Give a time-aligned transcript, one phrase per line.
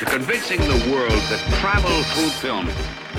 [0.00, 2.64] to convincing the world that travel through film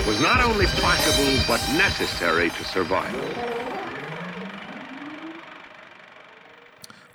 [0.04, 3.14] was not only possible, but necessary to survive.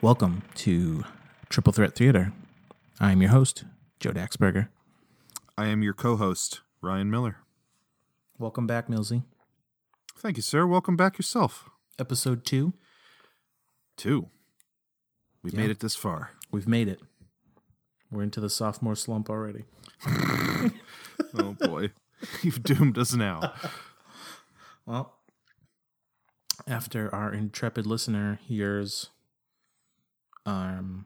[0.01, 1.03] Welcome to
[1.49, 2.31] Triple Threat Theater.
[3.01, 3.65] I am your host,
[3.99, 4.69] Joe Daxberger.
[5.57, 7.39] I am your co-host, Ryan Miller.
[8.39, 9.23] Welcome back, Millsy.
[10.17, 10.65] Thank you, sir.
[10.65, 11.69] Welcome back yourself.
[11.99, 12.71] Episode two.
[13.97, 14.29] Two.
[15.43, 15.59] We've Yeah.
[15.59, 16.31] made it this far.
[16.51, 17.01] We've made it.
[18.11, 19.65] We're into the sophomore slump already.
[21.37, 21.91] Oh boy.
[22.41, 23.53] You've doomed us now.
[24.85, 25.15] Well,
[26.67, 29.09] after our intrepid listener hears
[30.45, 31.05] um,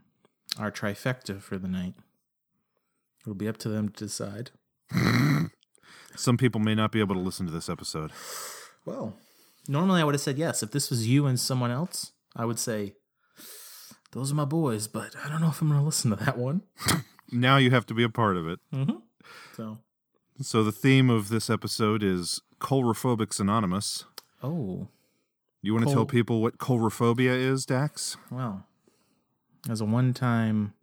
[0.58, 1.96] our trifecta for the night,
[3.22, 4.52] it'll be up to them to decide.
[6.16, 8.12] Some people may not be able to listen to this episode.
[8.86, 9.16] Well,
[9.68, 10.62] normally I would have said yes.
[10.62, 12.94] If this was you and someone else, I would say,
[14.12, 16.38] those are my boys, but I don't know if I'm going to listen to that
[16.38, 16.62] one.
[17.34, 18.60] Now you have to be a part of it.
[19.56, 19.78] So,
[20.42, 24.04] So the theme of this episode is Coulrophobics Anonymous.
[24.44, 24.90] oh,
[25.62, 28.18] You want to tell people what coulrophobia is, Dax?
[28.30, 28.66] well,
[29.70, 30.74] as a one time,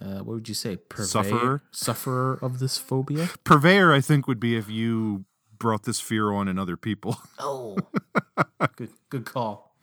[0.00, 0.76] uh, what would you say?
[0.76, 1.62] Purveyor- Sufferer?
[1.72, 3.28] Sufferer of this phobia?
[3.44, 5.24] Purveyor, I think, would be if you
[5.58, 7.18] brought this fear on in other people.
[7.40, 7.76] Oh,
[8.76, 9.74] good, good call.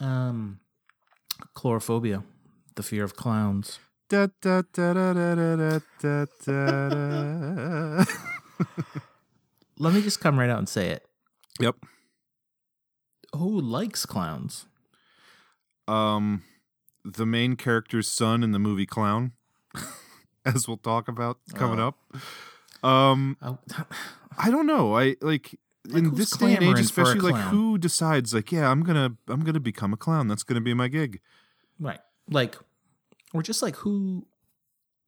[0.00, 0.60] Um,
[1.54, 2.24] Chlorophobia,
[2.74, 3.78] the fear of clowns.
[4.10, 4.30] Let
[9.94, 11.06] me just come right out and say it.
[11.60, 11.76] Yep.
[13.34, 14.66] Who likes clowns?
[15.86, 16.42] Um,
[17.04, 19.32] the main character's son in the movie Clown,
[20.44, 21.88] as we'll talk about coming oh.
[21.88, 22.84] up.
[22.84, 23.56] Um, I,
[24.38, 24.96] I don't know.
[24.96, 28.34] I like like, in this day and age, clamoring for a especially like who decides
[28.34, 30.28] like, yeah, I'm gonna I'm gonna become a clown.
[30.28, 31.20] That's gonna be my gig.
[31.80, 32.00] right.
[32.30, 32.56] Like,
[33.32, 34.26] or just like who,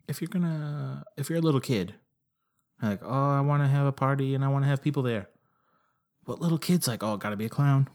[0.09, 1.95] if you're gonna, if you're a little kid,
[2.83, 5.29] like, oh, I want to have a party and I want to have people there.
[6.25, 7.89] What little kid's like, oh, gotta be a clown?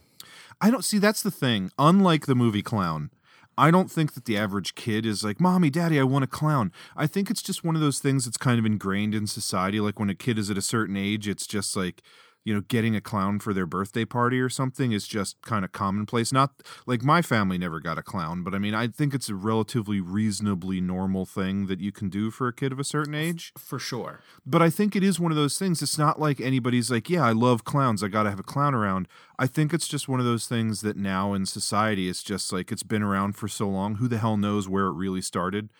[0.62, 1.72] I don't see that's the thing.
[1.78, 3.10] Unlike the movie Clown,
[3.58, 6.72] I don't think that the average kid is like, "Mommy, Daddy, I want a clown."
[6.96, 9.80] I think it's just one of those things that's kind of ingrained in society.
[9.80, 12.02] Like when a kid is at a certain age, it's just like,
[12.46, 15.72] you know, getting a clown for their birthday party or something is just kind of
[15.72, 16.32] commonplace.
[16.32, 16.52] Not
[16.86, 20.00] like my family never got a clown, but I mean, I think it's a relatively
[20.00, 23.52] reasonably normal thing that you can do for a kid of a certain age.
[23.58, 24.22] For sure.
[24.46, 25.82] But I think it is one of those things.
[25.82, 28.04] It's not like anybody's like, yeah, I love clowns.
[28.04, 29.08] I got to have a clown around.
[29.40, 32.72] I think it's just one of those things that now in society, it's just like
[32.72, 33.96] it's been around for so long.
[33.96, 35.72] Who the hell knows where it really started?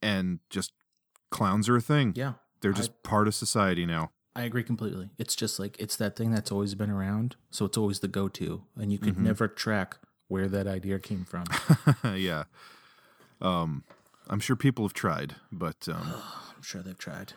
[0.00, 0.72] And just
[1.30, 2.12] clowns are a thing.
[2.14, 2.34] Yeah.
[2.60, 4.12] They're I- just part of society now.
[4.36, 5.08] I agree completely.
[5.18, 8.62] It's just like it's that thing that's always been around, so it's always the go-to,
[8.78, 9.96] and you could never track
[10.28, 11.44] where that idea came from.
[12.14, 12.44] yeah.
[13.40, 13.84] Um,
[14.28, 16.12] I'm sure people have tried, but um,
[16.56, 17.32] I'm sure they've tried.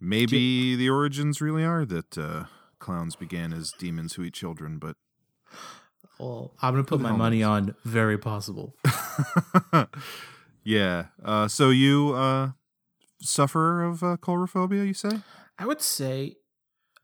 [0.00, 2.44] maybe the origins really are that uh,
[2.80, 4.78] clowns began as demons who eat children.
[4.78, 4.96] But
[6.18, 8.74] Well, I'm gonna put my money on very possible.
[10.64, 11.06] yeah.
[11.22, 12.50] Uh, so you uh,
[13.20, 15.20] suffer of uh, coulrophobia, you say?
[15.58, 16.36] I would say,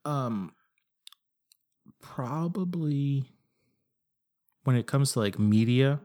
[0.05, 0.53] um,
[2.01, 3.25] probably
[4.65, 6.01] when it comes to like media,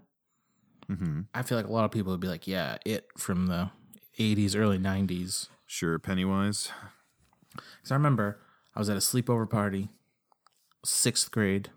[0.90, 1.22] Mm-hmm.
[1.34, 3.72] I feel like a lot of people would be like, "Yeah, it from the
[4.18, 6.70] '80s, early '90s." Sure, Pennywise.
[7.52, 8.40] Because I remember
[8.74, 9.90] I was at a sleepover party,
[10.86, 11.72] sixth grade.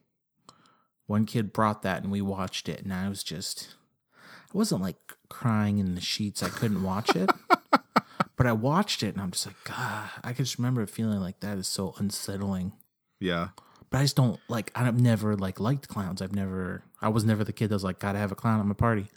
[1.06, 3.74] One kid brought that and we watched it, and I was just,
[4.14, 4.98] I wasn't like
[5.28, 6.40] crying in the sheets.
[6.40, 7.30] I couldn't watch it,
[8.40, 11.40] but I watched it and I'm just like, God, I can just remember feeling like
[11.40, 12.72] that is so unsettling.
[13.20, 13.48] Yeah.
[13.90, 16.22] But I just don't like, I've never like liked clowns.
[16.22, 18.64] I've never, I was never the kid that was like, gotta have a clown at
[18.64, 19.08] my party.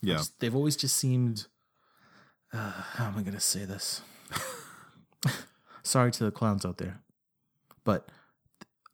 [0.00, 0.14] Yeah.
[0.14, 1.46] Just- they've always just seemed,
[2.54, 4.00] uh, how am I to say this?
[5.82, 7.02] Sorry to the clowns out there,
[7.84, 8.08] but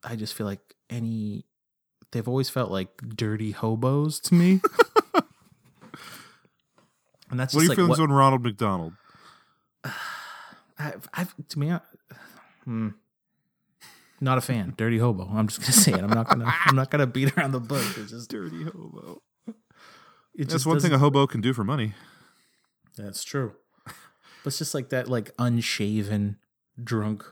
[0.02, 1.44] I just feel like any,
[2.10, 4.60] they've always felt like dirty hobos to me.
[7.30, 8.94] and that's What are your like feelings what, on Ronald McDonald?
[10.78, 11.80] I, I've, to me, I,
[12.64, 12.88] hmm,
[14.20, 14.74] not a fan.
[14.76, 15.28] Dirty hobo.
[15.32, 16.00] I'm just gonna say it.
[16.00, 16.52] I'm not gonna.
[16.66, 17.98] I'm not gonna beat around the bush.
[17.98, 19.22] It's just Dirty hobo.
[19.46, 19.54] It
[20.38, 21.92] That's just one thing a hobo can do for money.
[22.96, 23.52] That's true.
[23.84, 26.38] But it's just like that, like unshaven,
[26.82, 27.24] drunk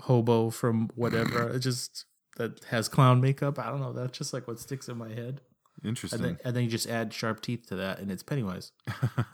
[0.00, 1.50] hobo from whatever.
[1.50, 3.58] it just that has clown makeup.
[3.58, 3.92] I don't know.
[3.92, 5.40] That's just like what sticks in my head.
[5.84, 6.20] Interesting.
[6.20, 8.72] And then, and then you just add sharp teeth to that, and it's Pennywise.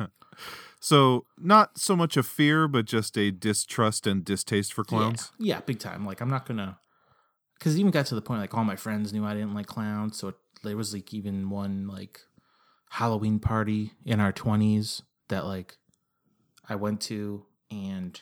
[0.81, 5.31] so not so much a fear, but just a distrust and distaste for clowns.
[5.39, 6.05] Yeah, yeah big time.
[6.05, 6.79] Like I'm not gonna,
[7.59, 9.67] because it even got to the point like all my friends knew I didn't like
[9.67, 10.17] clowns.
[10.17, 12.21] So it, there was like even one like
[12.91, 15.77] Halloween party in our twenties that like
[16.69, 18.21] I went to, and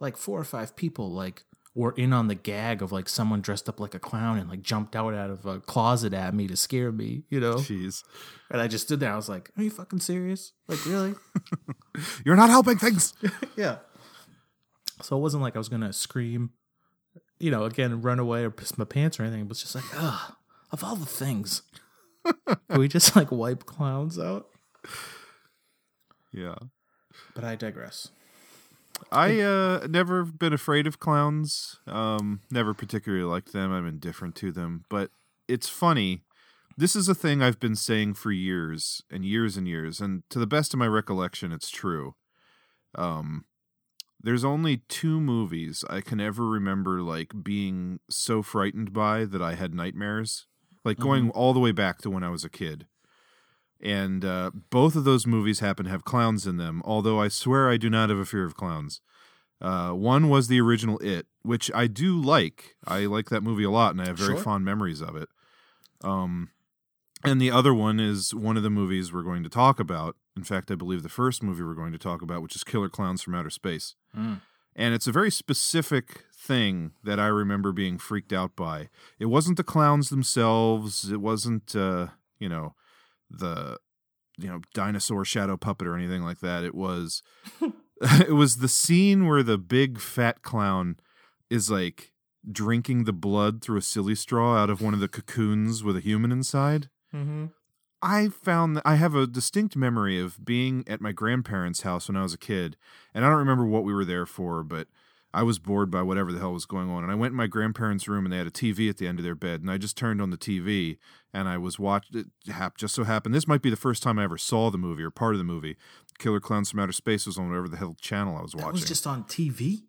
[0.00, 1.44] like four or five people like
[1.78, 4.62] were in on the gag of like someone dressed up like a clown and like
[4.62, 7.54] jumped out out of a closet at me to scare me, you know.
[7.54, 8.02] Jeez.
[8.50, 9.12] And I just stood there.
[9.12, 10.54] I was like, "Are you fucking serious?
[10.66, 11.14] Like, really?"
[12.24, 13.14] You're not helping things.
[13.56, 13.76] yeah.
[15.02, 16.50] So it wasn't like I was gonna scream,
[17.38, 19.42] you know, again, run away or piss my pants or anything.
[19.42, 20.34] It was just like, ugh,
[20.72, 21.62] of all the things,
[22.48, 24.48] can we just like wipe clowns out?
[26.32, 26.56] Yeah.
[27.36, 28.08] But I digress.
[29.10, 31.76] I uh never been afraid of clowns.
[31.86, 33.72] Um never particularly liked them.
[33.72, 35.10] I'm indifferent to them, but
[35.46, 36.22] it's funny.
[36.76, 40.38] This is a thing I've been saying for years and years and years and to
[40.38, 42.14] the best of my recollection it's true.
[42.94, 43.44] Um
[44.20, 49.54] there's only two movies I can ever remember like being so frightened by that I
[49.54, 50.46] had nightmares.
[50.84, 52.86] Like going all the way back to when I was a kid
[53.80, 56.82] and uh, both of those movies happen to have clowns in them.
[56.84, 59.00] Although I swear I do not have a fear of clowns.
[59.60, 62.76] Uh, one was the original It, which I do like.
[62.86, 64.42] I like that movie a lot, and I have very Sure.
[64.42, 65.28] fond memories of it.
[66.02, 66.50] Um,
[67.24, 70.16] and the other one is one of the movies we're going to talk about.
[70.36, 72.88] In fact, I believe the first movie we're going to talk about, which is Killer
[72.88, 73.96] Clowns from Outer Space.
[74.16, 74.40] Mm.
[74.76, 78.88] And it's a very specific thing that I remember being freaked out by.
[79.18, 81.10] It wasn't the clowns themselves.
[81.10, 82.08] It wasn't, uh,
[82.38, 82.76] you know,
[83.30, 83.78] the
[84.38, 86.64] you know dinosaur shadow puppet or anything like that.
[86.64, 87.22] It was
[88.00, 90.96] it was the scene where the big fat clown
[91.50, 92.12] is like
[92.50, 96.00] drinking the blood through a silly straw out of one of the cocoons with a
[96.00, 96.88] human inside.
[97.14, 97.46] Mm-hmm.
[98.00, 102.16] I found that I have a distinct memory of being at my grandparents' house when
[102.16, 102.76] I was a kid,
[103.12, 104.86] and I don't remember what we were there for, but
[105.38, 107.04] I was bored by whatever the hell was going on.
[107.04, 109.18] And I went in my grandparents' room and they had a TV at the end
[109.20, 110.98] of their bed, and I just turned on the TV
[111.32, 112.14] and I was watched.
[112.16, 114.78] It hap- just so happened this might be the first time I ever saw the
[114.78, 115.76] movie or part of the movie.
[116.18, 118.72] Killer Clowns from Outer Space was on whatever the hell channel I was That watching.
[118.72, 119.82] was just on TV.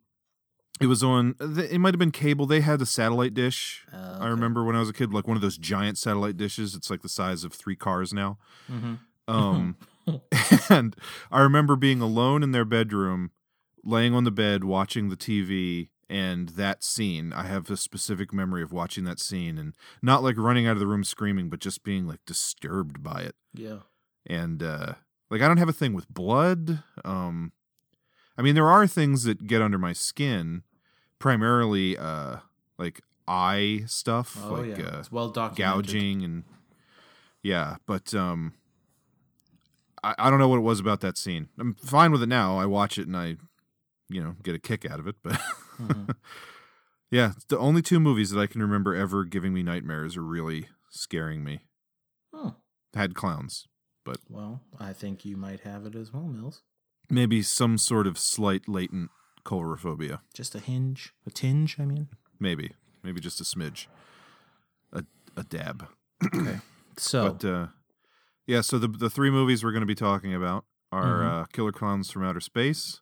[0.79, 1.35] It was on.
[1.39, 2.45] It might have been cable.
[2.45, 3.85] They had a satellite dish.
[3.91, 6.75] Oh, I remember when I was a kid, like one of those giant satellite dishes.
[6.75, 8.37] It's like the size of three cars now.
[8.71, 8.93] Mm-hmm.
[9.27, 9.75] Um,
[10.69, 10.95] and
[11.31, 13.31] I remember being alone in their bedroom,
[13.83, 17.31] laying on the bed watching the TV, and that scene.
[17.33, 20.79] I have a specific memory of watching that scene, and not like running out of
[20.79, 23.35] the room screaming, but just being like disturbed by it.
[23.53, 23.79] Yeah.
[24.25, 24.93] And uh,
[25.29, 26.83] like I don't have a thing with blood.
[27.05, 27.51] Um,
[28.37, 30.63] I mean, there are things that get under my skin,
[31.19, 32.37] primarily uh,
[32.77, 34.85] like eye stuff, Oh like yeah.
[34.85, 35.85] uh, it's well documented.
[35.85, 36.43] gouging and
[37.43, 38.53] yeah but um
[40.03, 42.57] I, I don't know what it was about that scene i'm fine with it now
[42.57, 43.37] i watch it and i
[44.09, 45.39] you know get a kick out of it but
[45.79, 46.15] Mhm.
[47.11, 50.67] yeah the only two movies that i can remember ever giving me nightmares or really
[50.89, 51.61] scaring me
[52.33, 52.55] Oh,
[52.93, 53.67] had clowns
[54.05, 56.63] but well, I think you might have it as well, Mills.
[57.09, 59.11] maybe some sort of slight latent
[59.45, 61.79] colorophobia Just a hinge, a tinge.
[61.79, 62.07] I mean.
[62.39, 62.71] maybe
[63.03, 63.87] maybe just a smidge
[64.93, 65.03] a,
[65.37, 65.87] a dab
[66.33, 66.59] Okay.
[66.97, 67.67] So But uh,
[68.47, 71.41] yeah, so the the three movies we're going to be talking about are Mhm.
[71.41, 72.99] uh, Killer Clowns from Outer Space,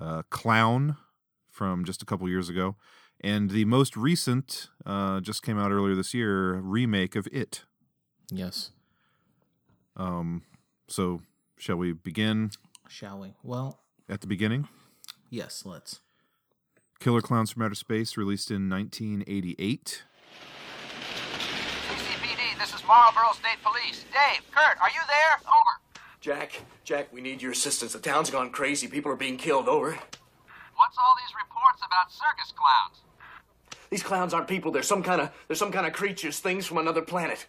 [0.00, 0.96] uh, Clown
[1.50, 2.76] from just a couple years ago,
[3.20, 7.64] and the most recent, uh, just came out earlier this year, remake of It.
[8.30, 8.70] yes,
[9.96, 10.42] Um,
[10.88, 11.20] so
[11.58, 12.50] shall we begin
[12.88, 13.34] shall we?
[13.42, 14.68] Well, at the beginning?
[15.30, 15.64] yes.
[15.66, 16.00] Let's.
[17.00, 20.02] Killer Clowns from Outer Space, released in 1988.
[21.88, 24.04] CCPD, this is Marlboro State Police.
[24.12, 25.38] Dave, Kurt, are you there?
[25.46, 25.80] Over.
[26.20, 27.92] Jack, Jack, we need your assistance.
[27.92, 28.88] The town's gone crazy.
[28.88, 29.68] People are being killed.
[29.68, 29.90] Over.
[29.90, 33.00] What's all these reports about circus clowns?
[33.90, 34.72] These clowns aren't people.
[34.72, 37.46] They're some kind of they're some kind of creatures, things from another planet.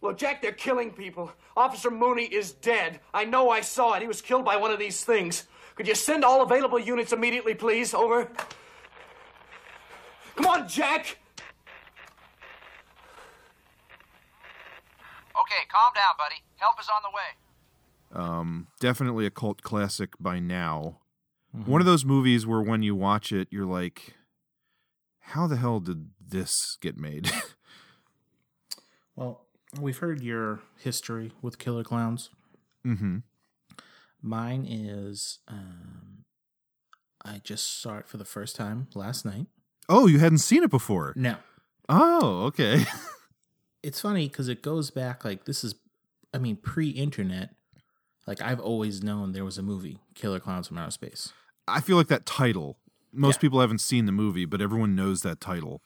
[0.00, 1.30] Look, Jack, they're killing people.
[1.56, 3.00] Officer Mooney is dead.
[3.14, 4.02] I know I saw it.
[4.02, 5.46] He was killed by one of these things.
[5.74, 7.94] Could you send all available units immediately, please?
[7.94, 8.28] Over.
[10.36, 11.18] Come on, Jack.
[15.38, 16.42] Okay, calm down, buddy.
[16.56, 17.41] Help is on the way.
[18.12, 20.98] Um, definitely a cult classic by now.
[21.66, 24.14] One of those movies where when you watch it, you're like,
[25.20, 27.30] how the hell did this get made?
[29.14, 29.44] Well,
[29.78, 32.30] we've heard your history with killer clowns.
[32.84, 33.18] mm-hmm.
[34.22, 36.24] Mine is um,
[37.22, 39.48] I just saw it for the first time last night.
[39.88, 41.12] Oh, you hadn't seen it before.
[41.14, 41.36] No,
[41.88, 42.84] Oh, okay.
[43.82, 45.74] it's funny because it goes back like this is,
[46.32, 47.50] I mean, pre-internet.
[48.26, 51.32] Like I've always known there was a movie, Killer Clowns from Outer Space.
[51.66, 52.78] I feel like that title.
[53.12, 53.40] Most Yeah.
[53.42, 55.82] people haven't seen the movie, but everyone knows that title.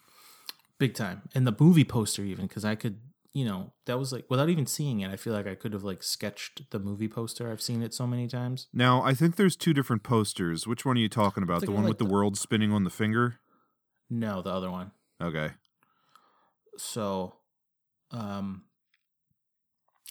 [0.78, 3.00] big time and the movie poster even because i could
[3.32, 5.82] you know that was like without even seeing it i feel like i could have
[5.84, 9.56] like sketched the movie poster i've seen it so many times Now, I think there's
[9.56, 10.66] two different posters.
[10.66, 11.62] Which one are you talking about?
[11.62, 13.38] The one like with the the- world spinning on the finger?
[14.10, 15.52] no the other one Okay.
[16.76, 17.36] so
[18.10, 18.64] um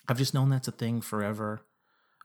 [0.07, 1.61] i've just known that's a thing forever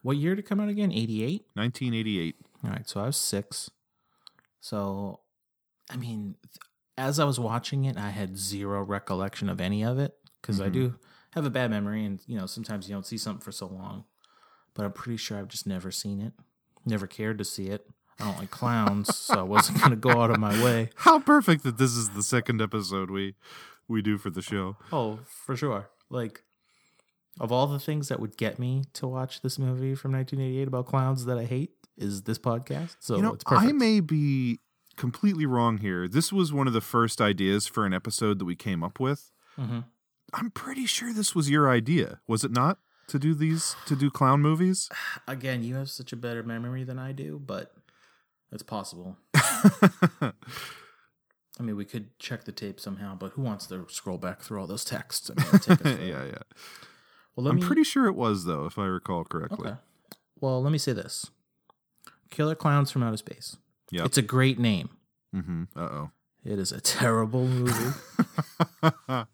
[0.03, 0.91] what year did it come out again?
[0.93, 2.37] 88 1988.
[2.65, 3.71] all right so i was six.
[4.61, 5.21] So
[5.91, 6.57] i mean th-
[6.99, 10.69] as i was watching it i had zero recollection of any of it because i
[10.69, 10.73] Mhm.
[10.73, 10.95] do
[11.33, 14.05] have a bad memory and you know sometimes you don't see something for so long.
[14.75, 16.33] But i'm pretty sure i've just never seen it.
[16.87, 17.87] Never cared to see it.
[18.19, 20.91] I don't like clowns so i wasn't going to go out of my way.
[20.97, 23.35] How perfect that this is the second episode we
[23.89, 24.77] we do for the show.
[24.93, 25.89] oh for sure.
[26.11, 26.43] Like
[27.39, 30.87] of all the things that would get me to watch this movie from 1988 about
[30.87, 34.61] clowns that i hate is this podcast so you know, I may be
[34.97, 36.07] completely wrong here.
[36.09, 39.31] This was one of the first ideas for an episode that we came up with.
[39.59, 39.85] Mhm.
[40.35, 42.79] I'm pretty sure this was your idea, was it not?
[43.09, 44.89] To do these, to do clown movies?
[45.29, 47.73] again you have such a better memory than i do but
[48.53, 49.17] it's possible
[51.59, 54.61] I mean, we could check the tape somehow, but who wants to scroll back through
[54.61, 55.31] all those texts?
[55.31, 56.39] I mean, yeah, yeah.
[57.43, 59.71] Well, I'm me, pretty sure it was though, if I recall correctly.
[59.71, 59.79] Okay.
[60.41, 61.31] Well, let me say this:
[62.31, 63.57] Killer Clowns from Outer Space.
[63.91, 64.07] Yep.
[64.07, 64.91] It's a great name.
[65.35, 65.65] Mm-hmm.
[65.77, 66.11] Uh oh.
[66.45, 67.95] It is a terrible movie.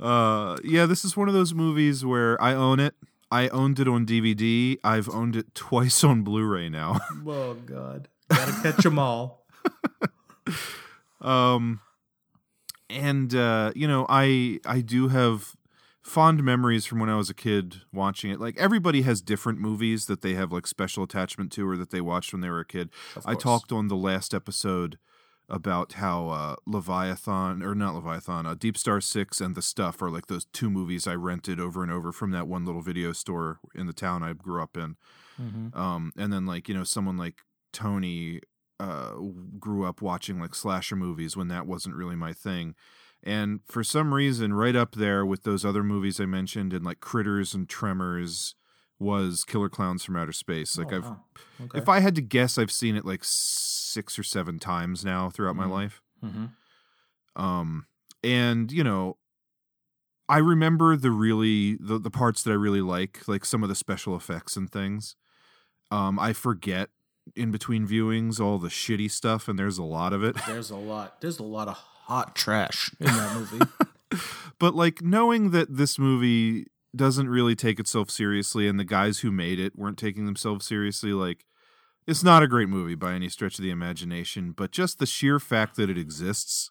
[0.00, 2.94] uh, yeah, this is one of those movies where I own it.
[3.30, 4.78] I owned it on DVD.
[4.84, 6.98] I've owned it twice on Blu-ray now.
[7.26, 9.46] oh God, gotta catch them all.
[11.20, 11.80] um
[12.88, 15.56] and uh you know i i do have
[16.08, 18.40] fond memories from when i was a kid watching it.
[18.40, 22.00] Like everybody has different movies that they have like special attachment to or that they
[22.00, 22.90] watched when they were a kid.
[23.26, 24.98] I talked on the last episode
[25.50, 30.10] about how uh leviathan or not leviathan uh, deep star 6 and the stuff are
[30.10, 33.58] like those two movies i rented over and over from that one little video store
[33.74, 34.96] in the town i grew up in.
[35.40, 35.74] Mhm.
[35.74, 37.36] um and then like you know someone like
[37.72, 38.40] tony
[38.78, 39.12] uh
[39.58, 42.74] grew up watching like slasher movies when that wasn't really my thing
[43.22, 47.00] and for some reason right up there with those other movies i mentioned and like
[47.00, 48.54] critters and tremors
[48.98, 51.24] was killer clowns from outer space like Oh, i've wow.
[51.62, 51.78] Okay.
[51.78, 55.56] if i had to guess i've seen it like six or seven times now throughout
[55.56, 55.70] my Mhm.
[55.70, 56.50] life Mhm.
[57.36, 57.86] um
[58.22, 59.16] and you know
[60.28, 63.74] i remember the really the, the parts that i really like like some of the
[63.74, 65.16] special effects and things
[65.90, 66.90] um i forget
[67.36, 70.76] in between viewings all the shitty stuff and there's a lot of it There's a
[70.76, 71.20] lot.
[71.20, 73.64] There's a lot of hot trash in that movie.
[74.58, 79.30] but like knowing that this movie doesn't really take itself seriously and the guys who
[79.30, 81.44] made it weren't taking themselves seriously like
[82.06, 85.38] it's not a great movie by any stretch of the imagination but just the sheer
[85.38, 86.70] fact that it exists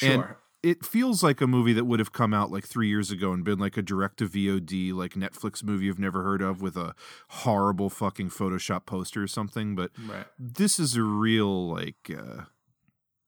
[0.00, 0.22] and
[0.62, 3.44] it feels like a movie that would have come out like three years ago and
[3.44, 6.94] been like a direct to VOD, like Netflix movie you've never heard of with a
[7.28, 9.76] horrible fucking Photoshop poster or something.
[9.76, 10.26] But Right.
[10.36, 12.42] this is a real like uh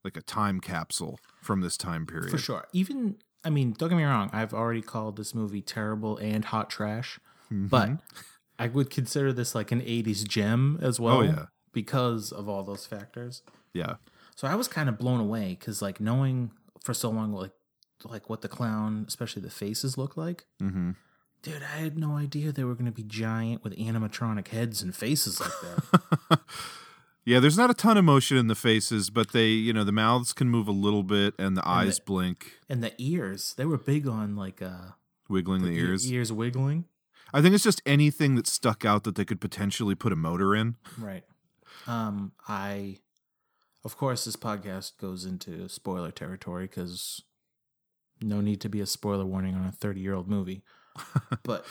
[0.05, 2.31] like a time capsule from this time period.
[2.31, 2.67] For sure.
[2.73, 6.69] Even I mean, don't get me wrong, I've already called this movie terrible and hot
[6.71, 7.19] trash,
[7.53, 7.67] Mm-hmm.
[7.67, 7.91] but
[8.59, 11.47] I would consider this like an 80s gem as well Oh, yeah.
[11.73, 13.43] because of all those factors.
[13.73, 13.95] Yeah.
[14.37, 16.51] So I was kind of blown away cuz like knowing
[16.85, 17.53] for so long like
[18.05, 20.47] like what the clown, especially the faces look like.
[20.63, 20.93] Mm-hmm.
[21.43, 24.95] Dude, I had no idea they were going to be giant with animatronic heads and
[24.95, 26.41] faces like that.
[27.25, 29.93] Yeah, there's not a ton of motion in the faces, but they, you know, the
[29.93, 33.65] mouths can move a little bit and the eyes the- blink, and the ears, they
[33.67, 34.93] were big on like uh
[35.29, 36.11] wiggling the e- ears.
[36.11, 36.87] ears wiggling.
[37.33, 40.57] I think it's just anything that stuck out that they could potentially put a motor
[40.57, 40.77] in.
[40.99, 41.23] Right.
[41.87, 42.99] Um, I,
[43.85, 47.23] of course, this podcast goes into spoiler territory because
[48.21, 50.65] no need to be a spoiler warning on a 30 year old movie.
[51.45, 51.65] but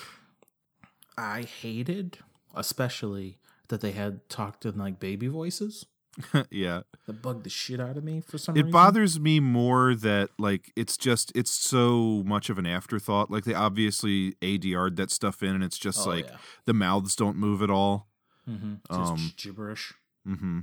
[1.17, 2.19] I hated,
[2.55, 3.38] especially
[3.69, 5.85] that they had talked in like baby voices.
[6.51, 6.81] yeah.
[7.07, 8.71] That bugged the shit out of me for some It reason.
[8.71, 13.31] bothers me more that like it's just it's so much of an afterthought.
[13.31, 16.37] Like they obviously ADR'd that stuff in and it's just Oh, like yeah.
[16.65, 18.07] the mouths don't move at all.
[18.45, 19.93] hmm Just um, gibberish.
[20.25, 20.61] hmm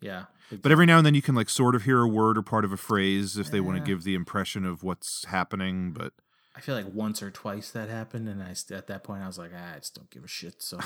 [0.00, 0.26] Yeah.
[0.50, 2.42] Big But every now and then you can like sort of hear a word or
[2.42, 5.92] part of a phrase if they want to give the impression of what's happening.
[5.92, 6.12] But
[6.56, 9.36] I feel like once or twice that happened, and I at that point I was
[9.38, 10.62] like, ah, I just don't give a shit.
[10.62, 10.78] So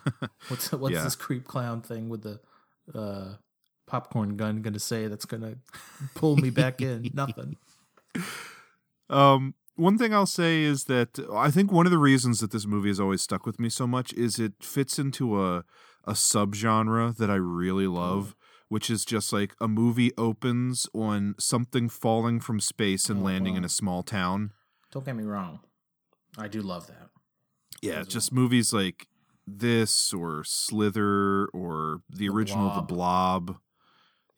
[0.48, 1.02] what's what's Yeah.
[1.04, 2.40] this creep clown thing with the
[2.94, 3.34] uh
[3.88, 5.56] popcorn gun gonna say that's gonna
[6.14, 7.10] pull me back in?
[7.14, 7.56] Nothing.
[9.08, 12.66] Um, one thing I'll say is that I think one of the reasons that this
[12.66, 15.64] movie has always stuck with me so much is it fits into a
[16.08, 18.36] a subgenre that I really love,
[18.68, 23.54] which is just like a movie opens on something falling from space and Oh, landing
[23.54, 23.58] wow.
[23.58, 24.52] in a small town.
[24.96, 25.60] Don't get me wrong.
[26.38, 27.10] I do love that.
[27.82, 29.08] Yeah, just movies like
[29.46, 33.58] this or Slither or the, The original The Blob.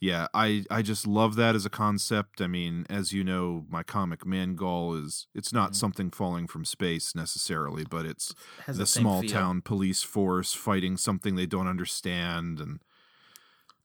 [0.01, 2.41] Yeah, I I just love that as a concept.
[2.41, 7.15] I mean, as you know, my comic Mangal is it's not something falling from space
[7.15, 8.73] necessarily, but it's Mm-hmm.
[8.73, 9.31] The the small feel.
[9.31, 12.81] town police force fighting something they don't understand and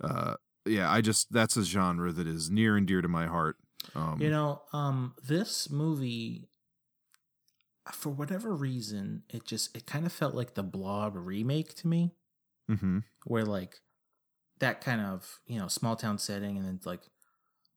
[0.02, 3.58] uh yeah, I just that's a genre that is near and dear to my heart.
[3.96, 6.48] Um You know, um, this movie,
[7.92, 12.14] for whatever reason, it just it kind of felt like the Blob remake to me,
[12.70, 13.04] mhm.
[13.26, 13.82] where like
[14.60, 17.02] that kind of you know small town setting, and then like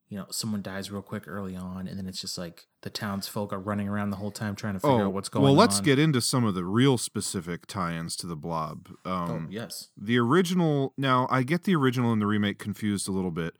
[0.08, 3.52] you know someone dies real quick early on, and then it's just like the townsfolk
[3.52, 5.50] are running around the whole time trying to figure out what's going on.
[5.50, 8.88] Oh, Well, let's get into some of the real specific tie-ins to the Blob.
[9.04, 10.94] Oh Um, yes, The original.
[10.96, 13.54] Now, I get the original and the remake confused a little bit.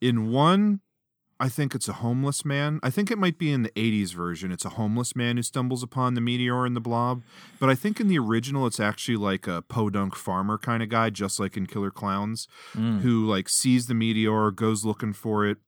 [0.00, 0.80] In one,
[1.40, 2.78] I think it's a homeless man.
[2.82, 4.52] I think it might be in the '80s version.
[4.52, 7.22] It's a homeless man who stumbles upon the meteor and the Blob.
[7.58, 11.08] But I think in the original, it's actually like a podunk farmer kind of guy,
[11.10, 13.00] just like in Killer Clowns, Mm.
[13.00, 15.58] who like sees the meteor, goes looking for it,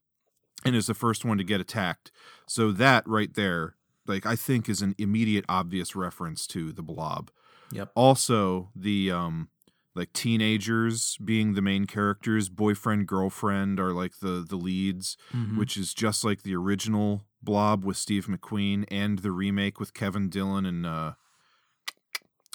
[0.65, 2.13] and is the first one to get attacked.
[2.47, 3.77] So that right there,
[4.07, 7.31] like I think, is an immediate, obvious reference to the Blob.
[7.73, 7.91] Yep.
[7.95, 9.49] Also, the um,
[9.95, 15.57] like teenagers being the main characters, boyfriend, girlfriend are like the the leads, Mhm.
[15.59, 20.29] which is just like the original Blob with Steve McQueen and the remake with Kevin
[20.29, 21.13] Dillon and uh,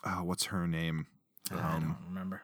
[0.05, 1.07] oh, what's her name?
[1.51, 2.43] I Um, don't remember.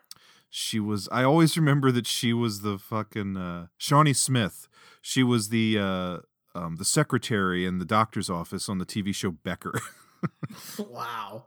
[0.50, 4.68] she was I always remember that she was the fucking uh Shawnee Smith.
[5.02, 6.18] She was the uh
[6.56, 9.74] um the secretary in the doctor's office on the TV show Becker.
[10.90, 11.46] wow.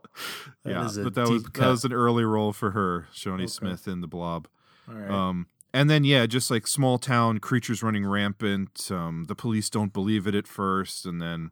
[0.63, 3.51] That yeah, but that was deep that was an early role for her, Shawnee Okay.
[3.51, 4.47] Smith in the Blob.
[4.87, 5.09] Right.
[5.09, 8.89] Um and then yeah, just like small town creatures running rampant.
[8.91, 11.51] Um the police don't believe it at first and then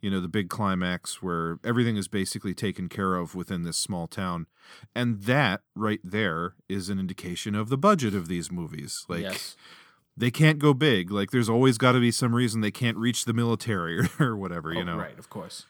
[0.00, 4.06] you know the big climax where everything is basically taken care of within this small
[4.06, 4.46] town
[4.94, 9.56] and that right there is an indication of the budget of these movies like yes.
[10.16, 13.24] they can't go big like there's always got to be some reason they can't reach
[13.24, 15.66] the military or, whatever you Oh, know right, of course.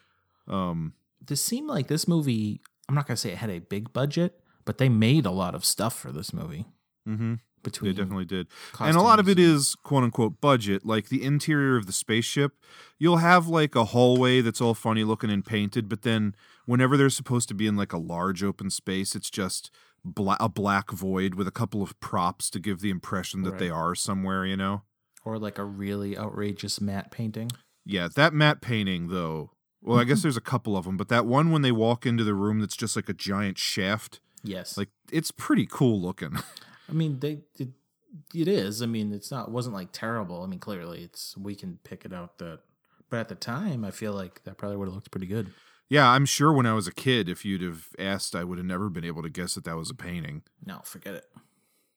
[0.49, 0.93] Um
[1.25, 2.61] This seemed like this movie.
[2.87, 5.63] I'm not gonna say it had a big budget, but they made a lot of
[5.65, 6.65] stuff for this movie.
[7.05, 8.47] hmm Between They definitely did.
[8.79, 10.85] And a lot of it is quote unquote budget.
[10.85, 12.53] Like the interior of the spaceship,
[12.97, 16.35] you'll have like a hallway that's all funny looking and painted, but then
[16.65, 19.69] whenever they're supposed to be in like a large open space, it's just
[20.05, 23.69] bla- a black void with a couple of props to give the impression that they
[23.69, 24.83] are somewhere, you know?
[25.25, 27.51] or like a really outrageous matte painting.
[27.85, 29.51] Yeah, that matte painting though.
[29.81, 30.23] Well, I guess mm-hmm.
[30.23, 32.75] there's a couple of them, but that one when they walk into the room that's
[32.75, 36.37] just like a giant shaft, Yes, like it's pretty cool looking.
[36.89, 37.69] I mean they it,
[38.33, 38.81] it is.
[38.81, 40.43] I mean it's not wasn't like terrible.
[40.43, 42.59] I mean clearly it's we can pick it out that,
[43.09, 45.51] but at the time I feel like that probably would have looked pretty good.
[45.89, 48.67] yeah, I'm sure when I was a kid, if you'd have asked, I would have
[48.67, 50.43] never been able to guess that that was a painting.
[50.65, 51.25] No, forget it.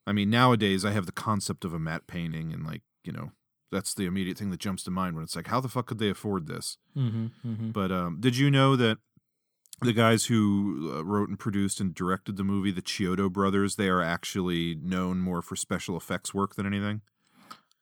[0.07, 3.33] I mean, nowadays I have the concept of a matte painting, and like you know,
[3.73, 5.99] that's the immediate thing that jumps to mind when it's like, how the fuck could
[5.99, 6.77] they afford this?
[6.97, 7.71] Mm-hmm, mm-hmm.
[7.71, 8.99] But um, did you know that
[9.81, 13.89] the guys who uh, wrote and produced and directed the movie, the Chiodo brothers, they
[13.89, 17.01] are actually known more for special effects work than anything?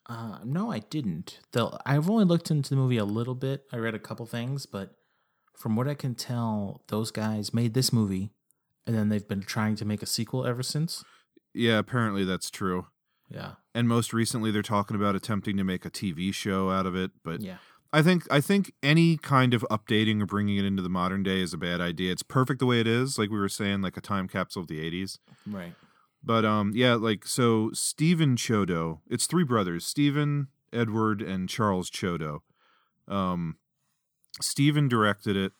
[0.09, 1.41] Uh, no, I didn't.
[1.53, 3.65] Though I've only looked into the movie a little bit.
[3.73, 4.95] I read a couple things, but
[5.57, 8.31] from what I can tell, those guys made this movie,
[8.87, 11.05] and then they've been trying to make a sequel ever since.
[11.53, 12.87] Yeah, apparently that's true.
[13.31, 16.97] Yeah, And most recently, they're talking about attempting to make a TV show out of
[16.97, 17.13] it.
[17.23, 17.59] But yeah,
[17.93, 21.41] I think I think any kind of updating or bringing it into the modern day
[21.41, 22.13] is a bad idea.
[22.13, 24.69] It's perfect the way it is, like we were saying, like a time capsule of
[24.69, 25.19] the '80s.
[25.47, 25.75] right.
[26.23, 29.01] But um, yeah, like so, Stephen Chiodo.
[29.09, 32.41] It's three brothers: Stephen, Edward, and Charles Chiodo.
[33.09, 33.57] Um,
[34.41, 35.53] Stephen directed it.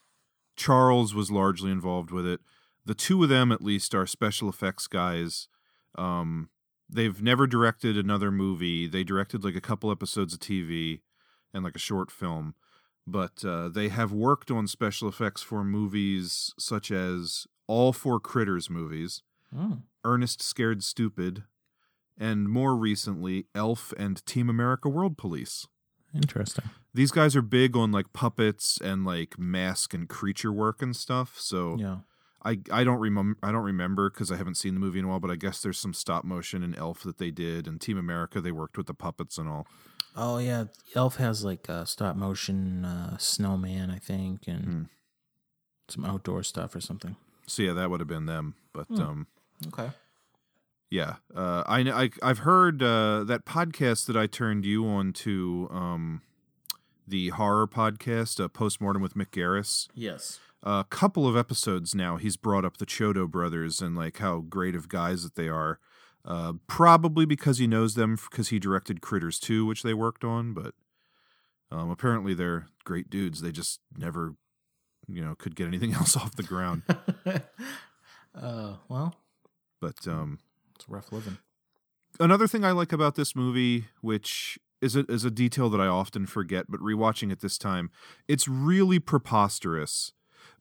[0.57, 2.41] Charles was largely involved with it.
[2.85, 5.49] The two of them, at least, are special effects guys.
[5.97, 6.51] Um,
[6.91, 8.87] they've never directed another movie.
[8.87, 11.01] They directed like a couple episodes of TV
[11.53, 12.55] and like a short film,
[13.07, 18.69] but uh, they have worked on special effects for movies such as all four Critters
[18.71, 19.23] movies.
[19.57, 21.45] Oh, Ernest Scared Stupid,
[22.19, 25.67] and more recently, Elf and Team America World Police.
[26.15, 26.65] interesting.
[26.93, 31.37] These guys are big on like puppets and like mask and creature work and stuff.
[31.39, 31.99] So Yeah,
[32.45, 35.09] I I don't remember I don't remember because I haven't seen the movie in a
[35.09, 37.99] while, but I guess there's some stop motion in Elf that they did, and Team
[37.99, 39.67] America they worked with the puppets and all.
[40.17, 44.83] Oh yeah, Elf has like a stop motion uh, snowman, I think, and Hmm.
[45.89, 47.17] some outdoor stuff or something.
[47.47, 48.55] So yeah, that would have been them.
[48.73, 49.01] But Hmm.
[49.01, 49.27] um,
[49.69, 49.91] Okay.
[50.91, 55.69] yeah, uh, I, I I've heard uh, that podcast that I turned you on to,
[55.71, 56.23] um,
[57.07, 59.89] the horror podcast, uh, Postmortem with Mick Garris.
[59.95, 60.39] Yes.
[60.63, 64.75] A couple of episodes now, he's brought up the Chiodo brothers and like how great
[64.75, 65.79] of guys that they are.
[66.23, 70.53] Uh, probably because he knows them because he directed Critters 2, which they worked on.
[70.53, 70.75] But
[71.73, 73.41] um, apparently they're great dudes.
[73.41, 74.35] They just never,
[75.09, 76.83] you know, could get anything else off the ground.
[78.33, 79.17] Uh, well,
[79.81, 80.39] But um,
[80.77, 81.39] it's rough living.
[82.21, 85.89] another thing I like about this movie, which is a, is a detail that I
[85.89, 87.91] often forget, but rewatching it this time,
[88.29, 90.13] it's really preposterous.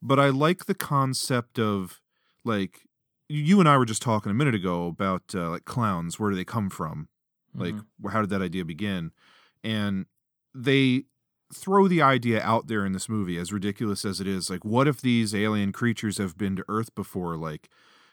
[0.02, 2.00] But I like the concept of
[2.44, 2.82] like
[3.28, 6.18] you and I were just talking a minute ago about uh, like clowns.
[6.18, 7.08] Where do they come from?
[7.54, 9.12] Like, wh- how did that idea begin?
[9.62, 10.06] And
[10.54, 11.04] they
[11.52, 14.48] throw the idea out there in this movie, as ridiculous as it is.
[14.50, 17.68] Like, what if these alien creatures have been to Earth before, like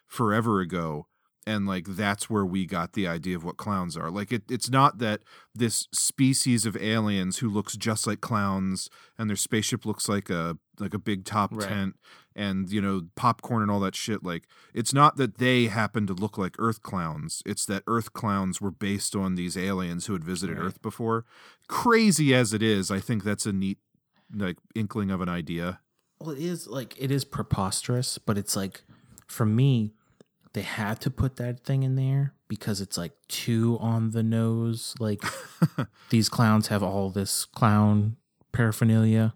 [0.07, 1.07] forever ago?
[1.47, 4.11] And like that's where we got the idea of what clowns are.
[4.11, 5.21] Like it, it's not that
[5.55, 10.57] this species of aliens who looks just like clowns and their spaceship looks like a
[10.79, 11.69] like a big top Right.
[11.69, 11.95] tent
[12.35, 16.13] and you know popcorn and all that shit like it's not that they happen to
[16.13, 20.23] look like earth clowns it's that earth clowns were based on these aliens who had
[20.23, 20.65] visited Right.
[20.67, 21.25] earth before
[21.67, 23.79] crazy as it is i think that's a neat
[24.35, 25.79] like inkling of an idea
[26.19, 28.83] Well, it is like it is preposterous, but it's like
[29.27, 29.93] for me,
[30.53, 34.95] they had to put that thing in there because it's like too on the nose.
[34.99, 35.21] Like
[36.09, 38.17] these clowns have all this clown
[38.53, 39.33] paraphernalia.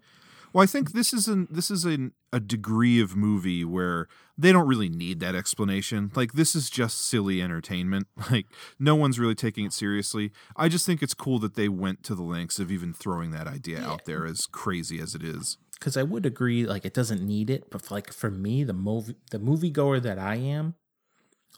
[0.52, 4.50] well i think this is an this is an, a degree of movie where they
[4.50, 6.10] don't really need that explanation.
[6.14, 8.06] Like this is just silly entertainment.
[8.30, 8.46] Like
[8.78, 10.32] no one's really taking it seriously.
[10.56, 13.46] I just think it's cool that they went to the lengths of even throwing that
[13.46, 15.58] idea out there as crazy as it is.
[15.74, 19.16] Because I would agree, like it doesn't need it, but like for me, the movie,
[19.32, 20.76] the moviegoer that I am,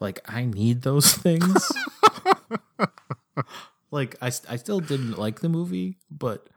[0.00, 1.70] like I need those things.
[3.90, 6.48] like I, I still didn't like the movie, but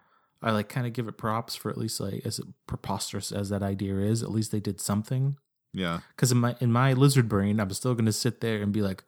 [0.41, 3.63] I like kind of give it props for at least like as preposterous as that
[3.63, 4.23] idea is.
[4.23, 5.37] At least they did something.
[5.73, 8.81] yeah Because in my in my lizard brain, I'm still gonna sit there and be
[8.81, 9.03] like,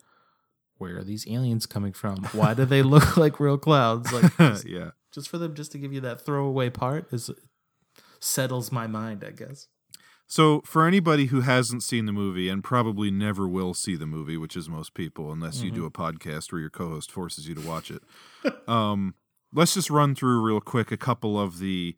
[0.77, 2.23] where are these aliens coming from?
[2.31, 4.11] Why do they look like real clouds?
[4.11, 7.29] Like just, yeah just for them just to give you that throwaway part is
[8.19, 9.67] settles my mind, I guess.
[10.31, 14.37] So, for anybody who hasn't seen the movie and probably never will see the movie,
[14.37, 17.61] which is most people, unless you do a podcast where your co-host forces you to
[17.67, 18.03] watch it,
[18.69, 19.15] um,
[19.51, 21.95] let's just run through real quick a couple of the,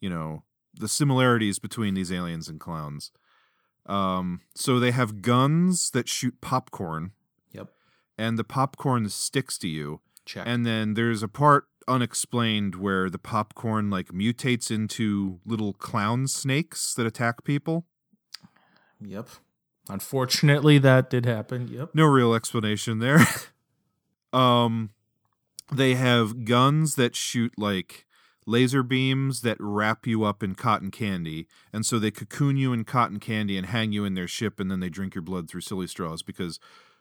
[0.00, 3.12] you know, the similarities between these aliens and clowns.
[3.84, 7.12] Um, so they have guns that shoot popcorn,
[7.52, 7.68] Yep.
[8.16, 10.00] and the popcorn sticks to you.
[10.24, 10.44] Check.
[10.46, 16.94] And then there's a part unexplained where the popcorn like mutates into little clown snakes
[16.94, 17.86] that attack people.
[19.00, 19.28] Yep.
[19.88, 21.68] Unfortunately, that did happen.
[21.68, 21.90] Yep.
[21.94, 23.20] No real explanation there.
[24.32, 24.90] um
[25.72, 28.06] they have guns that shoot like
[28.46, 31.46] laser beams that wrap you up in cotton candy.
[31.72, 34.70] And so they cocoon you in cotton candy and hang you in their ship and
[34.70, 36.58] then they drink your blood through silly straws because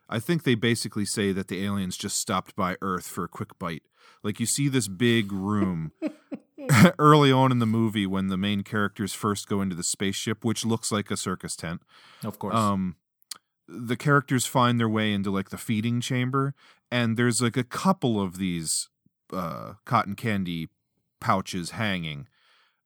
[0.10, 3.58] I think they basically say that the aliens just stopped by Earth for a quick
[3.60, 3.84] bite.
[4.24, 5.92] Like you see this big room
[7.00, 10.66] early on in the movie when the main characters first go into the spaceship, which
[10.66, 11.82] looks like a circus tent.
[12.24, 12.56] Of course.
[12.56, 12.96] Um,
[13.68, 16.54] the characters find their way into like the feeding chamber,
[16.92, 18.90] and there's like a couple of these
[19.32, 20.70] uh, cotton candy
[21.20, 22.28] pouches hanging.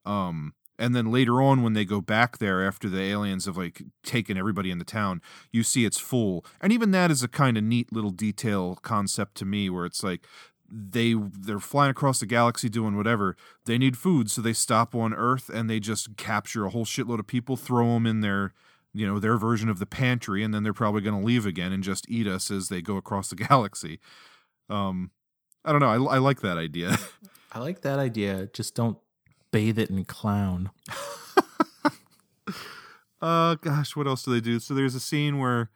[0.05, 3.83] Um, and then later on, when they go back there after the aliens have like
[4.03, 6.43] taken everybody into town, you see it's full.
[6.59, 10.03] And even that is a kind of neat little detail concept to me, where it's
[10.03, 10.25] like
[10.67, 13.37] they they're flying across the galaxy doing whatever.
[13.65, 17.19] They need food, so they stop on Earth and they just capture a whole shitload
[17.19, 18.55] of people, throw them in their
[18.91, 21.71] you know their version of the pantry, and then they're probably going to leave again
[21.71, 23.99] and just eat us as they go across the galaxy.
[24.67, 25.11] Um,
[25.63, 26.07] I don't know.
[26.07, 26.97] I, I like that idea.
[27.51, 28.47] I like that idea.
[28.51, 28.97] Just don't
[29.51, 30.71] bathe it in clown.
[33.21, 34.59] Uh, gosh, what else do they do?
[34.59, 35.69] So there's a scene where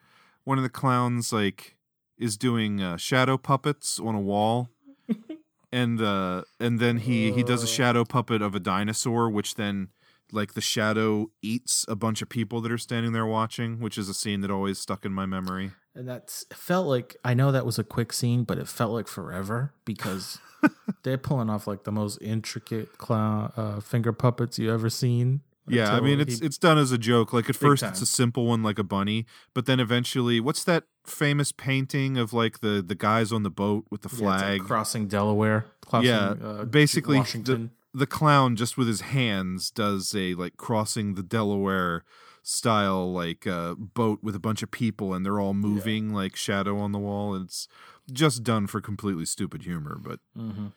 [0.45, 1.77] one of the clowns like
[2.17, 4.69] is doing uh, shadow puppets on a wall,
[5.71, 9.89] and uh, and then he he does a shadow puppet of a dinosaur, which then
[10.31, 14.09] like the shadow eats a bunch of people that are standing there watching, which is
[14.09, 15.71] a scene that always stuck in my memory.
[15.95, 18.91] And that's it felt like I know that was a quick scene, but it felt
[18.91, 20.39] like forever because
[21.03, 25.41] they're pulling off like the most intricate clown uh, finger puppets you ever seen.
[25.67, 27.34] Yeah, I mean it's he- it's done as a joke.
[27.34, 30.84] Like at first it's a simple one like a bunny, but then eventually what's that
[31.05, 34.62] famous painting of like the the guys on the boat with the yeah, like flag?
[34.62, 35.65] crossing Delaware.
[35.86, 37.71] Crossing, yeah, uh, basically the, Washington.
[37.93, 42.03] the clown just with his hands does a like crossing the Delaware
[42.47, 46.77] style like uh boat with a bunch of people and they're all moving like shadow
[46.77, 47.36] on the wall.
[47.36, 47.67] It's
[48.13, 50.71] just done for completely stupid humor, but Mhm.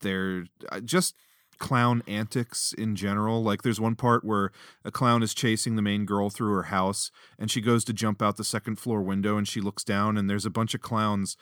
[0.00, 1.14] they're uh, just
[1.58, 3.40] clown antics in general.
[3.42, 4.50] Like there's one part where
[4.84, 8.20] a clown is chasing the main girl through her house and she goes to jump
[8.20, 11.36] out the second floor window and she looks down and there's a bunch of clowns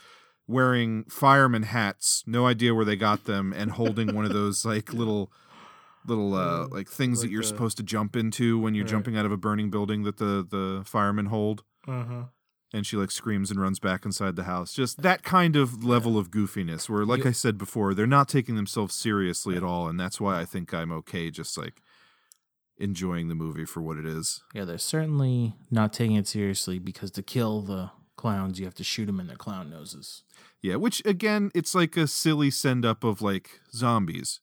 [0.46, 4.92] wearing fireman hats, no idea where they got them and holding one of those like
[4.92, 5.32] little
[6.06, 8.90] little uh like things that like you're the- supposed to jump into when you're Right.
[8.90, 12.24] jumping out of a burning building that the the firemen hold Uh-huh.
[12.72, 14.72] and she like screams and runs back inside the house.
[14.72, 18.28] Just that kind of level of goofiness where like You- I said before, they're not
[18.28, 21.82] taking themselves seriously at all and that's why I think I'm okay just like
[22.78, 24.42] enjoying the movie for what it is.
[24.54, 28.84] Yeah, they're certainly not taking it seriously because to kill the clowns, you have to
[28.84, 30.24] shoot them in their clown noses.
[30.60, 34.40] Yeah, which again, it's like a silly send up of like zombies.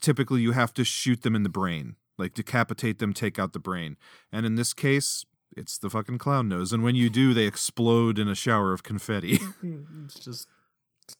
[0.00, 3.58] Typically you have to shoot them in the brain, like decapitate them, take out the
[3.58, 3.96] brain.
[4.32, 5.24] And in this case,
[5.56, 6.72] it's the fucking clown nose.
[6.72, 9.38] And when you do, they explode in a shower of confetti.
[10.06, 10.48] It's just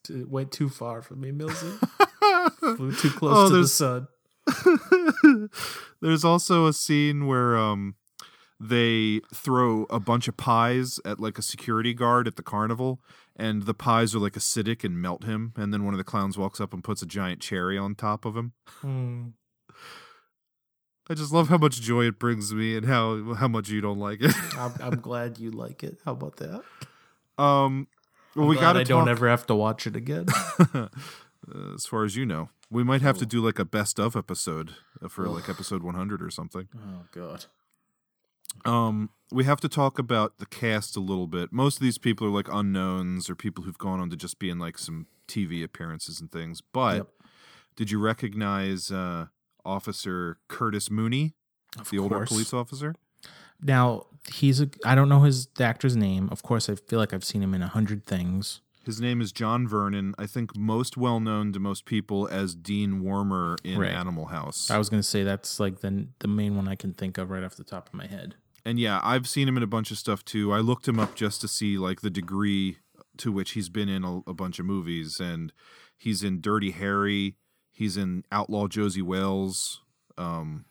[0.08, 1.78] it went too far for me, Millsy.
[2.76, 4.08] Flew too close Oh, to the sun.
[6.00, 7.94] There's also a scene where um
[8.60, 13.00] they throw a bunch of pies at like a security guard at the carnival
[13.36, 16.38] and the pies are like acidic and melt him and then one of the clowns
[16.38, 18.52] walks up and puts a giant cherry on top of him.
[18.80, 19.28] Hmm.
[21.10, 23.98] I just love how much joy it brings me and how how much you don't
[23.98, 24.34] like it.
[24.56, 25.98] I'm, I'm glad you like it.
[26.04, 26.62] How about that?
[27.36, 27.88] um
[28.36, 30.26] well I'm we got I talk don't ever have to watch it again.
[31.74, 32.50] as far as you know.
[32.70, 34.74] We might have to do like a best of episode
[35.08, 36.68] for like episode 100 or something.
[36.76, 37.46] oh God.
[38.64, 41.52] Um, we have to talk about the cast a little bit.
[41.52, 44.48] Most of these people are like unknowns or people who've gone on to just be
[44.50, 46.60] in like some TV appearances and things.
[46.60, 47.08] But Yep.
[47.76, 49.26] did you recognize uh,
[49.64, 51.34] Officer Curtis Mooney,
[51.78, 52.94] Of the older police officer?
[53.62, 54.68] Now he's a.
[54.84, 56.28] I don't know his the actor's name.
[56.30, 58.60] Of course, I feel like I've seen him in a hundred things.
[58.84, 60.14] His name is John Vernon.
[60.18, 63.90] I think most well known to most people as Dean Wormer in Right.
[63.92, 64.70] Animal House.
[64.70, 67.42] I was gonna say that's like the the main one I can think of right
[67.42, 68.34] off the top of my head.
[68.64, 70.52] And yeah, I've seen him in a bunch of stuff too.
[70.52, 72.78] I looked him up just to see like the degree
[73.18, 75.52] to which he's been in a, a bunch of movies, and
[75.96, 77.36] he's in Dirty Harry.
[77.70, 79.82] He's in Outlaw Josey Wales.
[80.16, 80.64] Um,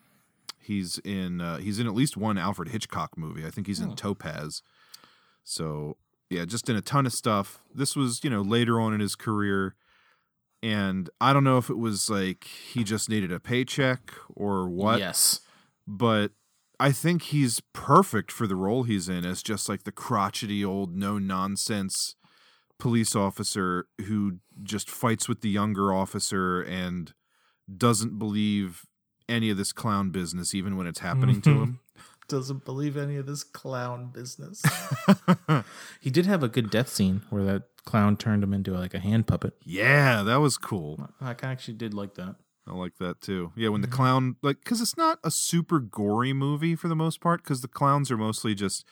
[0.59, 3.45] he's in uh, he's in at least one Alfred Hitchcock movie.
[3.45, 4.61] I think he's in Topaz.
[5.43, 5.97] So
[6.29, 7.61] yeah, just in a ton of stuff.
[7.75, 9.75] This was you know later on in his career.
[10.63, 14.97] And I don't know if it was like he just needed a paycheck or what
[14.99, 15.41] Yes.
[15.85, 16.31] but
[16.79, 20.95] I think he's perfect for the role he's in as just like the crotchety old
[20.95, 22.15] no nonsense
[22.79, 27.13] police officer who just fights with the younger officer and
[27.77, 28.85] doesn't believe
[29.29, 31.79] any of this clown business even when it's happening to him.
[32.29, 34.63] Doesn't believe any of this clown business.
[35.99, 38.99] he did have a good death scene where that clown turned him into like a
[38.99, 39.53] hand puppet.
[39.65, 41.09] yeah, that was cool.
[41.19, 42.35] I actually did like that.
[42.67, 43.51] I like that too.
[43.55, 43.95] Yeah, when the mm-hmm.
[43.95, 47.67] clown like cuz it's not a super gory movie for the most part cuz the
[47.67, 48.85] clowns are mostly just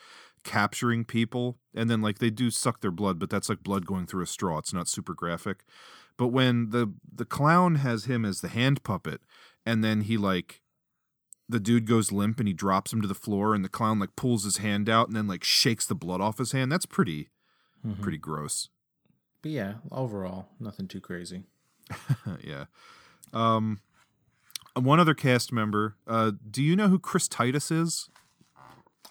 [0.44, 4.06] capturing people and then like they do suck their blood, but that's like blood going
[4.06, 4.58] through a straw.
[4.58, 5.64] It's not super graphic.
[6.16, 9.22] But when the the clown has him as the hand puppet
[9.64, 10.60] and then he like
[11.48, 14.16] the dude goes limp and he drops him to the floor and the clown like
[14.16, 16.70] pulls his hand out and then like shakes the blood off his hand.
[16.70, 17.30] That's pretty
[17.86, 18.02] mm-hmm.
[18.02, 18.68] pretty gross.
[19.42, 21.44] But yeah, overall, nothing too crazy.
[22.44, 22.66] yeah.
[23.32, 23.80] Um,
[24.74, 25.96] one other cast member.
[26.06, 28.08] Uh, do you know who Chris Titus is?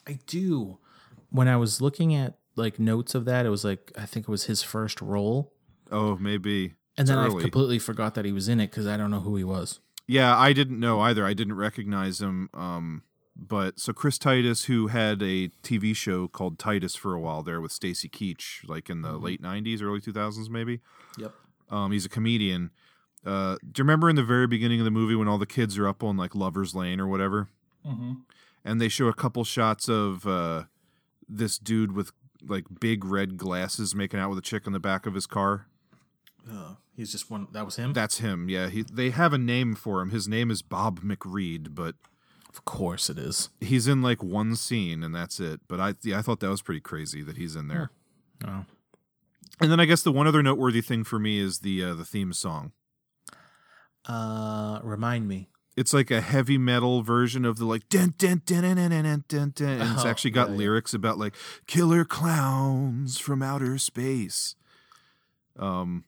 [0.08, 0.80] I do.
[1.30, 4.32] When I was looking at like notes of that, it was like I think it
[4.32, 5.54] was his first role,
[5.92, 6.66] Oh, maybe.
[6.66, 7.42] and It's then I early.
[7.44, 9.80] completely forgot that he was in it because I don't know who he was.
[10.08, 11.26] Yeah, I didn't know either.
[11.26, 12.50] I didn't recognize him.
[12.54, 13.04] Um,
[13.36, 17.62] but so Chris Titus, who had a TV show called Titus for a while there
[17.62, 20.82] with Stacy Keach, like in the late '90s, early 2000s, maybe.
[21.18, 21.34] Yep.
[21.70, 22.72] Um, he's a comedian.
[23.26, 25.78] Uh, do you remember in the very beginning of the movie when all the kids
[25.78, 27.48] are up on like Lover's Lane or whatever?
[27.86, 28.14] Mm-hmm.
[28.64, 30.66] and they show a couple shots of uh,
[31.28, 32.12] this dude with
[32.48, 35.66] like big red glasses making out with a chick on the back of his car.
[36.48, 37.48] Uh, he's just one.
[37.54, 37.94] That was him.
[37.94, 38.50] That's him.
[38.50, 40.12] Yeah, he, they have a name for him.
[40.12, 41.96] His name is Bob McReed, but
[42.50, 43.50] of course it is.
[43.60, 45.62] he's in like one scene and that's it.
[45.68, 47.90] But I yeah, I thought that was pretty crazy that he's in there.
[48.46, 48.66] Oh.
[49.60, 52.06] And then I guess the one other noteworthy thing for me is the uh, the
[52.06, 52.74] theme song.
[54.08, 55.48] Uh, remind me.
[55.78, 59.24] it's like a heavy metal version of the like dun dun dun dun dun dun
[59.28, 60.58] dun, dun and it's Oh, actually got yeah, yeah.
[60.58, 61.36] lyrics about like
[61.68, 64.56] killer clowns from outer space.
[65.58, 66.06] Um,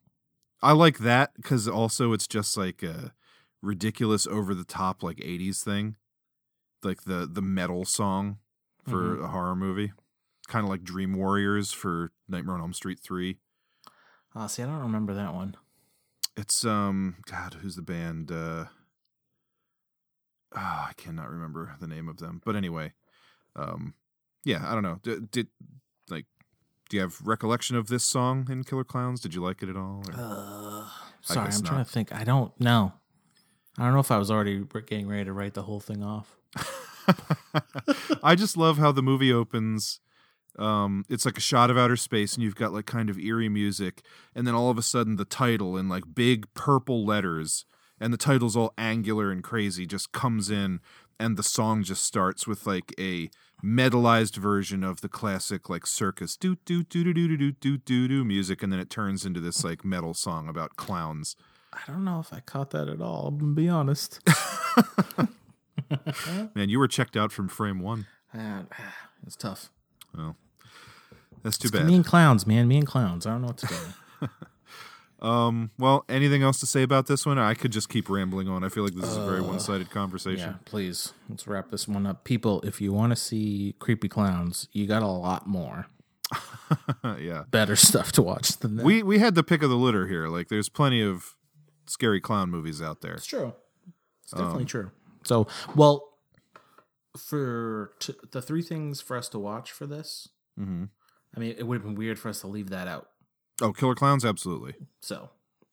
[0.61, 3.13] I like that because also it's just like a
[3.61, 5.95] ridiculous, over the top like '80s thing,
[6.83, 8.39] like the the metal song
[8.83, 9.23] for Mhm.
[9.23, 9.93] a horror movie,
[10.47, 13.37] kind of like Dream Warriors for Nightmare on Elm Street three.
[14.35, 15.55] Oh, see, I don't remember that one.
[16.35, 18.31] It's um God, who's the band?
[18.31, 18.65] Uh
[20.55, 22.41] ah, I cannot remember the name of them.
[22.43, 22.93] But anyway,
[23.55, 23.93] um
[24.45, 24.99] yeah, I don't know.
[25.03, 25.47] Did, did
[26.09, 26.25] like
[26.89, 29.21] do you have recollection of this song in Killer Clowns?
[29.21, 30.03] Did you like it at all?
[30.13, 30.87] Uh,
[31.21, 32.13] sorry, I'm trying to think.
[32.13, 32.93] I don't know.
[33.77, 36.37] I don't know if I was already getting ready to write the whole thing off.
[38.23, 39.99] I just love how the movie opens.
[40.57, 43.49] Um, it's like a shot of outer space, and you've got like kind of eerie
[43.49, 44.01] music,
[44.35, 47.65] and then all of a sudden the title in like big purple letters,
[47.99, 50.79] and the title's all angular and crazy, just comes in,
[51.19, 53.29] and the song just starts with like a
[53.63, 58.07] metalized version of the classic like circus do do do do do do do do
[58.07, 61.35] do music, and then it turns into this like metal song about clowns.
[61.73, 63.27] I don't know if I caught that at all.
[63.27, 64.19] I'm gonna be honest.
[66.55, 68.07] Man, you were checked out from frame one.
[68.33, 68.63] Ah,
[69.25, 69.69] it's tough.
[70.15, 70.35] Well,
[71.43, 71.85] that's too It's bad.
[71.87, 72.67] Me and clowns, man.
[72.67, 73.25] Me and clowns.
[73.25, 73.75] I don't know what to do.
[75.21, 77.39] Um, well, anything else to say about this one?
[77.39, 78.61] I could just keep rambling on.
[78.65, 80.49] I feel like this is a very one-sided conversation.
[80.49, 81.13] yeah, please.
[81.29, 82.25] Let's wrap this one up.
[82.25, 85.87] People, if you want to see creepy clowns, you got a lot more
[87.21, 87.43] Yeah.
[87.49, 88.85] better stuff to watch than that.
[88.85, 90.27] We we had the pick of the litter here.
[90.27, 91.35] Like there's plenty of
[91.85, 93.13] scary clown movies out there.
[93.13, 93.53] It's true.
[94.23, 94.91] It's definitely Um, true.
[95.23, 96.03] So, well,
[97.17, 100.89] for t- the three things for us to watch for this, Mhm.
[101.35, 103.09] I mean, it would have been weird for us to leave that out.
[103.61, 104.75] Oh, Killer Clowns absolutely.
[105.01, 105.29] So,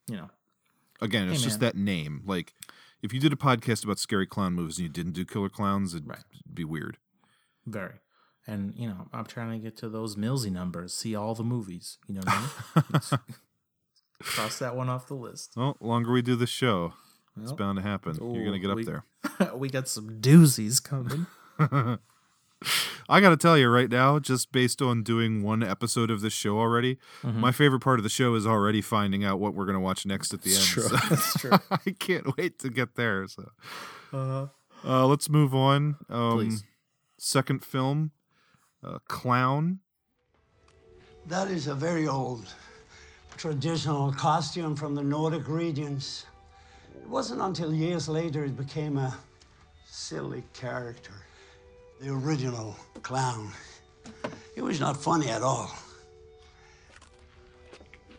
[0.06, 0.30] you know,
[1.02, 1.68] Again, it's Hey, just man.
[1.68, 2.22] that name.
[2.26, 2.54] Like
[3.00, 5.94] if you did a podcast about scary clown movies and you didn't do Killer Clowns,
[5.94, 6.24] it'd Right.
[6.52, 6.98] be weird.
[7.66, 8.00] very.
[8.46, 11.98] And, you know, I'm trying to get to those Millsy numbers, see all the movies.
[12.06, 12.40] You know what I
[13.12, 13.20] mean?
[14.22, 15.52] Cross that one off the list.
[15.56, 16.94] Well, longer we do the show,
[17.36, 18.16] it's Well, bound to happen.
[18.20, 19.04] You're gonna ooh, get up we- there.
[19.54, 21.26] we got some doozies coming.
[23.08, 26.32] I got to tell you right now, just based on doing one episode of this
[26.34, 27.40] show already, Mm-hmm.
[27.40, 30.04] my favorite part of the show is already finding out what we're going to watch
[30.04, 30.88] next at the It's end.
[30.88, 30.98] true.
[30.98, 31.50] So It's true.
[31.70, 33.26] I can't wait to get there.
[33.26, 33.50] So,
[34.12, 35.96] uh, let's move on.
[36.10, 36.64] Um, Please.
[37.18, 38.10] Second film,
[38.84, 39.80] uh, Clown.
[41.26, 42.46] That is a very old
[43.38, 46.26] traditional costume from the Nordic regions.
[46.96, 49.16] It wasn't until years later it became a
[49.86, 51.12] silly character.
[52.00, 53.52] The original clown.
[54.54, 55.70] He was not funny at all.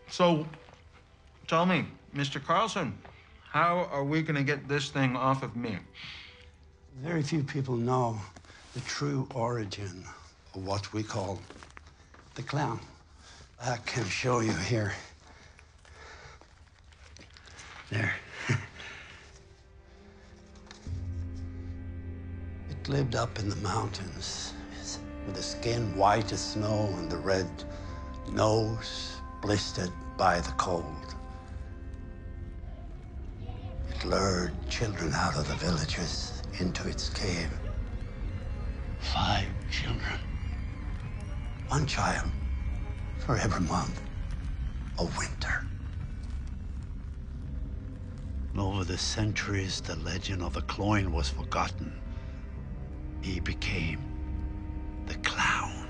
[0.10, 0.46] So,
[1.48, 2.44] tell me, Mr.
[2.44, 2.98] Carlson,
[3.50, 5.78] how are we going to get this thing off of me?
[6.98, 8.20] Very few people know
[8.74, 10.04] the true origin
[10.54, 11.42] of what we call
[12.36, 12.80] the clown.
[13.64, 14.94] I can show you here.
[17.90, 18.14] There.
[22.90, 24.54] Lived up in the mountains
[25.26, 27.48] with the skin white as snow and the red
[28.32, 31.16] nose blistered by the cold.
[33.90, 37.52] It lured children out of the villages into its cave.
[39.00, 40.20] Five children.
[41.68, 42.32] One child
[43.20, 44.02] for every month
[44.98, 45.66] of winter.
[48.52, 51.94] And over the centuries, the legend of the cloyne was forgotten.
[53.22, 54.00] He became
[55.06, 55.88] the clown.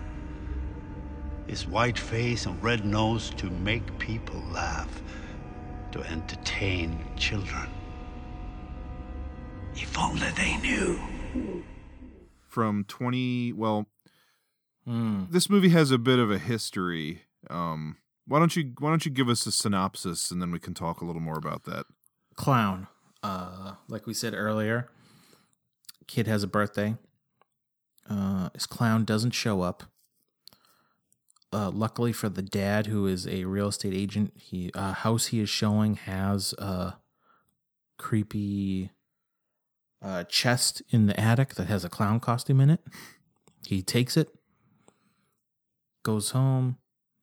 [1.48, 5.02] His white face and red nose to make people laugh,
[5.92, 7.70] to entertain children.
[9.76, 11.00] If only they knew.
[12.48, 13.88] from 20 well
[14.86, 15.26] Hmm.
[15.30, 19.12] this movie has a bit of a history um why don't you why don't you
[19.12, 21.86] give us a synopsis and then we can talk a little more about that
[22.36, 22.88] Clown.
[23.24, 24.90] Uh, like we said earlier,
[26.08, 26.96] kid has a birthday.
[28.10, 29.84] Uh, his clown doesn't show up.
[31.54, 35.42] Uh, luckily for the dad, who is a real estate agent, he uh, house he
[35.42, 36.96] is showing has a
[37.98, 38.92] creepy
[40.02, 42.80] uh, chest in the attic that has a clown costume in it.
[43.68, 44.30] He takes it,
[46.04, 46.78] goes home,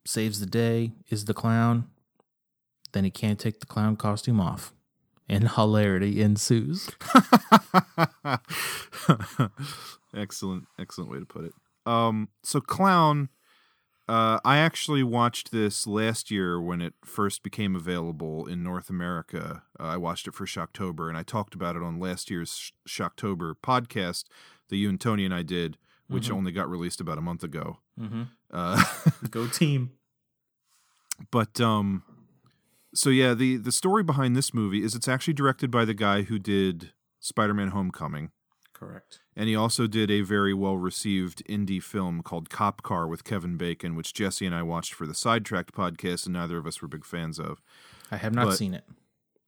[0.07, 1.89] saves the day, is the clown.
[2.93, 4.74] Then he can't take the clown costume off,
[5.26, 6.91] and hilarity ensues.
[10.14, 11.52] excellent excellent way to put it
[11.86, 13.28] um so clown
[14.09, 19.64] Uh, I actually watched this last year when it first became available in North America.
[19.78, 22.72] Uh, I watched it for Shocktober, and I talked about it on last year's Sh-
[22.88, 24.24] Shocktober podcast
[24.70, 25.76] that you and Tony and I did,
[26.09, 26.36] which Mhm.
[26.36, 27.80] only got released about a month ago.
[28.00, 28.22] Mm-hmm.
[28.50, 28.82] Uh,
[29.30, 29.90] Go team.
[31.30, 32.02] but um,
[32.94, 36.22] so yeah, the the story behind this movie is it's actually directed by the guy
[36.22, 38.30] who did Spider-Man: Homecoming.
[38.79, 39.20] Correct.
[39.35, 43.57] And he also did a very well received indie film called Cop Car with Kevin
[43.57, 46.87] Bacon, which Jesse and I watched for the Sidetracked podcast, and neither of us were
[46.89, 47.61] big fans of.
[48.11, 48.85] I have not But- seen it.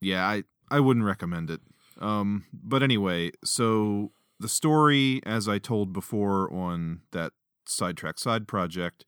[0.00, 1.60] Yeah, I, I wouldn't recommend it.
[2.00, 7.32] Um, but anyway, so the story, as I told before on that
[7.66, 9.04] Sidetrack Side project,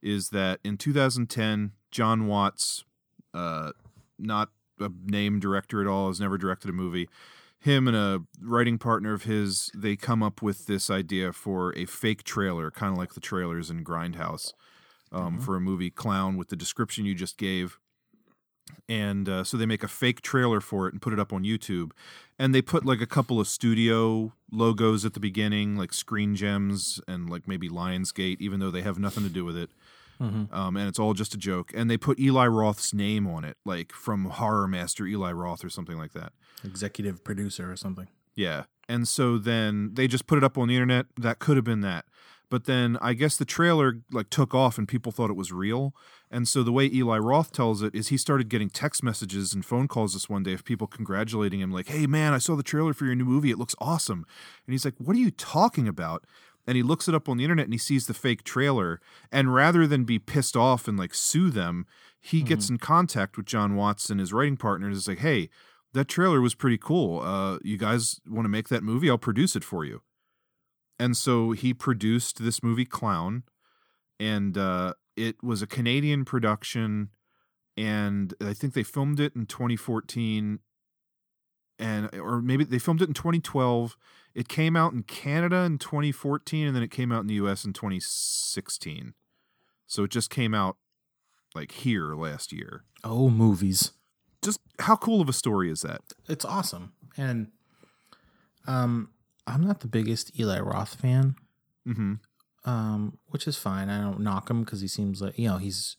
[0.00, 2.84] is that in 2010, John Watts,
[3.34, 3.72] uh,
[4.18, 4.50] not
[4.80, 7.08] a name director at all, has never directed a movie.
[7.60, 11.86] Him and a writing partner of his, they come up with this idea for a
[11.86, 14.52] fake trailer, kind of like the trailers in Grindhouse,
[15.10, 17.78] um, for a movie Clown with the description you just gave
[18.88, 21.44] and uh, so they make a fake trailer for it and put it up on
[21.44, 21.92] YouTube.
[22.38, 27.00] And they put like a couple of studio logos at the beginning, like Screen Gems
[27.08, 29.70] and like maybe Lionsgate, even though they have nothing to do with it.
[30.20, 30.52] Mhm.
[30.52, 31.70] Um, and it's all just a joke.
[31.74, 35.70] And they put Eli Roth's name on it, like from Horror Master Eli Roth or
[35.70, 36.32] something like that.
[36.64, 38.08] Executive producer or something.
[38.34, 38.64] Yeah.
[38.88, 41.06] And so then they just put it up on the internet.
[41.16, 42.04] That could have been that.
[42.50, 45.94] But then I guess the trailer like took off and people thought it was real.
[46.30, 49.62] And so the way Eli Roth tells it is he started getting text messages and
[49.64, 52.62] phone calls this one day of people congratulating him like, "Hey man, I saw the
[52.62, 53.50] trailer for your new movie.
[53.50, 54.24] It looks awesome."
[54.66, 56.24] And he's like, "What are you talking about?"
[56.68, 59.00] And he looks it up on the internet and he sees the fake trailer
[59.32, 61.86] and rather than be pissed off and like sue them,
[62.20, 65.48] he gets in contact with John Watson, his writing partner, and is like, "Hey,
[65.94, 67.20] that trailer was pretty cool.
[67.20, 69.08] Uh, you guys want to make that movie?
[69.08, 70.02] I'll produce it for you."
[70.98, 73.44] And so he produced this movie Clown,
[74.20, 77.10] and uh, it was a Canadian production,
[77.76, 80.58] and I think they filmed it in 2014,
[81.78, 83.96] and or maybe they filmed it in 2012.
[84.38, 87.64] It came out in Canada in 2014, and then it came out in the U.S.
[87.64, 89.14] in 2016.
[89.88, 90.76] So it just came out
[91.56, 92.84] like here last year.
[93.02, 93.90] Oh, movies.
[94.40, 96.02] Just how cool of a story is that?
[96.28, 96.92] It's awesome.
[97.16, 97.48] And
[98.68, 99.10] um
[99.44, 101.34] I'm not the biggest Eli Roth fan.
[101.88, 102.14] Mm-hmm.
[102.64, 103.88] Um, which is fine.
[103.88, 105.96] I don't knock him because he seems like you know, he's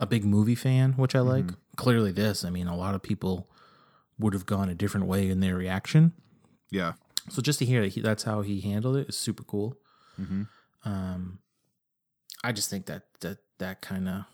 [0.00, 1.44] a big movie fan, which I like.
[1.76, 3.48] Clearly this, I mean, a lot of people
[4.18, 6.14] would have gone a different way in their reaction.
[6.68, 6.94] Yeah.
[7.30, 9.76] So just to hear that he, that's how he handled it is super cool.
[10.20, 10.42] Mm-hmm.
[10.84, 11.38] Um,
[12.42, 14.24] I just think that that that kind of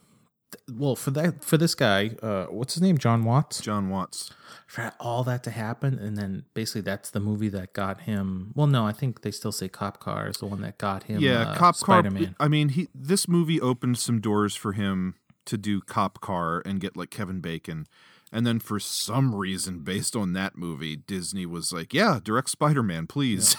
[0.73, 2.99] well for that for this guy, uh, what's his name?
[2.99, 3.61] John Watts.
[3.61, 4.31] John Watts.
[4.67, 8.53] For all that to happen, and then basically that's the movie that got him.
[8.55, 11.21] Well, no, I think they still say Cop Car is the one that got him.
[11.21, 12.35] yeah, uh, Cop Spider Car.
[12.41, 15.15] I mean, he this movie opened some doors for him
[15.47, 17.87] to do Cop Car and get like Kevin Bacon.
[18.33, 22.83] And then for some reason, based on that movie, Disney was like, "Yeah, direct Spider
[22.83, 23.57] Man, please."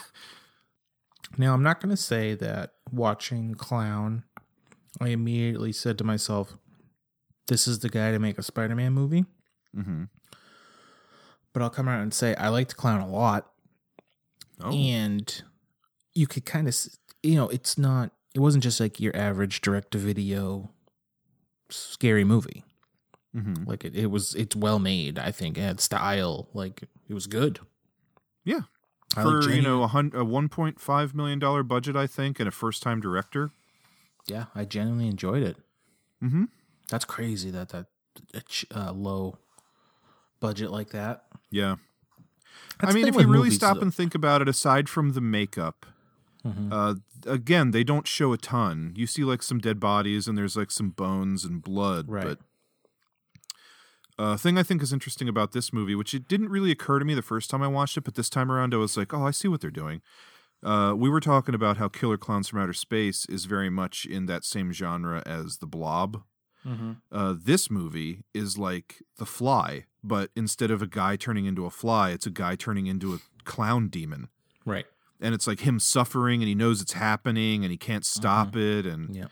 [1.37, 4.23] Now, I'm not going to say that watching Clown,
[5.01, 6.57] I immediately said to myself,
[7.47, 9.25] this is the guy to make a Spider Man movie.
[9.75, 10.03] mm-hmm.
[11.53, 13.51] But I'll come out and say, I liked Clown a lot.
[14.61, 14.71] Oh.
[14.71, 15.41] And
[16.13, 16.75] you could kind of,
[17.23, 20.69] you know, it's not, it wasn't just like your average direct to video
[21.69, 22.63] scary movie.
[23.35, 23.65] Mm-hmm.
[23.69, 25.57] Like it, it was, it's well made, I think.
[25.57, 26.47] It had style.
[26.53, 27.59] Like it was good.
[28.43, 28.61] Yeah.
[29.15, 32.07] I like For you know a, hun- a one point five million dollar budget, I
[32.07, 33.51] think, and a first time director.
[34.27, 35.57] Yeah, I genuinely enjoyed it.
[36.23, 36.45] Mm-hmm.
[36.89, 37.85] That's crazy that that
[38.75, 39.37] uh, low
[40.39, 41.23] budget like that.
[41.51, 41.75] Yeah.
[42.79, 43.83] That's I mean, if you really stop though.
[43.83, 45.85] and think about it, aside from the makeup,
[46.45, 46.69] Mhm.
[46.71, 46.95] uh,
[47.31, 48.93] again, they don't show a ton.
[48.95, 52.09] You see like some dead bodies and there's like some bones and blood.
[52.09, 52.23] Right.
[52.25, 52.39] But
[54.17, 57.05] uh, thing I think is interesting about this movie, which it didn't really occur to
[57.05, 59.25] me the first time I watched it, but this time around I was like, oh,
[59.25, 60.01] I see what they're doing.
[60.63, 64.25] Uh, we were talking about how Killer Clowns from Outer Space is very much in
[64.25, 66.23] that same genre as The Blob.
[66.65, 66.97] Mhm.
[67.11, 71.69] Uh, this movie is like The Fly, but instead of a guy turning into a
[71.69, 74.29] fly, it's a guy turning into a clown demon.
[74.65, 74.87] Right.
[75.21, 78.85] And it's like him suffering and he knows it's happening and he can't stop it.
[78.85, 79.27] And Yeah.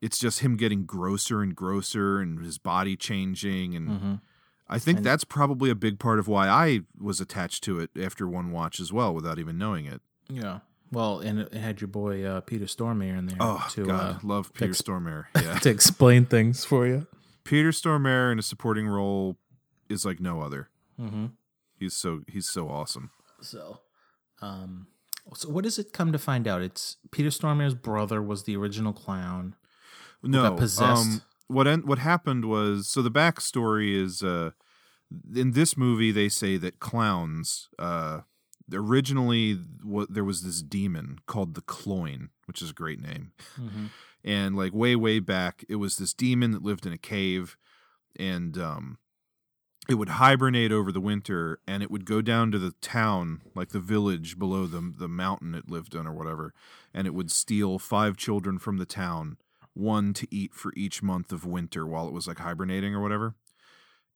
[0.00, 3.74] it's just him getting grosser and grosser and his body changing.
[3.74, 4.20] And Mhm.
[4.68, 7.90] I think And- that's probably a big part of why I was attached to it
[7.98, 10.02] after one watch as well without even knowing it.
[10.28, 10.60] Yeah.
[10.90, 14.16] Well, and it had your boy uh, Peter Stormare in there Oh, to God.
[14.16, 15.24] uh, love Peter ex- Stormare.
[15.42, 15.58] Yeah.
[15.58, 17.06] to explain things for you.
[17.44, 19.36] Peter Stormare in a supporting role
[19.88, 20.68] is like no other.
[21.00, 21.26] Mm-hmm.
[21.78, 23.10] He's so he's so awesome.
[23.40, 23.80] So,
[24.42, 24.88] um,
[25.34, 26.60] so what does it come to find out?
[26.62, 29.54] It's Peter Stormare's brother was the original clown.
[30.22, 31.02] no got possessed?
[31.06, 34.50] Um, what en- what happened was so the backstory is uh,
[35.34, 38.20] in this movie they say that clowns uh,
[38.72, 43.90] originally what there was this demon called the Cloyne, which is a great name, Mhm.
[44.24, 47.56] and like way way back it was this demon that lived in a cave,
[48.18, 48.98] and um,
[49.88, 53.70] it would hibernate over the winter and it would go down to the town like
[53.70, 56.52] the village below the the mountain it lived on or whatever
[56.92, 59.38] and it would steal five children from the town
[59.78, 63.34] one to eat for each month of winter while it was like hibernating or whatever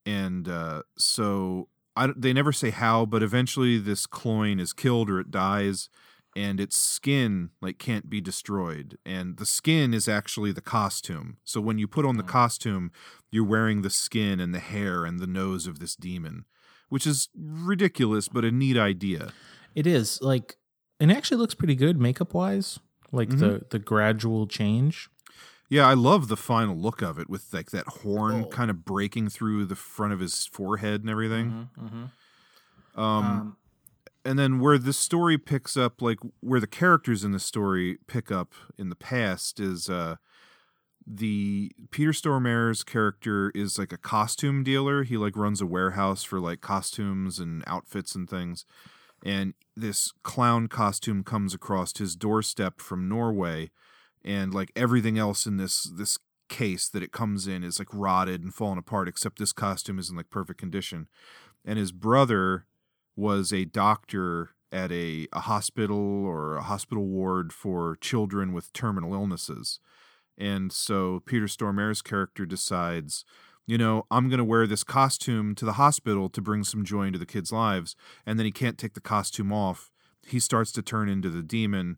[0.05, 5.19] and uh, so I, they never say how but eventually this cloyne is killed or
[5.19, 5.89] it dies
[6.35, 11.61] and its skin like can't be destroyed and the skin is actually the costume so
[11.61, 12.91] when you put on the costume
[13.31, 16.45] you're wearing the skin and the hair and the nose of this demon
[16.89, 19.31] which is ridiculous but a neat idea
[19.75, 20.57] It is like,
[20.99, 22.79] and it actually looks pretty good makeup wise.
[23.11, 23.67] Like the Mm-hmm.
[23.71, 25.09] the gradual change.
[25.69, 28.47] Yeah i love the final look of it with like that horn Oh.
[28.49, 32.99] kind of breaking through the front of his forehead and everything Mm-hmm.
[32.99, 33.57] um,
[34.25, 38.31] and then where this story picks up like where the characters in the story pick
[38.31, 40.15] up in the past is uh
[41.05, 45.03] the Peter Stormare's character is like a costume dealer.
[45.03, 48.65] He like runs a warehouse for like costumes and outfits and things.
[49.25, 53.69] And this clown costume comes across his doorstep from Norway
[54.23, 56.17] and like everything else in this this
[56.49, 60.09] case that it comes in is like rotted and fallen apart except this costume is
[60.09, 61.07] in like perfect condition.
[61.65, 62.65] And his brother
[63.15, 69.13] was a doctor at a, a hospital or a hospital ward for children with terminal
[69.13, 69.79] illnesses.
[70.37, 73.23] And so Peter Stormare's character decides,
[73.67, 77.03] you know, I'm going to wear this costume to the hospital to bring some joy
[77.03, 77.95] into the kids' lives.
[78.25, 79.91] And then he can't take the costume off.
[80.25, 81.97] He starts to turn into the demon.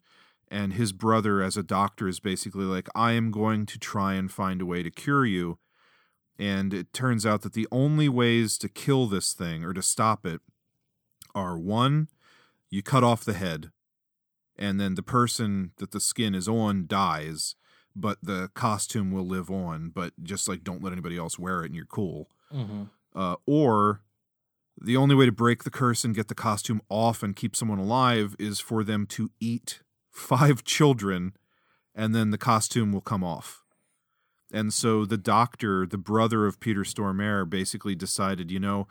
[0.50, 4.32] And his brother, as a doctor, is basically like, I am going to try and
[4.32, 5.58] find a way to cure you.
[6.38, 10.26] And it turns out that the only ways to kill this thing or to stop
[10.26, 10.42] it
[11.34, 12.10] are one,
[12.70, 13.72] you cut off the head,
[14.58, 17.56] and then the person that the skin is on dies,
[17.96, 19.90] but the costume will live on.
[19.90, 22.30] But just like don't let anybody else wear it, and you're cool.
[22.54, 22.84] Mm-hmm.
[23.16, 24.02] Uh, or
[24.80, 27.80] the only way to break the curse and get the costume off and keep someone
[27.80, 29.82] alive is for them to eat
[30.16, 31.34] five children,
[31.94, 33.64] and then the costume will come off.
[34.52, 38.88] And so the doctor, the brother of Peter Stormare, basically decided, you know,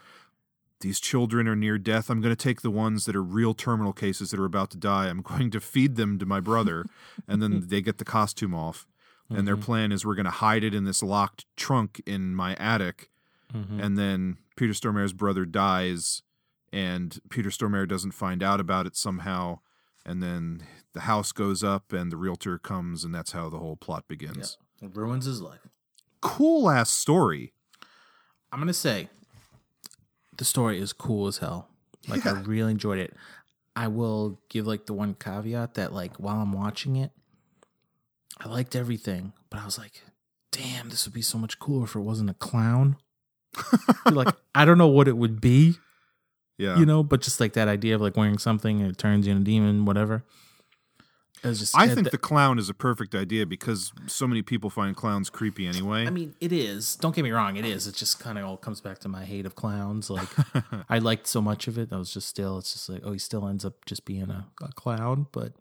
[0.81, 2.11] these children are near death.
[2.11, 4.77] I'm going to take the ones that are real terminal cases that are about to
[4.77, 5.09] die.
[5.09, 6.85] I'm going to feed them to my brother,
[7.27, 8.87] and then they get the costume off.
[9.31, 9.63] And their Mhm.
[9.63, 13.11] plan is we're going to hide it in this locked trunk in my attic.
[13.55, 13.83] Mhm.
[13.83, 16.23] And then Peter Stormare's brother dies,
[16.71, 19.61] and Peter Stormare doesn't find out about it somehow.
[20.07, 23.77] And then the house goes up, and the realtor comes, and that's how the whole
[23.77, 24.59] plot begins.
[24.83, 25.61] It ruins his life.
[26.21, 27.53] Cool ass story.
[28.53, 29.09] I'm gonna say
[30.37, 31.69] the story is cool as hell.
[32.09, 33.15] Like I really enjoyed it.
[33.77, 37.11] I will give like the one caveat that like while I'm watching it,
[38.39, 40.03] I liked everything, but I was like,
[40.53, 42.97] damn, this would be so much cooler if it wasn't a clown.
[44.11, 45.77] like I don't know what it would be,
[46.57, 46.79] Yeah.
[46.79, 49.33] you know, but just like that idea of like wearing something and it turns you
[49.33, 50.25] into a demon, whatever.
[51.45, 54.97] It just I think the clown is a perfect idea because so many people find
[54.97, 56.07] clowns creepy anyway.
[56.07, 56.97] I mean, it is.
[56.97, 57.87] Don't get me wrong, it is.
[57.87, 60.09] It just kind of all comes back to my hate of clowns.
[60.09, 60.29] Like,
[60.89, 61.93] I liked so much of it.
[61.93, 62.57] I was just still.
[62.59, 65.27] It's just like, oh, he still ends up just being a, a clown.
[65.33, 65.53] But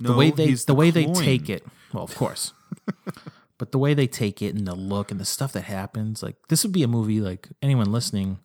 [0.00, 2.52] the way they, the, the way they take it, well, of course.
[3.58, 6.36] but the way they take it and the look and the stuff that happens, like
[6.48, 7.20] this would be a movie.
[7.20, 8.40] Like anyone listening,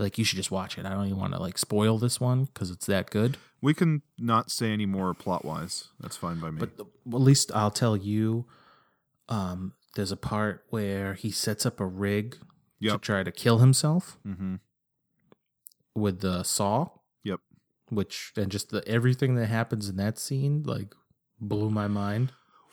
[0.00, 0.86] like you should just watch it.
[0.86, 3.36] I don't even want to like spoil this one because it's that good.
[3.60, 5.88] we can not say any more plot wise.
[6.00, 6.58] That's fine by me.
[6.58, 8.46] But the, at least I'll tell you.
[9.28, 12.36] Um, there's a part where he sets up a rig
[12.82, 14.56] to try to kill himself mm-hmm.
[15.94, 16.90] with the saw.
[17.24, 17.40] Yep.
[17.90, 20.94] Which and just the everything that happens in that scene like
[21.40, 22.32] blew my mind.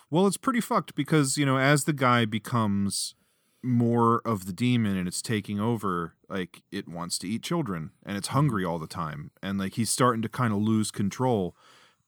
[0.10, 3.16] Well, it's pretty fucked because, you know, as the guy becomes
[3.64, 8.16] more of the demon and it's taking over, like it wants to eat children and
[8.18, 9.32] it's hungry all the time.
[9.42, 11.56] And like he's starting to kind of lose control.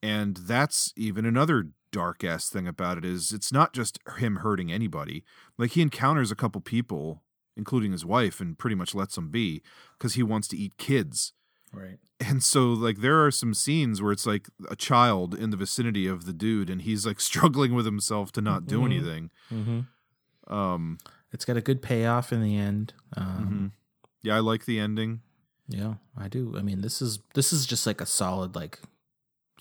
[0.02, 4.72] And that's even another dark ass thing about it is it's not just him hurting
[4.72, 5.24] anybody.
[5.58, 7.24] Like he encounters a couple people,
[7.58, 9.62] including his wife, and pretty much lets them be
[9.98, 11.34] because he wants to eat kids.
[11.74, 11.98] Right.
[12.20, 16.08] And so like there are some scenes where it's like a child in the vicinity
[16.08, 18.86] of the dude and he's like struggling with himself to not do Mhm.
[18.86, 19.32] anything.
[19.52, 20.54] Mm-hmm.
[20.54, 20.98] Um
[21.32, 22.94] It's got a good payoff in the end.
[23.16, 24.12] Um, mhm.
[24.24, 25.22] yeah, I like the ending.
[25.68, 26.56] Yeah, I do.
[26.58, 28.80] I mean, this is this is just like a solid like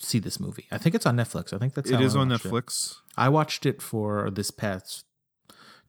[0.01, 0.67] see this movie.
[0.71, 1.53] I think it's on Netflix.
[1.53, 2.49] I think that's It is on watched it.
[2.53, 2.97] Netflix.
[3.17, 5.05] I watched it for this past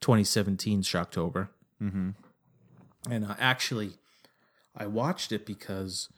[0.01, 1.49] 2017 Shocktober.
[1.81, 2.09] Mm-hmm.
[3.09, 3.91] And uh, actually,
[4.75, 6.09] I watched it because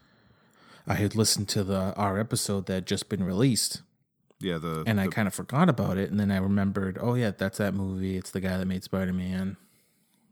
[0.88, 3.82] I had listened to the our episode that had just been released,
[4.41, 6.09] Yeah, the and I kind of forgot about it.
[6.11, 8.17] And then I remembered, oh yeah, that's that movie.
[8.17, 9.57] It's the guy that made Spider Man.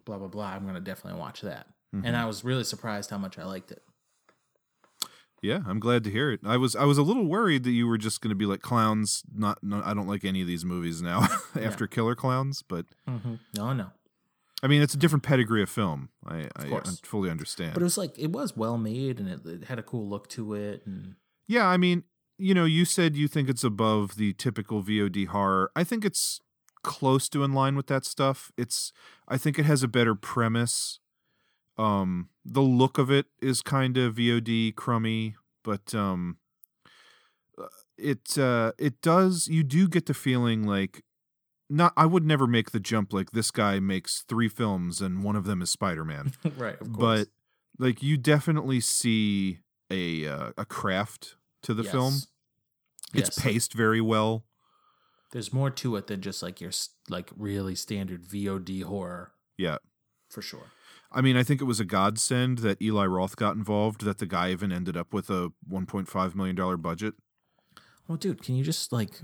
[0.05, 0.47] Blah blah blah.
[0.47, 1.67] I'm gonna definitely watch that.
[1.95, 2.01] Mhm.
[2.05, 3.83] And I was really surprised how much I liked it.
[5.41, 6.41] Yeah, I'm glad to hear it.
[6.45, 8.61] I was I was a little worried that you were just going to be like
[8.61, 9.23] clowns.
[9.33, 12.85] Not, no, I don't like any of these movies now after Killer Clowns, but
[13.55, 13.87] No, no.
[14.61, 16.09] I mean it's a different pedigree of film.
[16.27, 16.99] I I, course.
[17.01, 17.73] I fully understand.
[17.73, 20.27] But it was like it was well made and it, it had a cool look
[20.29, 20.81] to it.
[20.85, 21.15] And
[21.47, 22.03] yeah, I mean,
[22.39, 25.71] you know, you said you think it's above the typical VOD horror.
[25.75, 26.39] I think it's
[26.83, 28.51] close to in line with that stuff.
[28.57, 28.93] It's
[29.27, 30.99] I think it has a better premise.
[31.77, 36.37] Um the look of it is kind of VOD crummy, but um
[37.57, 37.67] uh,
[37.97, 41.03] it uh it does you do get the feeling like
[41.69, 45.35] not I would never make the jump like this guy makes 3 films and one
[45.35, 46.33] of them is Spider-Man.
[46.57, 46.97] right, of course.
[46.97, 47.27] but
[47.77, 49.59] like you definitely see
[49.91, 52.13] a uh, a craft to the film.
[53.13, 53.39] It's Yes.
[53.39, 54.45] paced very well.
[55.31, 56.71] there's more to it than just like your
[57.07, 59.77] like really standard VOD horror Yeah.
[60.27, 60.71] for sure.
[61.11, 64.25] I mean, I think it was a godsend that Eli Roth got involved, that the
[64.25, 67.13] guy even ended up with a $1.5 million budget.
[68.07, 69.21] Well, dude, can you just like?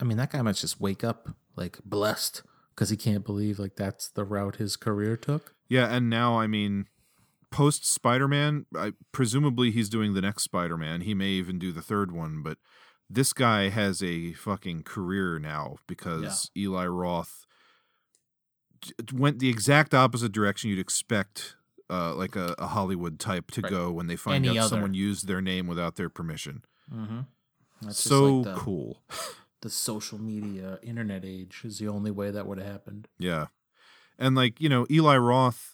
[0.00, 2.42] I mean, that guy must just wake up like blessed
[2.74, 5.54] because he can't believe like that's the route his career took.
[5.68, 6.86] Yeah, and now, I mean,
[7.52, 8.66] post Spider Man,
[9.12, 11.02] presumably he's doing the next Spider Man.
[11.02, 12.58] He may even do the third one, but
[13.08, 17.46] this guy has a fucking career now because Eli Roth
[19.12, 21.56] went the exact opposite direction you'd expect.
[21.90, 23.70] Uh, like a, a Hollywood type to Right.
[23.70, 24.68] go when they find Any out other.
[24.70, 26.64] someone used their name without their permission.
[26.90, 27.20] Mm-hmm.
[27.82, 29.02] That's so like the- cool.
[29.60, 33.08] The social media internet age is the only way that would have happened.
[33.18, 33.48] Yeah.
[34.18, 35.71] And like, you know, Eli Roth,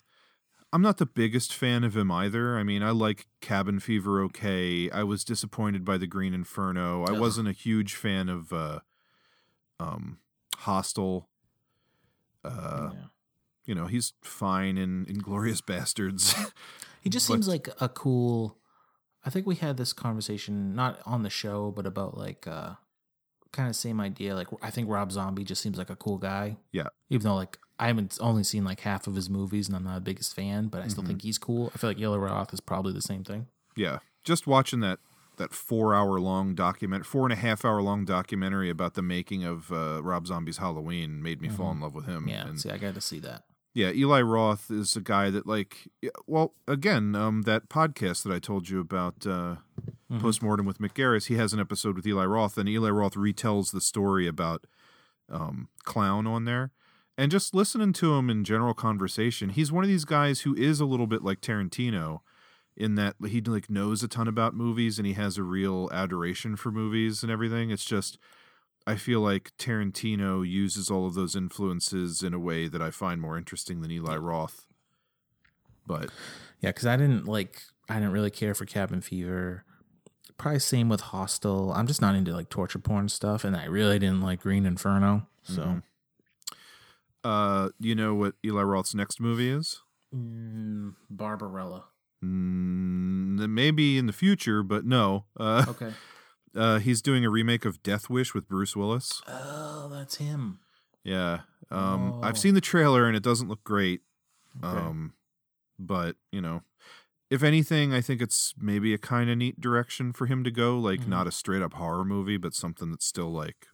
[0.72, 2.58] I'm not the biggest fan of him either.
[2.58, 4.90] I mean, I like Cabin Fever okay.
[4.90, 7.04] I was disappointed by The Green Inferno.
[7.04, 7.18] I Ugh.
[7.18, 8.80] wasn't a huge fan of uh
[9.80, 10.18] um
[10.58, 11.28] Hostel.
[12.44, 12.90] Uh
[13.64, 16.34] you know, he's fine in Inglourious Basterds.
[17.00, 18.58] He just But- seems like a cool.
[19.24, 22.72] I think we had this conversation not on the show, but about like uh
[23.53, 24.34] kind of same idea.
[24.34, 26.57] Like I think Rob Zombie just seems like a cool guy.
[26.72, 26.88] Yeah.
[27.11, 29.94] Even though like I haven't only seen like half of his movies and I'm not
[29.96, 31.09] the biggest fan, but I still Mhm.
[31.09, 31.70] think he's cool.
[31.74, 33.46] I feel like Eli Roth is probably the same thing.
[33.76, 34.99] Yeah, just watching that
[35.36, 39.44] that four hour long document, four and a half hour long documentary about the making
[39.44, 41.74] of uh, Rob Zombie's Halloween made me fall Mhm.
[41.76, 42.26] in love with him.
[42.28, 42.46] Yeah.
[42.49, 43.44] and see, I got to see that.
[43.74, 45.88] Yeah, Eli Roth is a guy that like,
[46.26, 49.56] well, again, um, that podcast that I told you about, uh,
[50.10, 50.20] Mhm.
[50.20, 53.72] postmortem with Mick Garris, he has an episode with Eli Roth, and Eli Roth retells
[53.72, 54.66] the story about
[55.30, 56.72] um, Clown on there.
[57.18, 60.80] And just listening to him in general conversation, he's one of these guys who is
[60.80, 62.20] a little bit like Tarantino
[62.74, 66.56] in that he like knows a ton about movies and he has a real adoration
[66.56, 67.70] for movies and everything.
[67.70, 68.16] It's just
[68.89, 73.20] I feel like Tarantino uses all of those influences in a way that I find
[73.20, 74.66] more interesting than Eli Roth.
[75.86, 76.11] But
[76.61, 79.64] Yeah, because I didn't like I didn't really care for Cabin Fever.
[80.39, 81.72] Probably same with Hostel.
[81.72, 85.26] I'm just not into like torture porn stuff, and I really didn't like Green Inferno.
[85.43, 85.82] So Mhm.
[87.24, 89.82] uh you know what Eli Roth's next movie is?
[90.14, 91.84] mm, Barbarella.
[92.24, 95.26] Mm, maybe in the future, but no.
[95.39, 95.93] Uh, Okay.
[96.55, 99.20] Uh, he's doing a remake of Death Wish with Bruce Willis.
[99.28, 100.61] Oh, that's him.
[101.05, 101.40] Yeah.
[101.70, 102.20] Um, Oh.
[102.22, 104.01] I've seen the trailer and it doesn't look great.
[104.62, 104.76] Okay.
[104.76, 105.14] Um,
[105.78, 106.62] but you know,
[107.30, 110.78] if anything, I think it's maybe a kind of neat direction for him to go.
[110.78, 111.09] Like Mhm.
[111.09, 113.66] not a straight up horror movie, but something that's still like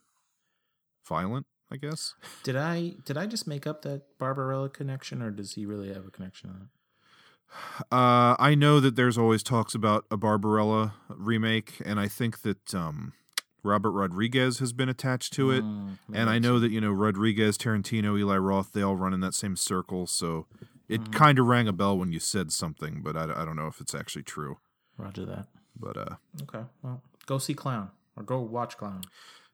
[1.08, 1.46] violent.
[1.70, 2.14] I guess.
[2.42, 6.06] Did I did I just make up that Barbarella connection, or does he really have
[6.06, 6.68] a connection on it?
[7.90, 12.74] Uh, I know that there's always talks about a Barbarella remake, and I think that
[12.74, 13.12] um,
[13.62, 15.62] Robert Rodriguez has been attached to it.
[15.64, 19.20] Mm, and I know that you know Rodriguez, Tarantino, Eli Roth, they all run in
[19.20, 20.06] that same circle.
[20.06, 20.46] So
[20.88, 21.12] it Mhm.
[21.12, 23.80] kind of rang a bell when you said something, but I, I don't know if
[23.80, 24.58] it's actually true.
[24.98, 25.46] Roger that.
[25.78, 26.64] But uh, Okay.
[26.82, 29.02] Well, go see Clown or go watch Clown.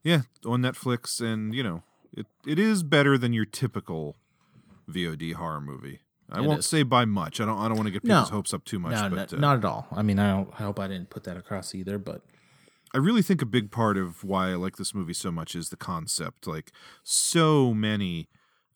[0.02, 1.82] yeah, on Netflix, and you know
[2.12, 4.16] it it is better than your typical
[4.88, 6.00] VOD horror movie.
[6.30, 6.66] I It won't is.
[6.66, 7.40] say by much.
[7.40, 7.58] I don't.
[7.58, 8.16] I don't want to get No.
[8.16, 8.92] people's hopes up too much.
[8.92, 9.88] No, but no- uh, not at all.
[9.92, 10.48] I mean, I don't.
[10.54, 11.98] I hope I didn't put that across either.
[11.98, 12.22] But
[12.94, 15.68] I really think a big part of why I like this movie so much is
[15.70, 16.46] the concept.
[16.46, 16.72] Like
[17.02, 18.28] so many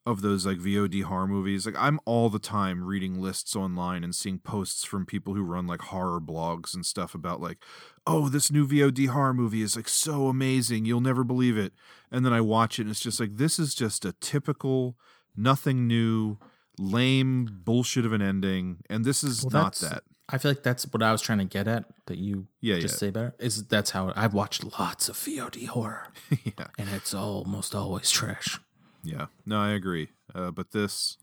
[0.07, 4.13] of those like VOD horror movies, like I'm all the time reading lists online and
[4.13, 7.57] seeing posts from people who run like horror blogs and stuff about like,
[8.05, 11.73] oh, this new VOD horror movie is like so amazing, you'll never believe it.
[12.11, 14.95] And then I watch it and it's just like this is just a typical
[15.35, 16.37] nothing new,
[16.77, 20.03] lame bullshit of an ending, and this is Well, not that.
[20.27, 21.85] I feel like that's what I was trying to get at.
[22.07, 22.97] That you Yeah, just yeah.
[22.99, 26.07] say better is that's how I've watched lots of VOD horror,
[26.43, 28.59] yeah, and it's almost always trash.
[29.03, 29.27] yeah.
[29.45, 30.09] No, I agree.
[30.33, 31.17] Uh, but this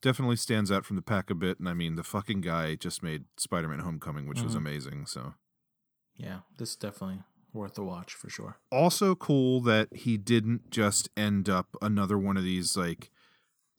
[0.00, 3.02] definitely stands out from the pack a bit, and I mean, the fucking guy just
[3.02, 4.58] made Spider-Man: Homecoming, which was Mhm.
[4.58, 5.06] amazing.
[5.06, 5.34] So
[6.16, 7.22] Yeah, this is definitely
[7.52, 8.56] worth a watch for sure.
[8.70, 13.10] also cool that he didn't just end up another one of these like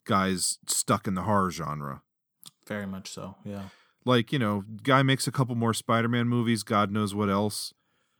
[0.06, 2.01] guys stuck in the horror genre.
[2.68, 3.36] Very much so.
[3.43, 3.70] Yeah.
[4.06, 7.74] Like, you know, guy makes a couple more Spider-Man movies, God knows what else.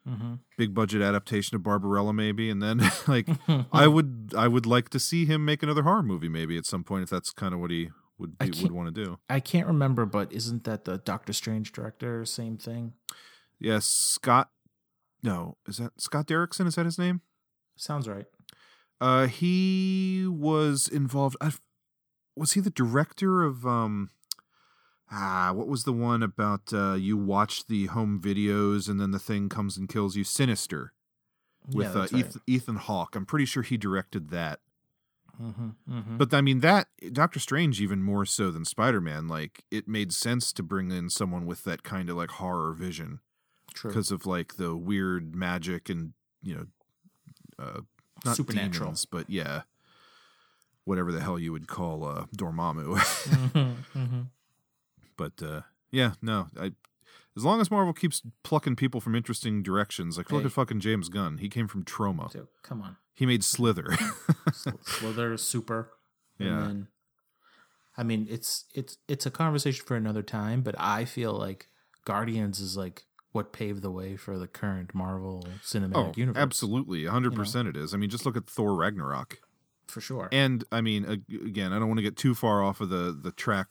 [0.08, 0.34] Mm-hmm.
[0.58, 3.26] Big budget adaptation of Barbarella maybe and then like
[3.72, 6.84] I would I would like to see him make another horror movie maybe at some
[6.84, 9.18] point if that's kind of what he would be, would want to do.
[9.30, 12.26] I can't remember, but isn't that the Doctor Strange director?
[12.26, 12.94] Same thing.
[13.60, 14.50] Yes, Scott
[15.22, 17.22] No, is that Scott Derrickson is that his name?
[17.78, 18.26] Sounds right.
[19.00, 21.36] Uh, he was involved.
[21.42, 21.52] I,
[22.36, 24.10] was he the director of um?
[25.12, 29.20] Ah, what was the one about uh, you watch the home videos and then the
[29.20, 30.24] thing comes and kills you?
[30.24, 30.94] Sinister
[31.72, 32.14] with Yeah, uh, right.
[32.14, 33.16] Ethan, Ethan Hawke.
[33.16, 34.60] I'm pretty sure he directed that.
[35.42, 36.18] Mm-hmm, mm-hmm.
[36.18, 39.28] But I mean that Doctor Strange even more so than Spider Man.
[39.28, 43.20] Like it made sense to bring in someone with that kind of like horror vision
[43.82, 46.14] because of like the weird magic and
[46.44, 46.66] you know,
[47.58, 47.82] uh,
[48.26, 48.88] not Supernatural.
[48.88, 49.62] demons, but yeah,
[50.86, 52.96] whatever the hell you would call uh, Dormammu.
[52.98, 54.22] mm-hmm, mm-hmm.
[55.18, 55.62] but uh,
[55.92, 56.74] yeah, no, I.
[57.36, 61.10] As long as Marvel keeps plucking people from interesting directions, like look at fucking James
[61.10, 61.40] Gunn.
[61.40, 62.32] He came from Troma.
[62.32, 62.98] So, come on.
[63.16, 63.88] He made Slither.
[64.84, 65.94] Slither, is Super.
[66.38, 66.48] Yeah.
[66.48, 66.88] And then,
[67.98, 71.70] I mean, it's it's it's a conversation for another time, but I feel like
[72.06, 76.40] Guardians is like what paved the way for the current Marvel cinematic oh, universe.
[76.40, 77.68] absolutely, hundred percent.
[77.68, 77.94] It is.
[77.94, 79.40] I mean, just look at Thor Ragnarok.
[79.88, 80.30] For sure.
[80.32, 83.32] And I mean, again, I don't want to get too far off of the the
[83.32, 83.68] track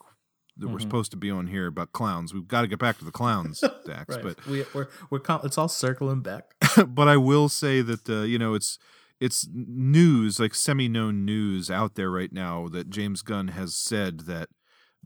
[0.59, 0.83] that we're Mhm.
[0.83, 2.35] supposed to be on here about clowns.
[2.35, 4.15] We've got to get back to the clowns, Dax.
[4.15, 4.23] right.
[4.23, 6.55] But we, we're we're it's all circling back.
[6.89, 8.79] but I will say that uh, you know it's
[9.21, 14.21] it's news like semi known news out there right now that James Gunn has said
[14.21, 14.49] that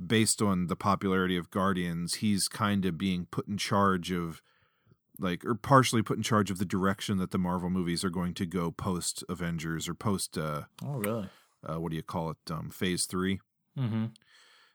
[0.04, 4.42] based on the popularity of Guardians, he's kind of being put in charge of
[5.18, 8.34] like or partially put in charge of the direction that the Marvel movies are going
[8.34, 11.28] to go post Avengers or post uh, Oh, really?
[11.66, 13.40] uh what do you call it um phase 3.
[13.78, 14.04] Mm-hmm.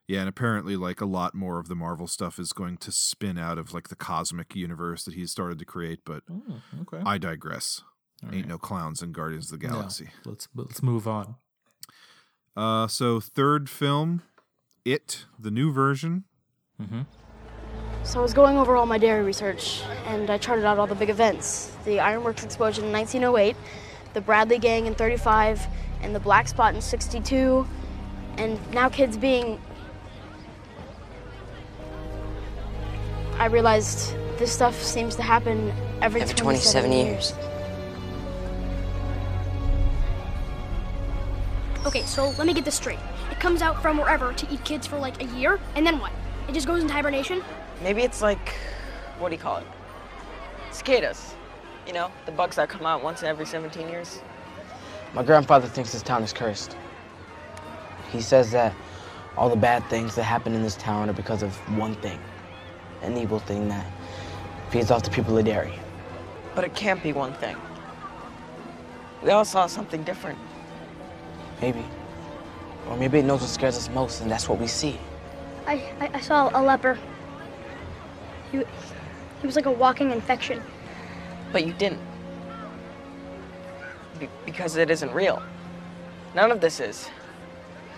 [0.08, 3.38] Yeah, and apparently like a lot more of the Marvel stuff is going to spin
[3.38, 7.02] out of like the cosmic universe that he's started to create, but Oh, okay.
[7.06, 7.82] I digress.
[8.24, 8.48] All Ain't right.
[8.48, 10.10] no clowns in Guardians of the No, Galaxy.
[10.26, 11.36] let's let's move on.
[12.56, 14.22] Uh so third film,
[14.84, 16.26] It, the new version.
[16.82, 17.02] Mm-hmm.
[18.04, 20.96] So I was going over all my Derry research, and I charted out all the
[20.96, 21.72] big events.
[21.86, 23.56] The Ironworks explosion in 1908,
[24.14, 25.66] the Bradley Gang in 35,
[26.02, 27.66] and the Black Spot in 62,
[28.38, 29.62] and now kids being...
[33.38, 35.72] I realized this stuff seems to happen
[36.02, 37.34] every, Every 27 years.
[41.86, 43.00] Okay, so let me get this straight.
[43.32, 46.12] It comes out from wherever to eat kids for like a year, and then what?
[46.50, 47.44] It just goes into hibernation?
[47.84, 48.56] Maybe it's like,
[49.20, 49.68] what do you call it?
[50.72, 51.36] Cicadas.
[51.88, 54.22] You know, the bugs that come out once in every 17 years.
[55.14, 56.78] My grandfather thinks this town is cursed.
[58.12, 58.74] He says that
[59.36, 62.20] all the bad things that happen in this town are because of one thing
[63.02, 63.86] an evil thing that
[64.70, 65.74] feeds off the people of Derry.
[66.56, 67.58] But it can't be one thing.
[69.24, 70.38] We all saw something different.
[71.62, 71.84] Maybe.
[72.88, 75.00] Or maybe it knows what scares us most, and that's what we see.
[75.68, 76.98] I, I, I saw a leper.
[78.52, 78.58] He,
[79.40, 80.62] he was like a walking infection.
[81.52, 82.02] But you didn't.
[84.20, 85.42] Be- because it isn't real.
[86.36, 87.10] None of this is.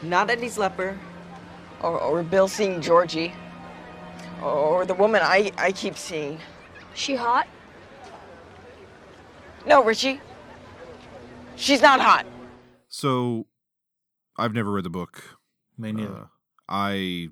[0.02, 0.98] Not Eddie's leper,
[1.82, 3.34] or, or Bill seeing Georgie,
[4.42, 6.40] or the woman I, I keep seeing.
[6.94, 7.48] She hot?
[9.66, 10.20] No, Richie.
[11.56, 12.26] She's not hot.
[12.90, 13.48] So
[14.38, 15.24] I've never read the book.
[15.78, 16.14] Me neither.
[16.14, 16.26] Uh,
[16.68, 17.30] I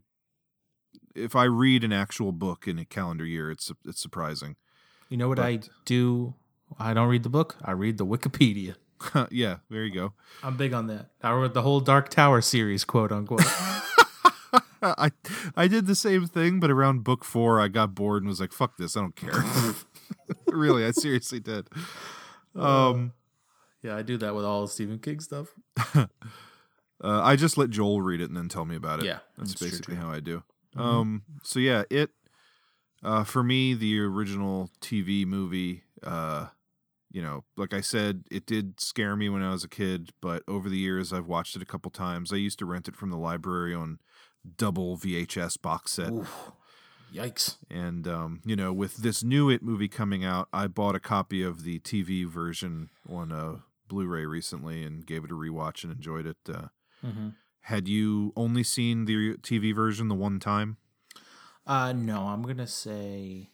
[1.16, 4.56] if I read an actual book in a calendar year, it's it's surprising.
[5.10, 6.36] You know what I do?
[6.80, 7.58] I don't read the book.
[7.64, 8.76] I read the Wikipedia.
[9.32, 10.14] yeah, there you go.
[10.44, 11.08] I'm big on that.
[11.22, 13.42] I read the whole Dark Tower series, quote unquote.
[14.82, 15.12] I
[15.56, 18.52] I did the same thing, but around book four, I got bored and was like,
[18.52, 18.98] "Fuck this!
[18.98, 19.44] I don't care."
[20.48, 21.68] really, I seriously did.
[22.56, 23.14] Um,
[23.84, 25.50] yeah, I do that with all Stephen King stuff.
[25.96, 26.08] uh,
[27.02, 29.06] I just let Joel read it and then tell me about it.
[29.06, 30.04] Yeah, that's, that's basically true.
[30.04, 30.44] how I do.
[30.76, 30.80] Mhm.
[30.82, 32.12] Um, so yeah, it
[33.04, 35.84] uh, for me the original TV movie.
[36.04, 36.48] Uh,
[37.12, 40.44] you know, like I said, it did scare me when I was a kid, but
[40.48, 42.32] over the years I've watched it a couple times.
[42.32, 44.00] I used to rent it from the library on
[44.58, 46.12] double VHS box set.
[46.14, 46.52] Oof.
[47.14, 47.58] Yikes.
[47.70, 51.44] And um, you know, with this new It movie coming out, I bought a copy
[51.44, 56.26] of the TV version on a Blu-ray recently and gave it a rewatch and enjoyed
[56.26, 56.38] it.
[56.48, 56.68] Uh,
[57.06, 57.34] Mhm.
[57.62, 60.78] Had you only seen the TV version the one time?
[61.66, 63.50] Uh, no, I'm gonna say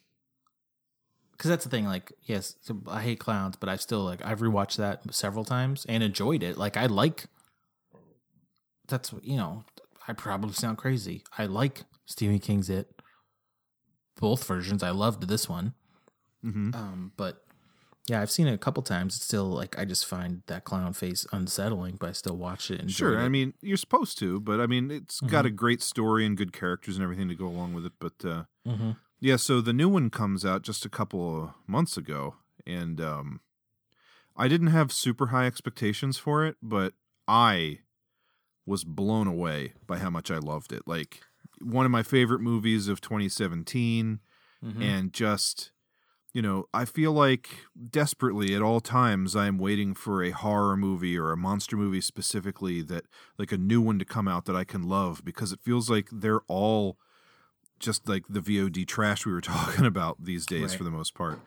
[1.38, 1.86] because that's the thing.
[1.86, 2.56] Like, yes,
[2.88, 6.58] I hate clowns, but I still like I've rewatched that several times and enjoyed it.
[6.58, 7.26] Like, I like.
[8.88, 9.64] That's you know.
[10.08, 11.24] I probably sound crazy.
[11.38, 12.90] I like Stephen King's It.
[14.20, 14.82] Both versions.
[14.82, 15.74] I loved this one.
[16.44, 16.74] Mm-hmm.
[16.74, 17.44] Um, but
[18.08, 19.16] yeah, I've seen it a couple times.
[19.18, 22.80] It's still like I just find that clown face unsettling, but I still watch it.
[22.82, 23.24] And Sure, it.
[23.24, 26.54] I mean you're supposed to, but I mean it's got a great story and good
[26.54, 27.94] characters and everything to go along with it.
[28.00, 28.98] But uh, Mhm.
[29.20, 32.36] yeah, so the new one comes out just a couple of months ago,
[32.66, 33.42] and um,
[34.36, 36.94] I didn't have super high expectations for it, but
[37.28, 37.80] I
[38.66, 40.84] was blown away by how much I loved it.
[40.88, 41.22] Like
[41.62, 44.20] one of my favorite movies of 2017,
[44.64, 44.82] Mhm.
[44.82, 45.72] and just
[46.34, 47.50] you know, I feel like
[47.90, 52.02] desperately at all times I am waiting for a horror movie or a monster movie
[52.02, 53.06] specifically that
[53.38, 56.10] like a new one to come out that I can love because it feels like
[56.12, 56.98] they're all
[57.80, 60.78] just like the VOD trash we were talking about these days Right.
[60.78, 61.40] for the most part.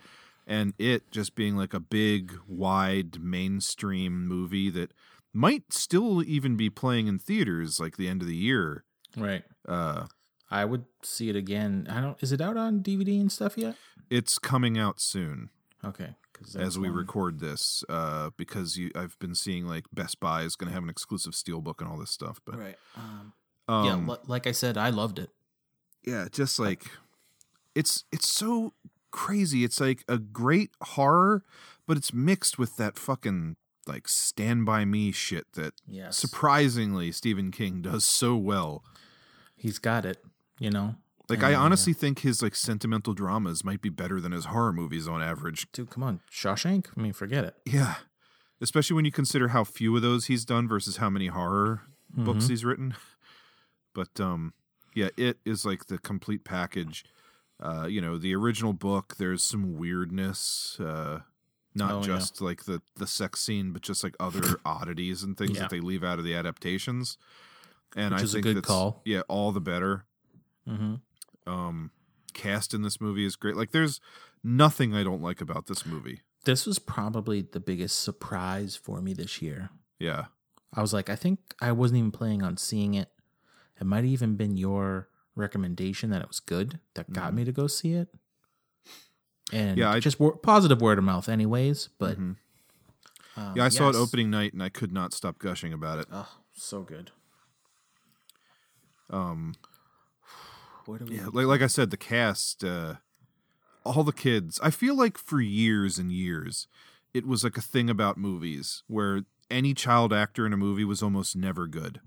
[0.46, 4.92] And it just being like a big, wide, mainstream movie that
[5.32, 8.84] might still even be playing in theaters like the end of the year.
[9.16, 9.44] right.
[9.68, 10.06] Uh
[10.50, 11.86] I would see it again.
[11.90, 12.20] I don't.
[12.22, 13.76] Is it out on DVD and stuff yet?
[14.10, 15.50] it's coming out soon.
[15.84, 16.14] Okay,
[16.58, 20.68] as we record this uh, because you, I've been seeing like Best Buy is going
[20.68, 22.40] to have an exclusive steelbook and all this stuff.
[22.44, 22.76] But right.
[22.96, 23.32] Um,
[23.68, 25.30] um, yeah, li- like I said, I loved it.
[26.04, 26.84] yeah, just like
[27.74, 28.74] it's it's so
[29.12, 29.64] crazy.
[29.64, 31.44] It's like a great horror,
[31.86, 36.18] but it's mixed with that fucking like Stand by Me shit that Yes.
[36.18, 38.84] surprisingly Stephen King does so well.
[39.56, 40.22] He's got it.
[40.60, 40.94] You know.
[41.28, 44.44] Like I And, uh, honestly think his like sentimental dramas might be better than his
[44.46, 45.66] horror movies on average.
[45.72, 46.86] dude, come on, Shawshank.
[46.96, 47.54] I mean, forget it.
[47.64, 47.94] Yeah.
[48.60, 52.44] Especially when you consider how few of those he's done versus how many horror books
[52.44, 52.50] Mhm.
[52.50, 52.94] he's written.
[53.94, 54.54] But um
[54.94, 57.04] yeah, it is like the complete package.
[57.60, 61.20] Uh, you know, the original book, there's some weirdness, uh
[61.74, 62.06] not Oh, yeah.
[62.06, 65.60] just like the the sex scene, but just like other oddities and things Yeah.
[65.62, 67.18] that they leave out of the adaptations.
[67.96, 69.02] And Which I think that's, call.
[69.04, 70.06] Yeah, all the better.
[70.68, 71.50] Mm-hmm.
[71.50, 71.90] Um
[72.32, 73.56] cast in this movie is great.
[73.56, 74.00] Like there's
[74.44, 76.20] nothing I don't like about this movie.
[76.44, 79.70] This was probably the biggest surprise for me this year.
[79.98, 80.26] Yeah.
[80.72, 83.08] I was like, I think I wasn't even planning on seeing it.
[83.80, 87.52] It might have even been your recommendation that it was good that got me to
[87.52, 88.08] go see it.
[89.52, 89.78] And Mm-hmm.
[89.80, 91.88] Yeah, I- just positive word of mouth, anyways.
[91.98, 92.36] But Mhm.
[93.36, 96.06] um, yeah, I saw it opening night and I could not stop gushing about it.
[96.12, 97.10] Oh, so good.
[99.10, 99.54] Um,
[100.86, 101.16] Where do we?
[101.16, 102.96] yeah, like like I said, the cast, uh,
[103.84, 104.60] all the kids.
[104.62, 106.66] I feel like for years and years,
[107.14, 111.02] it was like a thing about movies where any child actor in a movie was
[111.02, 112.00] almost never good,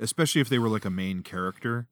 [0.00, 1.88] especially if they were like a main character.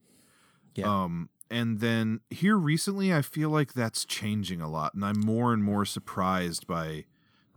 [0.74, 0.86] Yeah.
[1.04, 5.52] Um, and then here recently, I feel like that's changing a lot, and I'm more
[5.52, 7.04] and more surprised by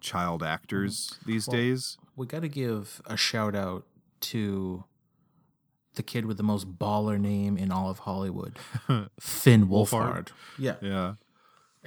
[0.01, 1.97] child actors these Well, days.
[2.15, 3.85] We got to give a shout out
[4.19, 4.83] to
[5.97, 8.57] the kid with the most baller name in all of Hollywood,
[9.19, 10.29] Finn Wolfhard.
[10.57, 11.13] Yeah, Yeah,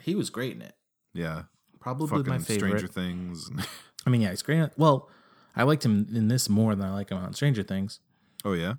[0.02, 0.74] he was great in it.
[1.14, 1.44] yeah.
[1.80, 2.78] Probably Fucking my favorite.
[2.80, 3.50] Stranger Things.
[4.06, 4.68] I mean, yeah, he's great.
[4.76, 5.08] Well,
[5.56, 8.00] I liked him in this more than I like him on Stranger Things.
[8.44, 8.74] oh yeah.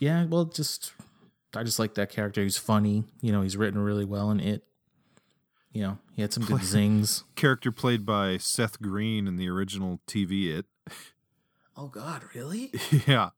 [0.00, 0.94] Yeah, well, just
[1.54, 2.42] I just like that character.
[2.42, 3.04] He's funny.
[3.20, 4.64] You know, he's written really well in it.
[5.74, 7.24] You know, he had some good zings.
[7.36, 10.64] character played by Seth Green in the original TV It.
[11.76, 12.72] Oh God, really?
[13.06, 13.30] yeah.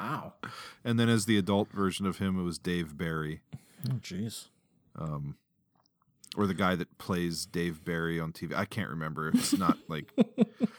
[0.00, 0.34] Wow.
[0.84, 3.40] And then as the adult version of him, it was Dave Barry.
[3.90, 4.46] Oh, jeez.
[4.94, 5.36] Um,
[6.36, 8.54] or the guy that plays Dave Barry on TV.
[8.54, 9.28] I can't remember.
[9.28, 10.12] If it's not like.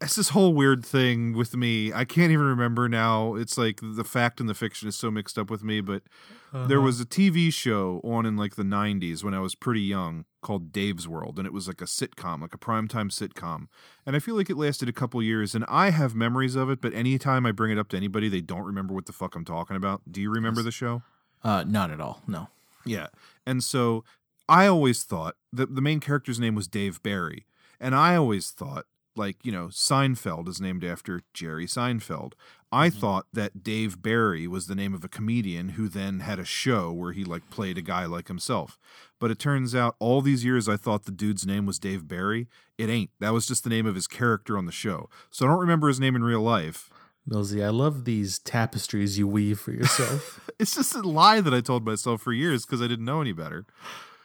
[0.00, 1.92] It's this whole weird thing with me.
[1.92, 3.34] I can't even remember now.
[3.34, 5.80] It's like the fact and the fiction is so mixed up with me.
[5.80, 6.04] But
[6.52, 6.84] there Uh-huh.
[6.86, 10.70] was a TV show on in like the 90s when I was pretty young called
[10.70, 11.36] Dave's World.
[11.36, 13.66] And it was like a sitcom, like a primetime sitcom.
[14.06, 15.56] And I feel like it lasted a couple years.
[15.56, 16.80] And I have memories of it.
[16.80, 19.44] But anytime I bring it up to anybody, they don't remember what the fuck I'm
[19.44, 20.02] talking about.
[20.08, 21.02] Do you remember the show?
[21.42, 22.22] Uh, not at all.
[22.28, 22.50] No.
[22.86, 23.08] Yeah.
[23.44, 24.04] And so
[24.48, 27.46] I always thought that the main character's name was Dave Barry.
[27.80, 28.86] And I always thought,
[29.18, 32.32] like you know Seinfeld is named after Jerry Seinfeld.
[32.70, 36.44] I thought that Dave Barry was the name of a comedian who then had a
[36.44, 38.78] show where he like played a guy like himself.
[39.18, 42.46] But it turns out all these years I thought the dude's name was Dave Barry.
[42.76, 43.10] It ain't.
[43.20, 45.08] That was just the name of his character on the show.
[45.30, 46.90] So I don't remember his name in real life.
[47.28, 50.48] Millsy, I love these tapestries you weave for yourself.
[50.58, 53.32] it's just a lie that I told myself for years because I didn't know any
[53.32, 53.66] better.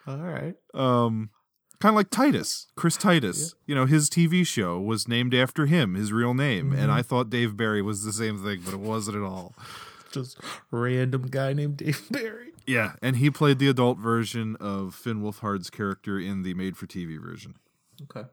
[0.07, 0.55] All right.
[0.73, 1.29] Um,
[1.83, 3.55] kind of like Titus, Chris Titus.
[3.65, 6.91] You know, his TV show was named after him, his real name, and mm-hmm.
[6.91, 9.53] I thought Dave Barry was the same thing, but it wasn't at all.
[10.09, 10.39] Just
[10.71, 12.53] random guy named Dave Barry.
[12.65, 17.55] Yeah, and he played the adult version of Finn Wolfhard's character in the made-for-TV version.
[18.03, 18.29] Okay.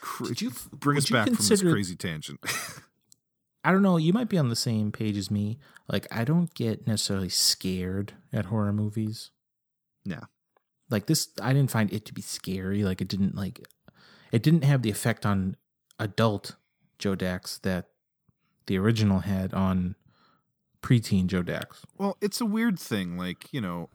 [0.00, 2.38] Cra- Did you bring us back from this crazy tangent?
[3.64, 3.96] I don't know.
[3.96, 5.58] You might be on the same page as me.
[5.88, 9.32] Like, I don't get necessarily scared at horror movies.
[10.04, 10.26] Yeah.
[10.94, 12.84] Like this, I didn't find it to be scary.
[12.84, 13.60] Like it didn't like,
[14.32, 15.56] it didn't have the effect on
[15.98, 16.56] adult
[16.98, 17.88] Joe Dax that
[18.66, 19.96] the original had on
[20.82, 21.84] preteen Joe Dax.
[21.98, 23.18] Well, it's a weird thing.
[23.18, 23.90] Like, you know,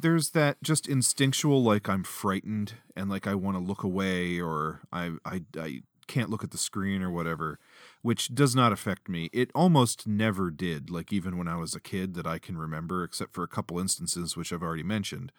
[0.00, 4.80] there's that just instinctual, like, I'm frightened and, like, I want to look away or
[4.92, 7.58] I, I, I can't look at the screen or whatever,
[8.02, 9.28] which does not affect me.
[9.32, 13.04] It almost never did, like, even when I was a kid that I can remember,
[13.04, 15.32] except for a couple instances, which I've already mentioned.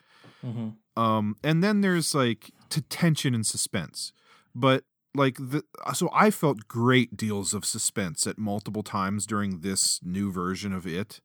[0.45, 1.01] Mm-hmm.
[1.01, 4.11] Um, and then there's like to tension and suspense,
[4.53, 4.83] but
[5.15, 5.63] like the
[5.93, 10.85] so I felt great deals of suspense at multiple times during this new version of
[10.85, 11.21] it.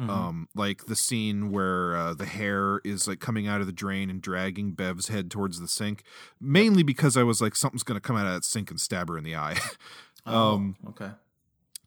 [0.00, 0.08] Mhm.
[0.08, 4.10] Um, like the scene where uh, the hair is like coming out of the drain
[4.10, 6.04] and dragging Bev's head towards the sink,
[6.40, 9.18] mainly because I was like something's gonna come out of that sink and stab her
[9.18, 9.56] in the eye.
[10.26, 11.10] um, Oh, okay.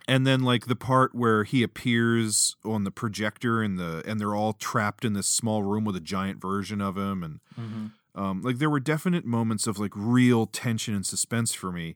[0.08, 4.36] And then like the part where he appears on the projector and the and they're
[4.36, 7.91] all trapped in this small room with a giant version of him and Mhm.
[8.16, 11.95] um like there were definite moments of like real tension and suspense for me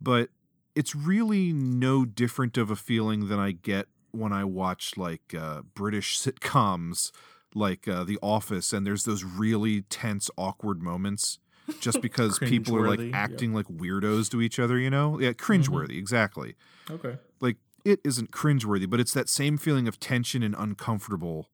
[0.00, 0.30] but
[0.74, 5.62] it's really no different of a feeling than I get when I watch like uh
[5.74, 7.10] British sitcoms
[7.54, 11.38] like uh The Office and there's those really tense awkward moments
[11.80, 13.16] just because people are like Cringeworthy, yeah.
[13.16, 15.18] acting like weirdos to each other, you know?
[15.20, 16.54] Yeah, cringeworthy, exactly
[16.90, 17.18] Okay.
[17.40, 21.50] like it isn't cringeworthy, but it's that same feeling of tension and uncomfortable.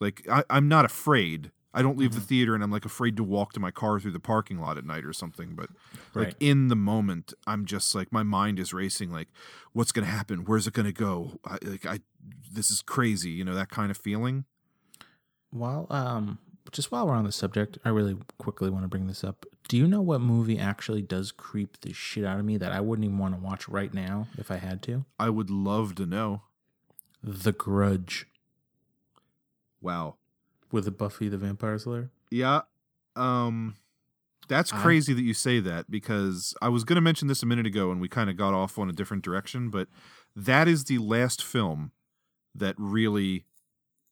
[0.00, 1.52] Like I, I'm not afraid.
[1.72, 4.10] I don't leave the theater and I'm like afraid to walk to my car through
[4.10, 5.54] the parking lot at night or something.
[5.54, 5.68] But
[6.14, 9.12] like in the moment, I'm just like my mind is racing.
[9.12, 9.28] Like,
[9.72, 10.44] what's gonna happen?
[10.44, 11.38] Where's it gonna go?
[11.44, 12.00] I, like I,
[12.52, 13.30] this is crazy.
[13.30, 14.46] You know that kind of feeling.
[15.50, 16.38] While um,
[16.72, 19.46] just while we're on the subject, I really quickly want to bring this up.
[19.68, 22.80] Do you know what movie actually does creep the shit out of me that I
[22.80, 25.04] wouldn't even want to watch right now if I had to?
[25.18, 26.42] I would love to know.
[27.22, 28.26] The Grudge
[29.80, 30.16] Wow.
[30.72, 32.10] with the Buffy the Vampire Slayer.
[32.30, 32.62] Yeah.
[33.16, 33.76] Um
[34.48, 37.46] that's I- crazy that you say that because I was going to mention this a
[37.46, 39.86] minute ago and we kind of got off on a different direction, but
[40.34, 41.92] that is the last film
[42.54, 43.44] that really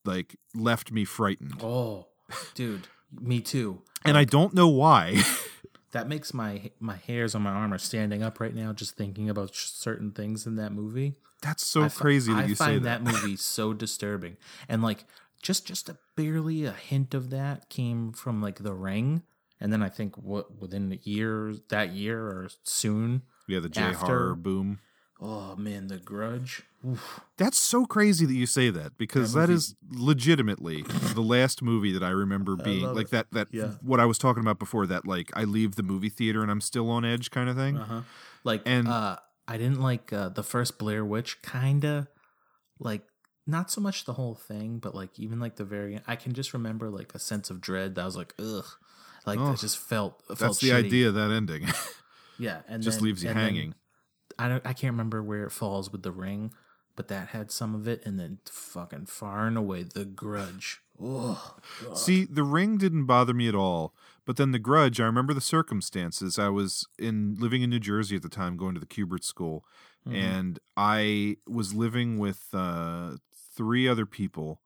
[0.04, 1.60] like left me frightened.
[1.62, 2.06] Oh,
[2.54, 2.88] dude,
[3.20, 3.82] me too.
[4.04, 5.22] And I don't know why.
[5.92, 9.30] That makes my my hairs on my arm are standing up right now just thinking
[9.30, 11.14] about certain things in that movie.
[11.40, 13.02] That's so I fi- crazy that I you say find that.
[13.02, 14.36] movie so disturbing,
[14.68, 15.06] and like
[15.42, 19.22] just just a barely a hint of that came from like The Ring,
[19.62, 23.22] and then I think what within a year that year or soon.
[23.48, 24.80] yeah, the J after- horror boom.
[25.22, 26.64] Oh man, The Grudge.
[26.86, 27.20] Oof.
[27.36, 30.82] That's so crazy that you say that because That that is legitimately
[31.14, 33.10] the last movie that I remember being love like it.
[33.10, 33.72] that that Yeah.
[33.82, 36.60] what I was talking about before that like I leave the movie theater and I'm
[36.60, 37.78] still on edge kind of thing.
[37.78, 38.02] Uh-huh.
[38.44, 39.16] Like And- uh
[39.48, 42.06] I didn't like uh the first Blair Witch kinda
[42.78, 43.02] like
[43.46, 46.52] not so much the whole thing, but like even like the very I can just
[46.52, 48.66] remember like a sense of dread that I was like, ugh.
[49.26, 49.58] Like I Ugh.
[49.58, 51.66] just felt it That's felt the idea of that ending.
[52.40, 53.74] Yeah, and Just then- leaves you hanging.
[54.38, 56.52] I don't I can't remember where it falls with the ring,
[56.98, 60.82] but that had some of it and then fucking far and away the grudge.
[61.94, 63.94] See, the ring didn't bother me at all,
[64.24, 66.40] but then the grudge, I remember the circumstances.
[66.40, 69.64] I was in living in New Jersey at the time going to the Kubert school
[70.04, 70.12] Mhm.
[70.14, 73.18] and I was living with uh
[73.54, 74.60] three other people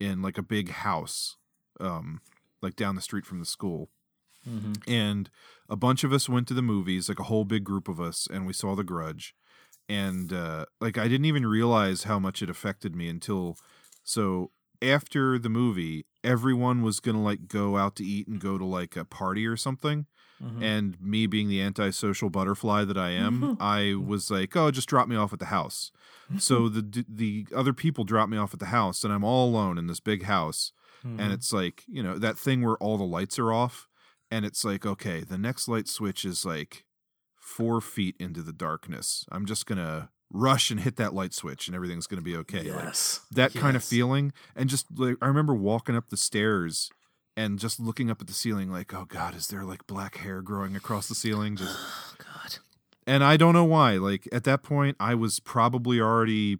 [0.00, 1.36] in like a big house
[1.78, 2.20] um
[2.62, 3.90] like down the street from the school.
[4.48, 4.82] Mhm.
[4.88, 5.28] And
[5.68, 8.26] a bunch of us went to the movies, like a whole big group of us,
[8.30, 9.34] and we saw The Grudge.
[9.88, 13.56] And uh, like I didn't even realize how much it affected me until
[14.02, 14.50] so
[14.82, 18.96] after the movie, everyone was gonna like go out to eat and go to like
[18.96, 20.06] a party or something.
[20.42, 20.62] Mhm.
[20.62, 25.08] And me being the antisocial butterfly that I am, I was like, "Oh, just drop
[25.08, 25.92] me off at the house."
[26.38, 29.78] so the the other people drop me off at the house, and I'm all alone
[29.78, 30.72] in this big house.
[31.06, 31.20] Mhm.
[31.20, 33.88] And it's like you know that thing where all the lights are off,
[34.30, 36.84] and it's like okay, the next light switch is like
[37.46, 39.24] four feet into the darkness.
[39.30, 42.70] I'm just gonna rush and hit that light switch, and everything's gonna be okay.
[42.72, 43.20] Like, Yes.
[43.30, 46.90] that kind of feeling, and just like I remember walking up the stairs
[47.36, 50.42] and just looking up at the ceiling, like, oh god, is there like black hair
[50.42, 51.54] growing across the ceiling?
[51.56, 51.78] Just
[52.18, 52.58] God.
[53.06, 53.92] and I don't know why.
[53.98, 56.58] Like at that point, I was probably already,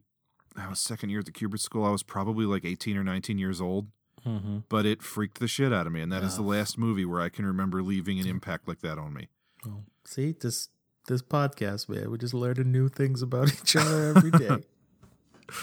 [0.54, 1.84] I was second year at the Kubert School.
[1.84, 3.88] I was probably like 18 or 19 years old,
[4.24, 4.62] Mhm.
[4.68, 6.00] but it freaked the shit out of me.
[6.00, 6.42] And that is Yeah.
[6.42, 9.28] the last movie where I can remember leaving an impact like that on me.
[9.64, 10.68] Well, see, this
[11.06, 14.58] this podcast, man, we're just learning new things about each other every day.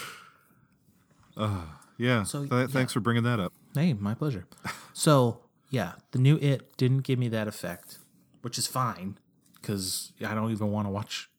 [1.35, 1.63] Uh,
[1.97, 2.23] yeah.
[2.23, 3.53] So, Th- Thanks for bringing that up.
[3.73, 4.45] Hey, my pleasure.
[4.93, 5.39] So,
[5.69, 7.97] yeah, the new It didn't give me that effect,
[8.41, 9.17] which is fine
[9.55, 11.29] because I don't even want to watch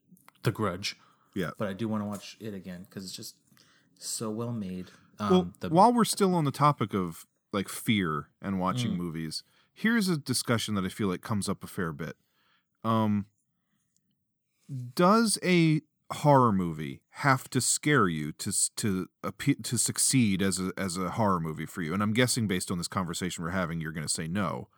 [0.43, 0.97] The Grudge.
[1.35, 1.51] Yeah.
[1.59, 3.37] But I do want to watch it again because it's just
[3.99, 4.91] so well made.
[5.19, 8.97] Um, well, the, while we're still on the topic of like fear and watching Mm.
[8.97, 12.17] movies, here's a discussion that I feel like comes up a fair bit.
[12.83, 13.27] Um,
[14.95, 19.09] does a horror movie have to scare you to to
[19.63, 21.95] to succeed as a as a horror movie for you?
[21.95, 24.69] And I'm guessing based on this conversation we're having, you're going to say no.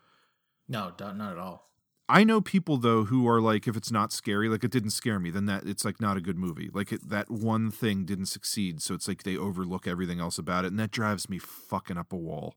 [0.68, 1.66] no, not at all.
[2.08, 5.18] I know people though who are like, if it's not scary, like it didn't scare
[5.18, 6.70] me, then that it's like not a good movie.
[6.72, 10.64] Like it, that one thing didn't succeed, so it's like they overlook everything else about
[10.64, 12.54] it, and that drives me fucking up a wall.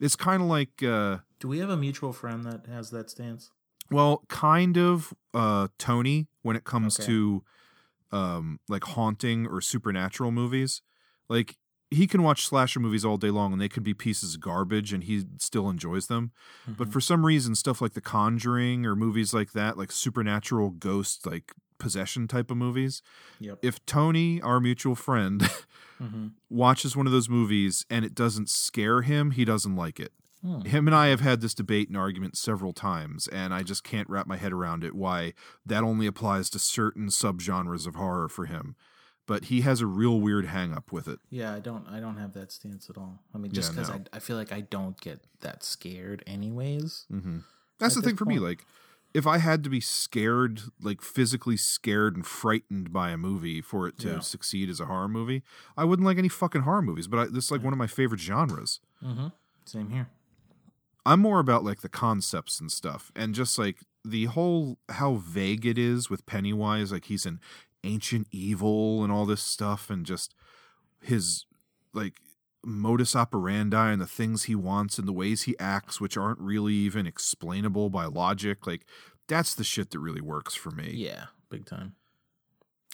[0.00, 3.50] It's kind of like, uh, Do we have a mutual friend that has that stance?
[3.90, 7.06] Well, kind of uh, Tony when it comes Okay.
[7.06, 7.44] to
[8.12, 10.82] um, like haunting or supernatural movies.
[11.28, 11.56] Like
[11.90, 14.92] he can watch slasher movies all day long, and they can be pieces of garbage,
[14.92, 16.32] and he still enjoys them.
[16.66, 16.90] But Mm-hmm.
[16.92, 21.52] for some reason, stuff like The Conjuring or movies like that, like supernatural ghost, like
[21.78, 23.02] possession type of movies.
[23.40, 23.58] Yep.
[23.62, 25.48] If Tony, our mutual friend,
[26.00, 26.32] Mhm.
[26.48, 30.12] watches one of those movies and it doesn't scare him, he doesn't like it.
[30.42, 30.60] Hmm.
[30.62, 34.08] Him and I have had this debate and argument several times, and I just can't
[34.08, 35.34] wrap my head around it why
[35.66, 38.74] that only applies to certain subgenres of horror for him.
[39.26, 41.20] But he has a real weird hang up with it.
[41.28, 41.86] Yeah, I don't.
[41.88, 43.20] I don't have that stance at all.
[43.34, 43.94] I mean, just Yeah, because no.
[44.12, 47.06] I, I feel like I don't get that scared, anyways.
[47.12, 47.38] Mm-hmm.
[47.78, 48.38] That's the thing for me.
[48.40, 48.64] Like,
[49.14, 53.86] if I had to be scared, like physically scared and frightened by a movie for
[53.86, 54.18] it to Yeah.
[54.20, 55.42] succeed as a horror movie,
[55.76, 57.06] I wouldn't like any fucking horror movies.
[57.06, 58.80] But I, this is like one of my favorite genres.
[59.04, 59.28] Mm-hmm.
[59.64, 60.08] Same here.
[61.10, 65.66] I'm more about like the concepts and stuff, and just like the whole how vague
[65.66, 66.92] it is with Pennywise.
[66.92, 67.40] Like he's an
[67.82, 70.34] ancient evil and all this stuff, and just
[71.02, 71.46] his
[71.92, 72.20] like
[72.64, 76.74] modus operandi and the things he wants and the ways he acts, which aren't really
[76.74, 78.66] even explainable by logic.
[78.66, 78.86] Like
[79.26, 80.92] that's the shit that really works for me.
[80.94, 81.94] Yeah, big time.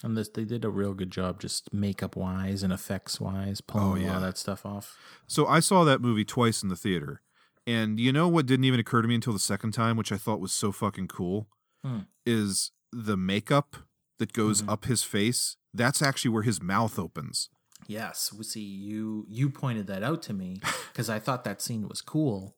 [0.04, 4.04] And this, they did a real good job, just makeup wise and effects wise, pulling
[4.04, 4.16] Oh, yeah.
[4.16, 4.98] of that stuff off.
[5.26, 7.22] So I saw that movie twice in the theater.
[7.66, 10.16] And you know what didn't even occur to me until the second time, which I
[10.16, 11.48] thought was so fucking cool,
[11.84, 12.00] Hmm.
[12.24, 13.76] is the makeup
[14.18, 14.70] that goes Mm-hmm.
[14.70, 15.56] up his face.
[15.74, 17.50] That's actually where his mouth opens.
[17.86, 19.26] Yes, we see you.
[19.28, 20.60] You pointed that out to me
[20.92, 22.56] because I thought that scene was cool,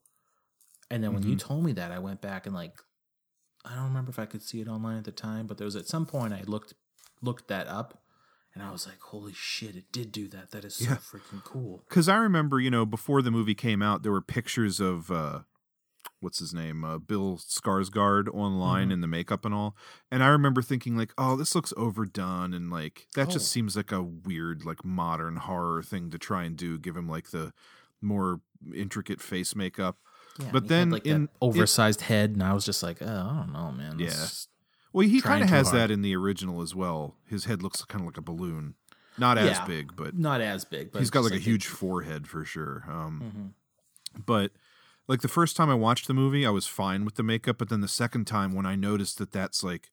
[0.91, 1.41] and then when you Mhm.
[1.41, 2.81] told me that, I went back and like,
[3.65, 5.77] I don't remember if I could see it online at the time, but there was
[5.77, 6.75] at some point I looked
[7.21, 8.01] looked that up,
[8.59, 10.51] and I was like, holy shit, it did do that.
[10.51, 10.97] That is so Yeah.
[10.97, 11.85] freaking cool.
[11.89, 15.41] Because I remember, you know, before the movie came out, there were pictures of uh,
[16.21, 18.93] what's his name, uh, Bill Skarsgård online Mhm.
[18.95, 19.77] in the makeup and all.
[20.11, 23.31] And I remember thinking like, oh, this looks overdone, and like that Oh.
[23.33, 27.09] just seems like a weird, like modern horror thing to try and do, give him
[27.09, 27.53] like the
[28.01, 28.41] more
[28.75, 29.99] intricate face makeup.
[30.41, 33.37] Yeah, but then had, like in oversized head, and I was just like, oh, I
[33.41, 33.99] don't know, man.
[33.99, 34.49] Just-
[34.93, 35.81] Well, he kind of has hard.
[35.81, 37.17] that in the original as well.
[37.27, 38.75] His head looks kind of like a balloon,
[39.19, 41.51] not as Yeah, big, but not as big, but he's got like a like it-
[41.51, 42.85] huge forehead for sure.
[42.89, 43.55] Um,
[44.17, 44.25] Mhm.
[44.25, 44.53] But
[45.07, 47.69] like the first time I watched the movie, I was fine with the makeup, but
[47.69, 49.91] then the second time when I noticed that that's like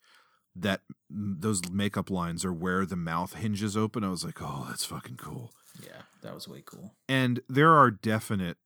[0.56, 4.86] that those makeup lines are where the mouth hinges open, I was like, oh, that's
[4.86, 5.52] fucking cool.
[5.84, 6.96] Yeah, that was way cool.
[7.10, 8.58] And there are definite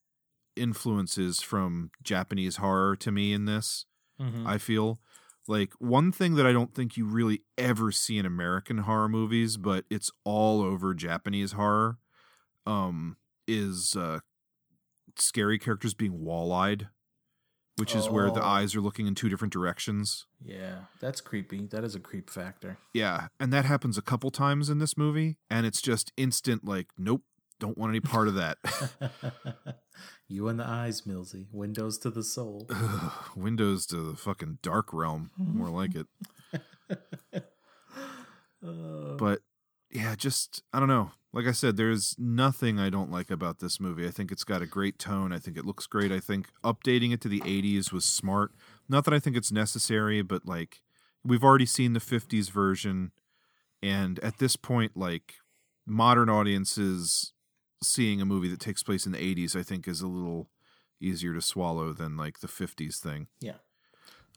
[0.56, 3.85] influences from Japanese horror to me in this.
[4.19, 4.45] Mhm.
[4.45, 4.99] I feel
[5.49, 9.57] like one thing that I don't think you really ever see in American horror movies,
[9.57, 11.97] but it's all over Japanese horror,
[12.67, 13.17] um,
[13.47, 14.19] is uh,
[15.17, 16.89] scary characters being wall-eyed,
[17.77, 18.47] which is where the Oh.
[18.47, 20.27] eyes are looking in two different directions.
[20.39, 21.65] Yeah, that's creepy.
[21.65, 22.77] That is a creep factor.
[22.93, 26.89] Yeah, and that happens a couple times in this movie, and it's just instant like,
[26.97, 27.23] nope,
[27.60, 28.57] don't want any part of that.
[30.27, 31.48] you and the eyes, Millsy.
[31.52, 32.68] Windows to the soul.
[32.69, 36.07] Ugh, Windows to the fucking dark realm, more like it.
[38.65, 39.41] Uh, but
[39.91, 41.11] yeah, just I don't know.
[41.31, 44.07] Like I said, there's nothing I don't like about this movie.
[44.07, 45.31] I think it's got a great tone.
[45.31, 46.11] I think it looks great.
[46.11, 48.52] I think updating it to the 80s was smart.
[48.88, 50.81] Not that I think it's necessary, but like
[51.23, 53.11] we've already seen the 50s version
[53.81, 55.36] and at this point like
[55.86, 57.34] modern audiences
[57.81, 60.49] seeing a movie that takes place in the 80s I think is a little
[61.01, 63.27] easier to swallow than like the 50s thing.
[63.39, 63.56] Yeah.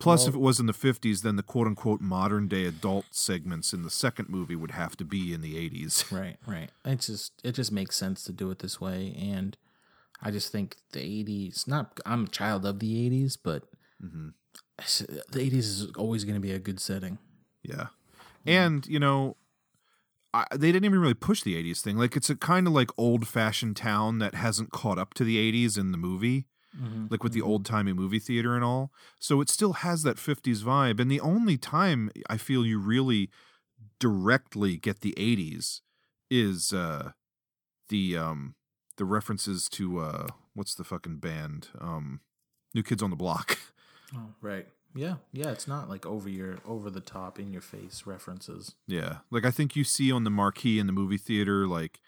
[0.00, 3.06] Plus, Well- if it was in the 50s, then the quote unquote modern day adult
[3.10, 6.10] segments in the second movie would have to be in the 80s.
[6.18, 6.70] Right, right.
[6.84, 9.56] It just it just makes sense to do it this way, and
[10.22, 11.66] I just think the '80s.
[11.66, 13.64] Not I'm a child of the '80s, but
[14.02, 14.32] Mhm.
[15.30, 17.18] the '80s is always going to be a good setting.
[17.62, 17.88] Yeah.
[18.46, 19.36] And, you know,
[20.34, 21.96] I, they didn't even really push the 80s thing.
[21.98, 25.36] Like, it's a kind of like old fashioned town that hasn't caught up to the
[25.36, 28.90] 80s in the movie, Mhm, like with the old timey movie theater and all.
[29.18, 31.00] So it still has that 50s vibe.
[31.00, 33.28] And the only time I feel you really
[33.98, 35.80] directly get the 80s
[36.30, 37.12] is uh,
[37.88, 38.54] the um,
[38.96, 41.68] the references to uh, what's the fucking band?
[41.80, 42.20] Um,
[42.74, 43.58] New Kids on the Block.
[44.14, 44.68] Oh, right.
[44.94, 45.50] Yeah, yeah.
[45.50, 48.74] It's not like over your over the top in your face references.
[48.86, 49.18] Yeah.
[49.30, 51.98] Like I think you see on the marquee in the movie theater like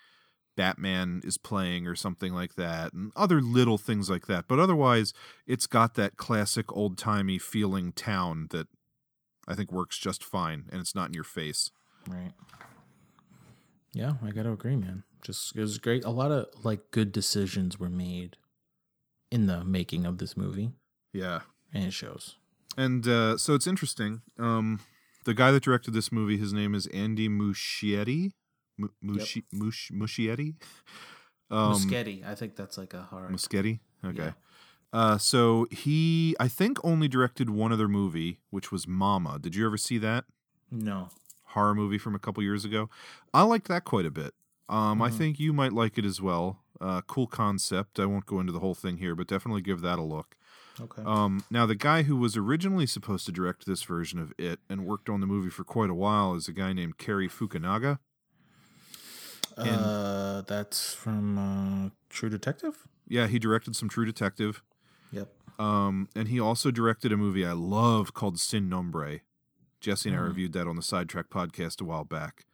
[0.56, 4.46] Batman is playing or something like that and other little things like that.
[4.48, 5.12] But otherwise
[5.46, 8.68] it's got that classic old-timey feeling town that
[9.48, 11.70] I think works just fine and it's not in your face.
[12.06, 12.32] Right.
[13.94, 15.04] Yeah, I got to agree, man.
[15.22, 16.04] Just it was great.
[16.04, 18.36] A lot of like good decisions were made
[19.30, 20.70] in the making of this movie,
[21.12, 21.40] Yeah.
[21.72, 22.36] and it shows.
[22.76, 24.22] And uh, so it's interesting.
[24.38, 24.80] Um,
[25.24, 28.32] the guy that directed this movie, his name is Andy Muschietti.
[28.76, 30.54] Mu- Muschi- Mush- Muschietti?
[31.50, 33.30] Um, Muschetti, I think that's like a hard.
[33.30, 33.80] Muschietti.
[34.04, 34.32] Okay.
[34.92, 39.38] Uh, so he, I think, only directed one other movie, which was Mama.
[39.40, 40.24] Did you ever see that?
[40.70, 41.08] No.
[41.48, 42.90] Horror movie from a couple years ago.
[43.32, 44.34] I liked that quite a bit.
[44.68, 45.18] Um, I Mhm.
[45.18, 46.64] think you might like it as well.
[46.80, 48.00] Uh, cool concept.
[48.00, 50.36] I won't go into the whole thing here, but definitely give that a look.
[50.80, 51.02] Okay.
[51.04, 54.84] Um, now, the guy who was originally supposed to direct this version of It and
[54.84, 57.98] worked on the movie for quite a while is a guy named Cary Fukunaga.
[59.56, 62.88] And- uh, that's from uh, True Detective.
[63.06, 64.62] Yeah, he directed some True Detective.
[65.12, 65.32] Yep.
[65.60, 69.20] Um, and he also directed a movie I love called Sin Nombre.
[69.80, 70.26] Jesse and I Mhm.
[70.28, 72.46] reviewed that on the Sidetrack podcast a while back.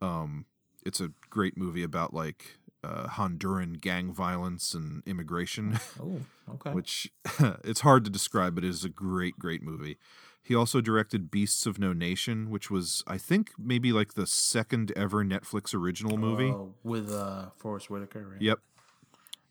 [0.00, 0.44] Um,
[0.84, 5.78] it's a great movie about like uh, Honduran gang violence and immigration.
[6.00, 6.20] Oh,
[6.54, 6.70] okay.
[6.70, 7.10] which
[7.64, 9.98] it's hard to describe, but it is a great, great movie.
[10.42, 14.92] He also directed Beasts of No Nation, which was, I think, maybe like the second
[14.96, 16.48] ever Netflix original movie.
[16.48, 18.40] Oh, with uh, Forest Whitaker, right?
[18.40, 18.58] Yep.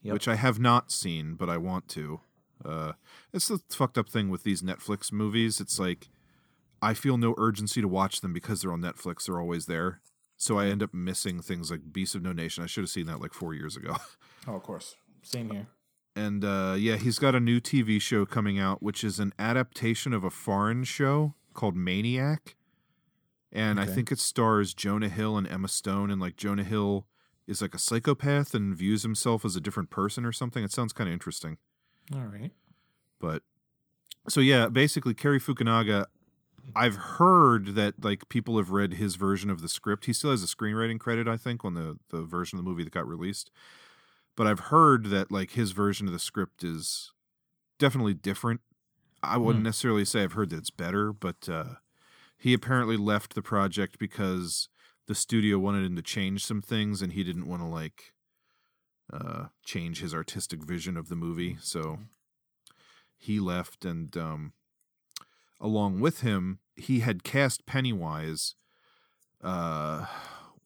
[0.01, 0.13] Yep.
[0.13, 2.21] Which I have not seen, but I want to.
[2.63, 2.93] Uh,
[3.33, 5.59] it's the fucked up thing with these Netflix movies.
[5.61, 6.09] It's like
[6.81, 9.25] I feel no urgency to watch them because they're on Netflix.
[9.25, 10.01] They're always there.
[10.41, 12.63] So I end up missing things like Beasts of No Nation.
[12.63, 13.95] I should have seen that like four years ago.
[14.47, 14.95] Oh, of course.
[15.21, 15.67] Same here.
[16.15, 20.13] And uh, yeah, he's got a new TV show coming out, which is an adaptation
[20.13, 22.55] of a foreign show called Maniac.
[23.51, 26.09] And I think it stars Jonah Hill and Emma Stone.
[26.09, 27.05] And like Jonah Hill
[27.47, 30.63] is like a psychopath and views himself as a different person or something.
[30.63, 31.57] It sounds kind of interesting.
[32.15, 32.51] All right.
[33.19, 33.43] But
[34.29, 36.05] so yeah, basically Cary Fukunaga.
[36.75, 40.05] I've heard that like people have read his version of the script.
[40.05, 42.83] He still has a screenwriting credit, I think, on the the version of the movie
[42.83, 43.51] that got released.
[44.35, 47.11] But I've heard that like his version of the script is
[47.77, 48.61] definitely different.
[49.21, 49.67] I wouldn't Hmm.
[49.67, 51.75] necessarily say I've heard that it's better, but uh,
[52.37, 54.69] he apparently left the project because
[55.07, 58.13] the studio wanted him to change some things, and he didn't want to like
[59.11, 61.57] uh, change his artistic vision of the movie.
[61.59, 61.99] So
[63.17, 64.53] he left, and um,
[65.59, 68.55] along with him, he had cast Pennywise.
[69.43, 70.05] Uh,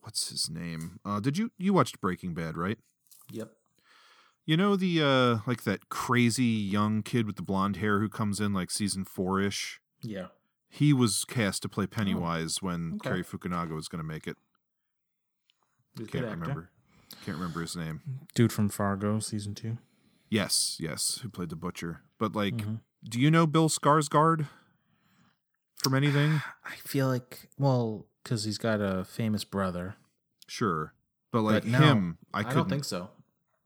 [0.01, 0.99] what's his name?
[1.05, 2.77] Uh, did you you watched Breaking Bad, right?
[3.31, 3.51] Yep.
[4.45, 8.39] You know the uh like that crazy young kid with the blonde hair who comes
[8.39, 9.79] in like season four ish.
[10.01, 10.27] Yeah.
[10.69, 13.09] He was cast to play Pennywise when Oh, okay.
[13.09, 14.37] Cary Fukunaga was going to make it.
[15.97, 16.39] He's Can't good actor.
[16.41, 16.69] remember.
[17.25, 18.01] Can't remember his name.
[18.33, 19.77] Dude from Fargo, season two.
[20.29, 22.01] Yes, yes, who played the butcher.
[22.17, 22.81] But like, Mhm.
[23.07, 24.47] do you know Bill Skarsgård
[25.83, 26.41] from anything?
[26.65, 29.95] I feel like, well, because he's got a famous brother.
[30.47, 30.93] Sure,
[31.31, 33.09] but like But no, him, I I couldn't don't think so.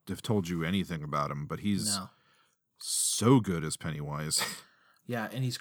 [0.07, 2.09] Have told you anything about him, but he's No.
[2.79, 4.41] so good as Pennywise.
[5.09, 5.57] Yeah, and he's.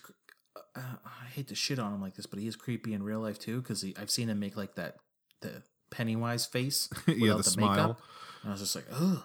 [0.74, 3.20] Uh, I hate to shit on him like this, but he is creepy in real
[3.20, 3.62] life too.
[3.62, 4.96] Because I've seen him make like that
[5.40, 6.88] the Pennywise face.
[7.06, 7.70] Yeah, without the smile.
[7.70, 8.00] makeup.
[8.42, 9.22] And I was just like, ugh,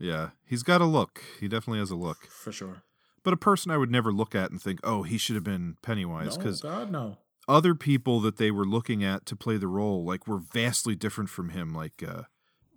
[0.00, 1.22] yeah, he's got a look.
[1.38, 2.26] He definitely has a look.
[2.26, 2.82] for sure.
[3.22, 5.76] But a person I would never look at and think, oh, he should have been
[5.82, 7.18] Pennywise, No, because God no.
[7.48, 11.28] other people that they were looking at to play the role like were vastly different
[11.28, 11.74] from him.
[11.74, 12.22] Like uh,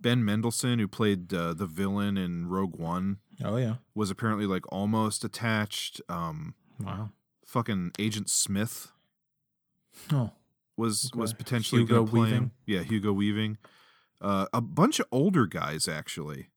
[0.00, 3.76] Ben Mendelsohn, who played uh, the villain in Rogue One, Oh yeah.
[3.94, 6.00] was apparently like almost attached.
[6.08, 7.10] Um, Wow.
[7.46, 8.90] fucking Agent Smith
[10.12, 10.32] Oh.
[10.76, 11.20] was Okay.
[11.20, 12.36] was potentially Hugo going to play Weaving?
[12.36, 12.50] him.
[12.66, 13.58] Yeah, Hugo Weaving.
[14.20, 16.48] Uh, a bunch of older guys actually.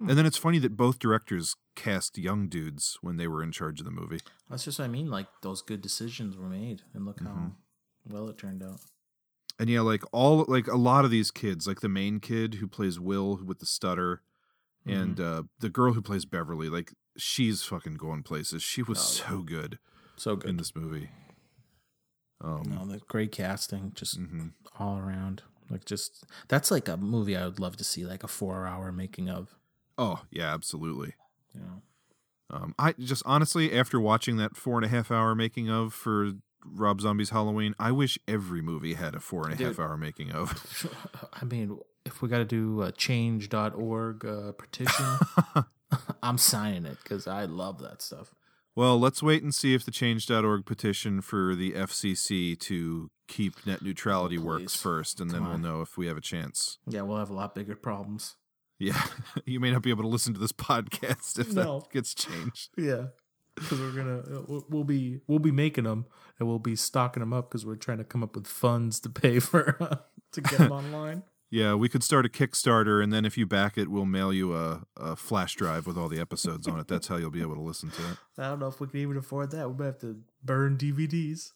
[0.00, 3.80] And then it's funny that both directors cast young dudes when they were in charge
[3.80, 4.20] of the movie.
[4.48, 5.10] That's just what I mean.
[5.10, 7.52] Like those good decisions were made, and look how Mhm.
[8.08, 8.80] well it turned out.
[9.58, 12.66] And yeah, like all like a lot of these kids, like the main kid who
[12.66, 14.22] plays Will with the stutter,
[14.86, 15.40] and Mm-hmm.
[15.40, 18.62] uh, the girl who plays Beverly, like she's fucking going places.
[18.62, 19.28] She was Oh, yeah.
[19.30, 19.78] so good,
[20.16, 21.10] so good in this movie.
[22.42, 24.48] Um, no, the great casting, just Mm-hmm.
[24.78, 25.42] all around.
[25.68, 29.28] Like just that's like a movie I would love to see, like a four-hour making
[29.28, 29.54] of.
[30.00, 31.14] Oh yeah, absolutely.
[31.54, 31.60] Yeah.
[32.48, 36.32] Um, I just honestly, after watching that four and a half hour making of for
[36.64, 39.80] Rob Zombie's Halloween, I wish every movie had a four and a half Dude.
[39.80, 40.88] hour making of.
[41.34, 45.18] I mean, if we got to do a change.org uh, petition,
[46.22, 48.34] I'm signing it because I love that stuff.
[48.74, 53.82] Well, let's wait and see if the change.org petition for the FCC to keep net
[53.82, 56.78] neutrality works first, and then Come we'll know if we have a chance.
[56.86, 58.36] Yeah, we'll have a lot bigger problems.
[58.80, 59.00] Yeah,
[59.44, 61.80] you may not be able to listen to this podcast if No.
[61.80, 62.70] that gets changed.
[62.76, 63.04] Yeah,
[63.54, 66.06] because we're gonna uh, we'll- we'll be we'll be making them
[66.38, 69.08] and we'll be stocking them up because we're trying to come up with funds to
[69.10, 69.76] pay for
[70.32, 71.22] to get them online.
[71.52, 74.54] Yeah, we could start a Kickstarter, and then if you back it, we'll mail you
[74.54, 76.86] a, a flash drive with all the episodes on it.
[76.86, 78.16] That's how you'll be able to listen to it.
[78.38, 79.68] I don't know if we can even afford that.
[79.68, 81.50] We might have to burn DVDs.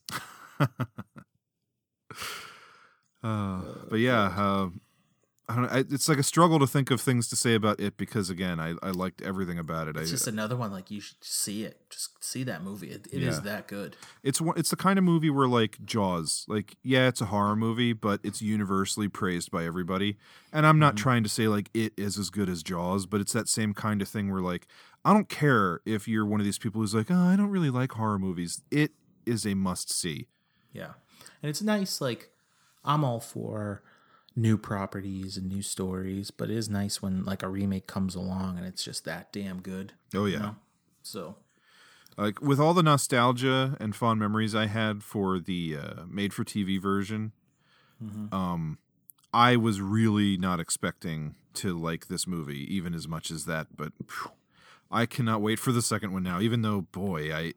[3.22, 4.68] Uh, but yeah, uh,
[5.48, 5.62] I don't.
[5.64, 5.68] know.
[5.70, 8.58] I, it's like a struggle to think of things to say about it because again,
[8.58, 9.96] I, I liked everything about it.
[9.96, 11.78] It's I, just another one like you should see it.
[11.90, 12.88] Just see that movie.
[12.88, 13.40] It, it is Yeah.
[13.42, 13.96] that good.
[14.22, 14.58] it's one.
[14.58, 18.20] It's the kind of movie where like Jaws, like yeah, it's a horror movie, but
[18.22, 20.16] it's universally praised by everybody.
[20.52, 21.02] And I'm not mm-hmm.
[21.02, 24.00] trying to say like it is as good as Jaws, but it's that same kind
[24.00, 24.66] of thing where like
[25.04, 27.70] I don't care if you're one of these people who's like, oh, I don't really
[27.70, 28.62] like horror movies.
[28.70, 28.92] It
[29.26, 30.28] is a must see.
[30.72, 30.92] Yeah.
[31.42, 32.30] And it's nice, like,
[32.84, 33.82] I'm all for
[34.36, 38.58] new properties and new stories, but it is nice when, like, a remake comes along
[38.58, 39.92] and it's just that damn good.
[40.14, 40.38] Oh you yeah.
[40.38, 40.56] know?
[41.02, 41.36] So,
[42.16, 46.44] like with all the nostalgia and fond memories I had for the uh, made for
[46.44, 47.32] TV version,
[48.02, 48.32] Mhm.
[48.32, 48.78] um,
[49.32, 53.76] I was really not expecting to like this movie even as much as that.
[53.76, 54.30] But phew,
[54.90, 56.40] I cannot wait for the second one now.
[56.40, 57.52] Even though, boy, I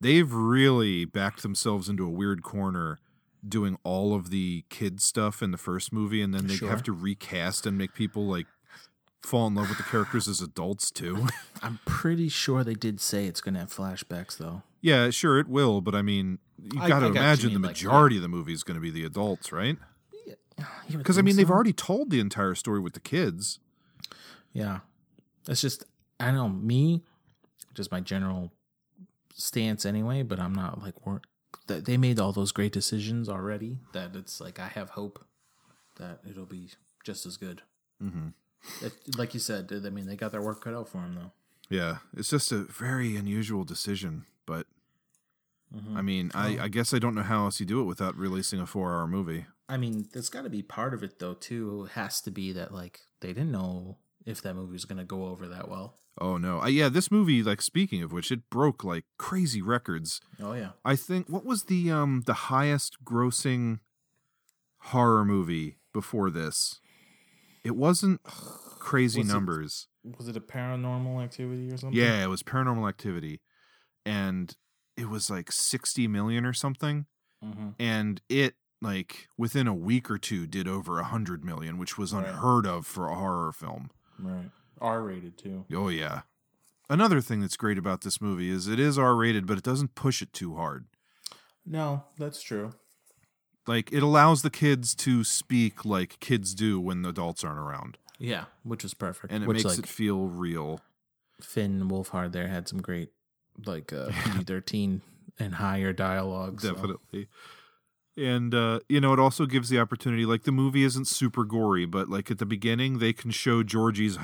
[0.00, 2.98] they've really backed themselves into a weird corner
[3.46, 6.68] doing all of the kid stuff in the first movie, and then they Sure.
[6.70, 8.46] have to recast and make people like
[9.22, 11.26] fall in love with the characters as adults too.
[11.62, 14.62] I'm pretty sure they did say it's going to have flashbacks, though.
[14.80, 18.16] Yeah, sure it will, but I mean, you got to imagine the mean, like, majority
[18.16, 19.76] of the movie is going to be the adults, right?
[20.90, 23.60] Because I mean, they've already told the entire story with the kids.
[24.52, 24.80] Yeah.
[25.48, 25.84] It's just,
[26.18, 27.02] I don't know, me,
[27.74, 28.52] just my general
[29.34, 31.22] stance anyway, but I'm not like, wor-
[31.70, 35.24] that they made all those great decisions already that it's like, I have hope
[35.96, 36.68] that it'll be
[37.04, 37.62] just as good.
[38.02, 38.28] Mm-hmm.
[38.84, 41.32] It, like you said, I mean, they got their work cut out for them, though.
[41.74, 44.66] Yeah, it's just a very unusual decision, but
[45.74, 45.96] Mhm.
[45.96, 46.58] I mean, I.
[46.64, 49.46] I guess I don't know how else you do it without releasing a four-hour movie.
[49.68, 51.84] I mean, there's got to be part of it, though, too.
[51.84, 55.04] It has to be that, like, they didn't know if that movie was going to
[55.04, 55.96] go over that well.
[56.20, 60.20] Oh no, I, yeah, this movie, like speaking of which, it broke like crazy records.
[60.42, 60.70] Oh, yeah.
[60.84, 63.78] I think what was the um the highest grossing
[64.78, 66.80] horror movie before this?
[67.64, 69.86] It wasn't crazy Was it- numbers.
[70.18, 71.98] Was it a paranormal activity or something?
[71.98, 73.42] Yeah, it was Paranormal Activity,
[74.06, 74.56] and
[74.96, 77.04] it was like sixty million or something,
[77.44, 77.74] Mhm.
[77.78, 82.14] and it like within a week or two did over a hundred million, which was
[82.14, 82.26] Right.
[82.26, 83.90] unheard of for a horror film.
[84.22, 84.50] Right.
[84.80, 85.64] R rated, too.
[85.74, 86.22] Oh yeah.
[86.88, 89.94] Another thing that's great about this movie is it is R rated, but it doesn't
[89.94, 90.86] push it too hard.
[91.64, 92.72] No, that's true.
[93.66, 97.98] Like it allows the kids to speak like kids do when the adults aren't around,
[98.18, 99.32] Yeah, which is perfect.
[99.32, 100.80] and it which, makes like, it feel real.
[101.40, 103.10] Finn Wolfhard there had some great,
[103.64, 105.02] like, uh, PG 13
[105.38, 106.60] and higher dialogue.
[106.60, 107.28] so- definitely
[108.16, 111.86] and uh you know it also gives the opportunity like the movie isn't super gory
[111.86, 114.18] but like at the beginning they can show georgie's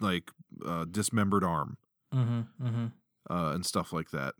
[0.00, 0.30] like
[0.64, 1.76] uh dismembered arm.
[2.14, 2.92] Mhm, mhm.
[3.28, 4.34] uh and stuff like that.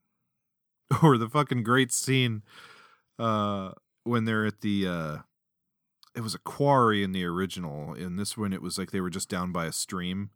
[1.03, 2.43] Or the fucking great scene
[3.19, 3.73] uh
[4.05, 5.19] when they're at the uh
[6.17, 9.11] it was a quarry in the original in this one it was like they were
[9.11, 10.31] just down by a stream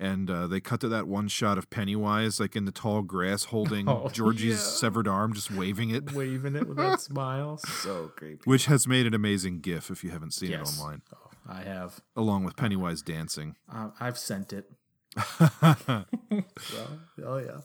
[0.00, 3.44] and uh, they cut to that one shot of Pennywise, like in the tall grass,
[3.44, 4.56] holding Oh, Georgie's yeah.
[4.56, 6.12] severed arm, just waving it.
[6.12, 7.58] Waving it with that smile.
[7.58, 8.42] So creepy.
[8.44, 10.76] which has made an amazing GIF if you haven't seen Yes.
[10.76, 11.02] it online,
[11.46, 12.00] I have.
[12.16, 13.56] along with Pennywise dancing.
[13.70, 14.72] Uh, I've sent it.
[15.40, 16.04] yeah,
[16.60, 16.86] So,
[17.24, 17.60] oh, yeah,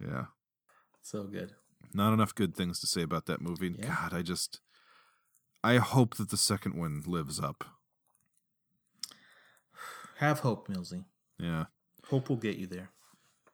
[0.00, 0.24] yeah.
[1.02, 1.52] So good.
[1.94, 3.74] not enough good things to say about that movie.
[3.78, 3.86] Yeah.
[3.86, 4.60] God, I just
[5.64, 7.64] I hope that the second one lives up.
[10.18, 11.04] Have hope, Millsy.
[11.38, 11.66] Yeah.
[12.06, 12.90] Hope will get you there.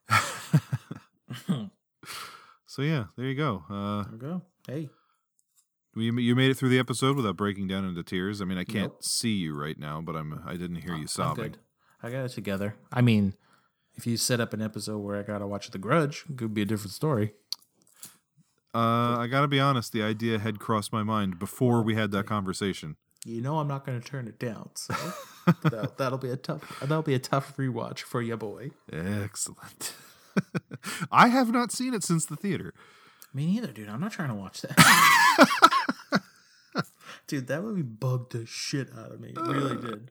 [2.66, 3.62] So yeah, there you go.
[3.70, 4.42] Uh, there we go.
[4.66, 4.88] Hey.
[5.94, 8.40] You you made it through the episode without breaking down into tears.
[8.42, 9.04] I mean, I can't Nope.
[9.04, 11.54] see you right now, but I'm I didn't hear you I'm sobbing.
[12.02, 12.74] I got it together.
[12.92, 13.34] I mean,
[13.94, 16.62] if you set up an episode where I gotta watch The Grudge, it could be
[16.62, 17.34] a different story.
[18.74, 19.92] Uh, I gotta be honest.
[19.92, 22.96] The idea had crossed my mind before we had that conversation.
[23.24, 24.94] You know I'm not gonna turn it down, so
[25.62, 28.70] that, that'll be a tough that'll be a tough rewatch for you, boy.
[28.92, 29.94] Excellent.
[31.12, 32.74] I have not seen it since the theater.
[33.32, 33.88] Me neither, dude.
[33.88, 36.22] I'm not trying to watch that.
[37.26, 39.30] dude, that movie bugged the shit out of me.
[39.30, 40.10] It really did.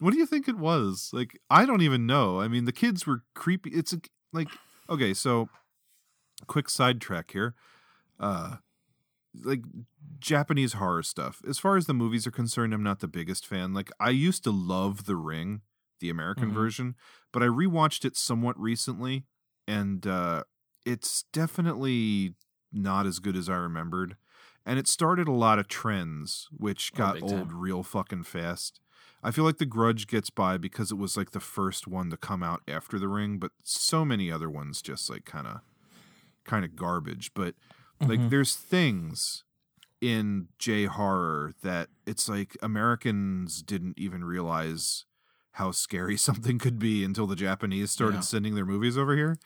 [0.00, 1.10] What do you think it was?
[1.12, 2.40] Like, I don't even know.
[2.40, 3.70] I mean, the kids were creepy.
[3.70, 4.00] It's a,
[4.32, 4.48] like,
[4.88, 5.48] okay, so
[6.46, 7.54] quick sidetrack here.
[8.18, 8.56] Uh,
[9.34, 9.62] like
[10.18, 11.40] Japanese horror stuff.
[11.48, 13.74] As far as the movies are concerned, I'm not the biggest fan.
[13.74, 15.62] Like, I used to love The Ring,
[16.00, 16.52] the American Mhm.
[16.52, 16.94] version,
[17.32, 19.26] but I rewatched it somewhat recently,
[19.66, 20.44] and uh,
[20.84, 22.34] it's definitely
[22.72, 24.16] not as good as I remembered.
[24.66, 27.52] And it started a lot of trends, which Oh, got big old time.
[27.52, 28.80] real fucking fast.
[29.22, 32.16] I feel like The Grudge gets by because it was like the first one to
[32.16, 35.60] come out after The Ring, but so many other ones just like kind of
[36.44, 37.32] kind of garbage.
[37.34, 37.54] But
[38.00, 38.30] like Mhm.
[38.30, 39.44] there's things
[40.00, 45.04] in J horror that it's like Americans didn't even realize
[45.52, 48.20] how scary something could be until the Japanese started Yeah.
[48.20, 49.38] sending their movies over here.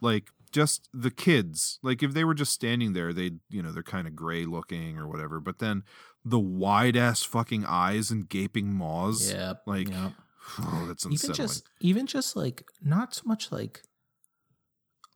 [0.00, 3.82] Like just the kids, like if they were just standing there, they'd, you know they're
[3.82, 5.40] kind of gray looking or whatever.
[5.40, 5.82] But then
[6.24, 10.12] the wide ass fucking eyes and gaping maws, Yep, like yep.
[10.60, 13.82] oh, that's even just even just like not so much like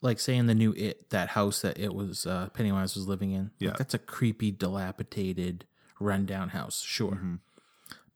[0.00, 3.44] like saying the new it that house that it was uh pennywise was living in
[3.44, 3.72] Like, Yeah.
[3.76, 5.64] that's a creepy dilapidated
[6.00, 7.34] rundown house sure Mm-hmm.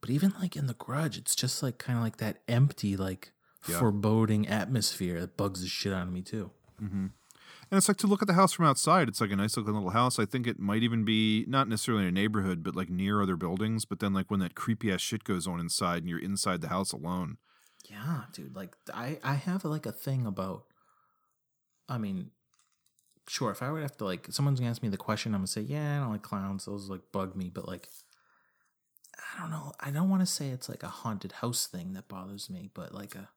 [0.00, 3.32] but even like in the grudge it's just like kind of like that empty like
[3.68, 3.78] Yeah.
[3.78, 7.06] foreboding atmosphere that bugs the shit out of me too hmm
[7.70, 9.08] And it's like to look at the house from outside.
[9.08, 10.18] It's like a nice looking little house.
[10.18, 13.34] I think it might even be not necessarily in a neighborhood, but like near other
[13.36, 13.86] buildings.
[13.86, 16.68] But then, like when that creepy ass shit goes on inside, and you're inside the
[16.68, 17.38] house alone.
[17.88, 20.64] yeah dude like i i have like a thing about
[21.92, 22.30] i mean
[23.28, 25.46] sure if i would have to like someone's gonna ask me the question i'm gonna
[25.46, 27.88] say yeah i don't like clowns those like bug me but like
[29.36, 32.08] i don't know i don't want to say it's like a haunted house thing that
[32.08, 33.28] bothers me but like a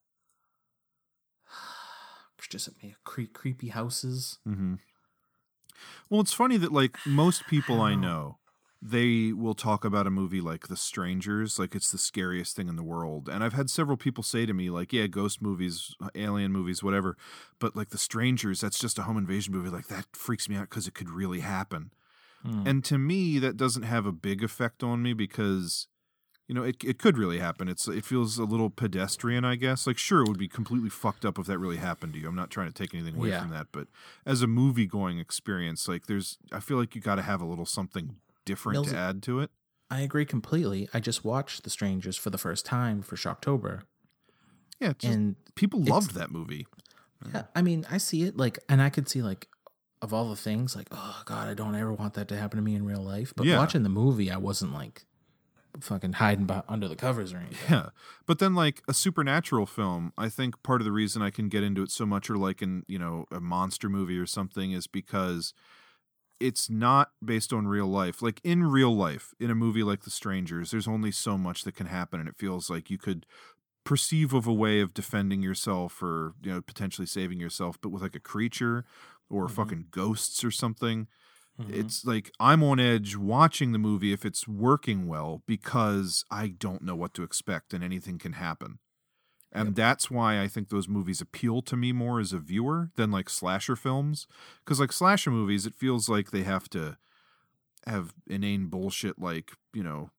[2.49, 4.75] just me cre- creepy houses Mm-hmm.
[6.09, 8.37] Well, it's funny that like most people I know,
[8.81, 12.75] they will talk about a movie like The Strangers, like it's the scariest thing in
[12.75, 13.27] the world.
[13.29, 17.17] And I've had several people say to me, like, yeah, ghost movies, alien movies, whatever,
[17.59, 19.69] but like The Strangers, that's just a home invasion movie.
[19.69, 21.91] Like that freaks me out because it could really happen.
[22.43, 22.67] Hmm.
[22.67, 25.87] And to me, that doesn't have a big effect on me because,
[26.47, 27.67] you know, it it could really happen.
[27.67, 29.87] It's it feels a little pedestrian, I guess.
[29.87, 32.27] Like, sure, it would be completely fucked up if that really happened to you.
[32.27, 33.41] I'm not trying to take anything away Yeah.
[33.41, 33.87] from that, but
[34.27, 37.45] as a movie going experience, like, there's, I feel like you got to have a
[37.45, 39.51] little something different Mills- to add to it.
[39.89, 43.81] i agree completely i just watched the strangers for the first time for shocktober
[44.79, 46.67] Yeah, just- and people loved that movie.
[47.33, 49.47] Yeah, I mean, I see it like, and I could see like,
[50.01, 52.61] of all the things, like, oh god, I don't ever want that to happen to
[52.61, 53.33] me in real life.
[53.35, 53.57] But Yeah.
[53.57, 55.05] watching the movie, I wasn't like
[55.79, 57.57] fucking hiding by, under the covers or anything.
[57.69, 57.89] Yeah.
[58.27, 61.63] But then like a supernatural film, I think part of the reason I can get
[61.63, 64.85] into it so much or like in, you know, a monster movie or something is
[64.87, 65.53] because
[66.39, 68.21] it's not based on real life.
[68.21, 71.75] Like in real life, in a movie like The Strangers, there's only so much that
[71.75, 73.25] can happen and it feels like you could
[73.83, 78.01] perceive of a way of defending yourself or, you know, potentially saving yourself, but with
[78.01, 78.85] like a creature
[79.29, 79.55] or mm-hmm.
[79.55, 81.07] fucking ghosts or something.
[81.59, 81.73] Mm-hmm.
[81.73, 86.81] It's like I'm on edge watching the movie if it's working well because I don't
[86.81, 88.79] know what to expect and anything can happen.
[89.55, 93.11] And that's why I think those movies appeal to me more as a viewer than
[93.11, 94.27] like slasher films.
[94.63, 96.97] Because like slasher movies, it feels like they have to
[97.87, 100.09] have inane bullshit like, you know,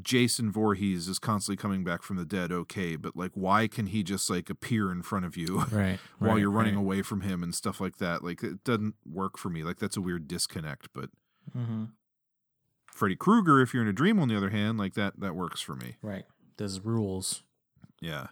[0.00, 4.04] Jason Voorhees is constantly coming back from the dead, okay, but like why can he
[4.04, 6.80] just like appear in front of you Right, while right, you're running right.
[6.80, 8.22] away from him and stuff like that?
[8.22, 9.64] Like it doesn't work for me.
[9.64, 11.10] Like that's a weird disconnect, but
[11.56, 11.84] Mm-hmm.
[12.92, 15.60] Freddy Krueger, if you're in a dream, on the other hand, like that that works
[15.60, 15.96] for me.
[16.02, 16.24] Right.
[16.58, 17.42] There's rules,
[18.00, 18.28] Yeah.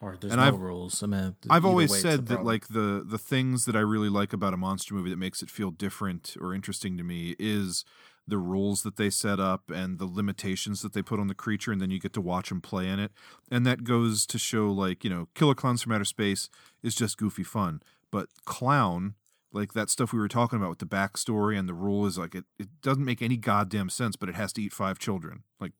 [0.00, 1.02] or there's And no I've- rules.
[1.02, 4.32] I mean, I've always way, said that like the the things that I really like
[4.32, 7.84] about a monster movie that makes it feel different or interesting to me is
[8.26, 11.72] the rules that they set up and the limitations that they put on the creature
[11.72, 13.10] and then you get to watch them play in it.
[13.50, 16.50] And that goes to show like, you know, Killer Clowns from Outer Space
[16.82, 19.14] is just goofy fun, but Clown
[19.50, 22.34] like that stuff we were talking about with the backstory and the rule is like
[22.34, 25.42] it, it doesn't make any goddamn sense, but it has to eat five children.
[25.58, 25.72] Like,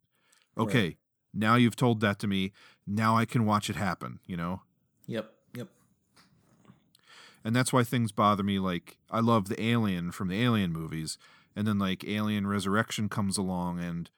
[0.56, 0.96] okay, Right.
[1.34, 2.52] Now you've told that to me.
[2.86, 4.62] Now I can watch it happen, you know?
[5.06, 5.32] Yep.
[5.54, 5.68] Yep.
[7.44, 8.58] And that's why things bother me.
[8.58, 11.18] Like, I love the Alien from the Alien movies.
[11.56, 14.10] And then, like, Alien Resurrection comes along, and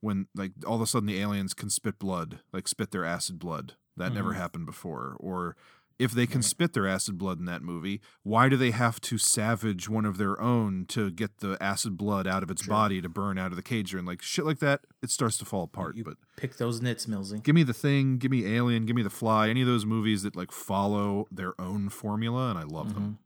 [0.00, 3.38] when, like, all of a sudden the aliens can spit blood, like, spit their acid
[3.38, 3.74] blood.
[3.96, 4.36] That never Mhm.
[4.36, 5.16] happened before.
[5.18, 5.56] Or
[5.98, 9.18] if they can spit their acid blood in that movie, why do they have to
[9.18, 13.08] savage one of their own to get the acid blood out of its body to
[13.08, 13.94] burn out of the cage?
[13.94, 15.96] And, like, shit like that, it starts to fall apart.
[16.04, 17.42] but Pick those nits, Millsy.
[17.42, 20.22] Give me the thing, give me Alien, give me the Fly, any of those movies
[20.22, 23.18] that like follow their own formula, and I love them.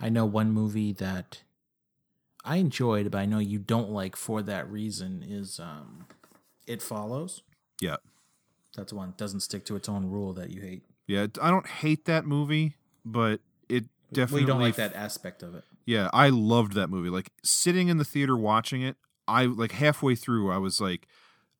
[0.00, 1.42] I know one movie that
[2.44, 6.06] I enjoyed, but I know you don't like for that reason is um
[6.66, 7.42] It Follows.
[7.80, 7.96] Yeah,
[8.76, 10.84] That's one doesn't stick to its own rule that you hate.
[11.06, 11.26] Yeah.
[11.40, 15.64] I don't hate that movie, but it definitely you don't like that aspect of it.
[15.86, 17.10] Yeah, I loved that movie.
[17.10, 18.96] Like sitting in the theater watching it,
[19.28, 21.06] I like halfway through, I was like,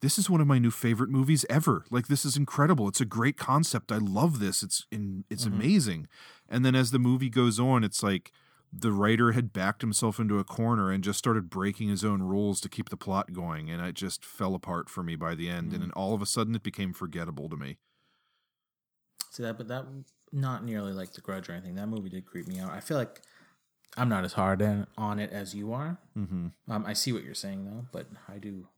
[0.00, 1.84] "This is one of my new favorite movies ever.
[1.90, 2.88] Like this is incredible.
[2.88, 3.92] It's a great concept.
[3.92, 4.62] I love this.
[4.62, 5.52] It's in, it's Mhm.
[5.52, 6.08] amazing."
[6.48, 8.32] And then as the movie goes on, it's like
[8.72, 12.60] the writer had backed himself into a corner and just started breaking his own rules
[12.60, 15.72] to keep the plot going, and it just fell apart for me by the end.
[15.72, 17.78] And then all of a sudden, it became forgettable to me.
[19.35, 19.85] See that, but that
[20.32, 21.74] not nearly like The Grudge or anything.
[21.74, 22.70] That movie did creep me out.
[22.70, 23.20] I feel like
[23.97, 25.98] I'm not as hard in, on it as you are.
[26.16, 26.48] Mm-hmm.
[26.70, 28.69] Um, I see what you're saying though, but I do.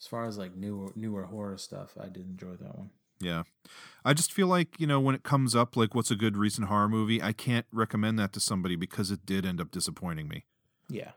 [0.00, 2.90] As far as like newer newer horror stuff, I did enjoy that one.
[3.20, 3.42] Yeah.
[4.06, 6.68] I just feel like, you know, when it comes up, like what's a good recent
[6.68, 10.46] horror movie, I can't recommend that to somebody because it did end up disappointing me.
[10.88, 11.12] Yeah.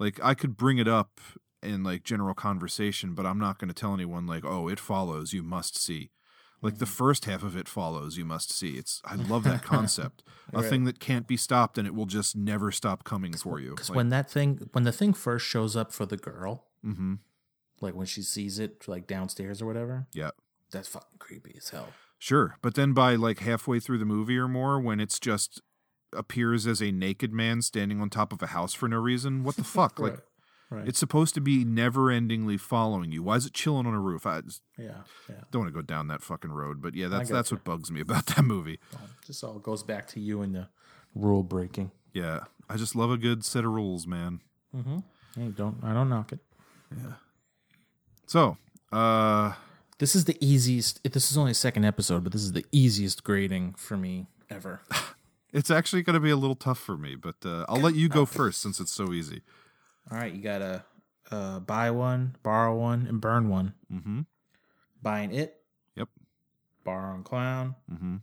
[0.00, 1.20] Like, I could bring it up
[1.62, 5.32] in like general conversation, but I'm not going to tell anyone, like, oh, it follows,
[5.32, 6.10] you must see.
[6.60, 8.72] Like, the first half of it follows, you must see.
[8.76, 10.22] It's, I love that concept.
[10.52, 13.70] A thing that can't be stopped and it will just never stop coming for you.
[13.70, 17.16] Because Like, when that thing, when the thing first shows up for the girl, mm-hmm.
[17.80, 20.30] like when she sees it like downstairs or whatever, Yeah.
[20.70, 21.88] that's fucking creepy as hell.
[22.18, 25.60] Sure, but then by like halfway through the movie or more, when it's just
[26.12, 29.56] appears as a naked man standing on top of a house for no reason, what
[29.56, 29.98] the fuck?
[29.98, 30.18] Like,
[30.70, 30.86] Right.
[30.86, 33.22] it's supposed to be never-endingly following you.
[33.22, 34.26] Why is it chilling on a roof?
[34.26, 34.90] I just Yeah,
[35.28, 35.36] yeah.
[35.50, 36.82] don't want to go down that fucking road.
[36.82, 37.54] But yeah, that's that's gotcha.
[37.54, 38.78] what bugs me about that movie.
[39.26, 40.68] Just all goes back to you and the
[41.14, 41.90] rule breaking.
[42.12, 44.40] Yeah, I just love a good set of rules, man.
[44.76, 44.98] Mm-hmm.
[45.40, 46.40] Hey, don't I don't knock it.
[46.94, 47.12] Yeah.
[48.26, 48.58] So,
[48.92, 49.52] uh,
[49.98, 51.02] This is the easiest.
[51.02, 54.82] This is only a second episode, but this is the easiest grading for me ever.
[55.52, 58.08] it's actually going to be a little tough for me, but uh, I'll let you
[58.10, 59.40] go first since it's so easy.
[60.10, 60.84] All right, you gotta
[61.30, 63.74] uh, buy one, borrow one, and burn one.
[63.92, 64.20] Mm-hmm.
[65.02, 65.60] Buying it.
[65.96, 66.08] Yep.
[66.84, 67.74] Borrowing clown.
[67.92, 68.16] Mm-hmm.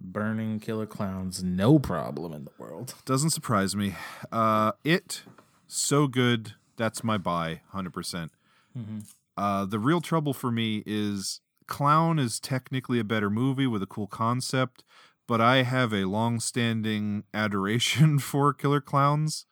[0.00, 2.94] Burning killer clowns, no problem in the world.
[3.04, 3.94] Doesn't surprise me.
[4.30, 5.22] Uh, it
[5.66, 6.54] so good.
[6.76, 8.32] That's my buy, hundred percent.
[8.76, 9.04] Mhm.
[9.36, 13.86] Uh, the real trouble for me is Clown is technically a better movie with a
[13.86, 14.82] cool concept,
[15.28, 19.46] but I have a long-standing adoration for Killer Clowns,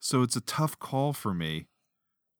[0.00, 1.66] so it's a tough call for me.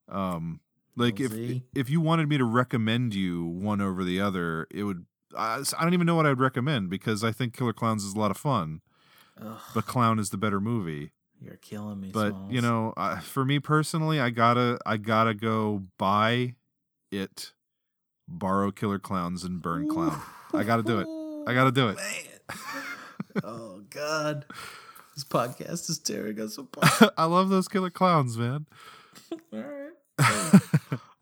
[0.09, 0.61] Um,
[0.97, 1.63] like if Lindsay?
[1.75, 5.07] if you wanted me to recommend you one over the other, it would.
[5.37, 8.19] I, I don't even know what I'd recommend because I think Killer Clowns is a
[8.19, 8.81] lot of fun,
[9.41, 12.11] Ugh, but Clown is the better movie you're killing me.
[12.13, 16.55] but you know uh, for me personally i gotta i gotta go buy
[17.11, 17.55] it
[18.29, 20.21] borrow killer clowns and burn clown
[20.53, 21.07] i gotta do it
[21.49, 21.97] i gotta do it
[23.45, 24.45] oh God,
[25.21, 27.13] this podcast is tearing us apart.
[27.19, 28.67] i love those killer clowns man
[29.33, 29.91] All right,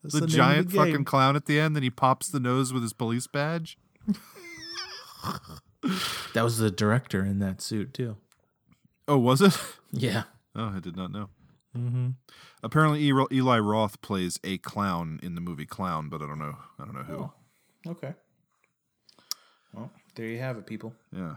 [0.03, 2.83] That's the, giant the fucking clown at the end then he pops the nose with
[2.83, 3.77] his police badge
[6.35, 8.17] That was the director in that suit too.
[9.07, 9.59] oh was it
[9.93, 10.25] Yeah.
[10.55, 11.29] oh i did not know
[11.77, 12.09] Mm-hmm.
[12.63, 16.57] apparently eli, eli roth plays a clown in the movie clown but i don't know
[16.79, 17.33] i don't know who Oh.
[17.93, 18.15] Okay.
[19.73, 20.95] Well, there you have it, people.
[21.13, 21.37] yeah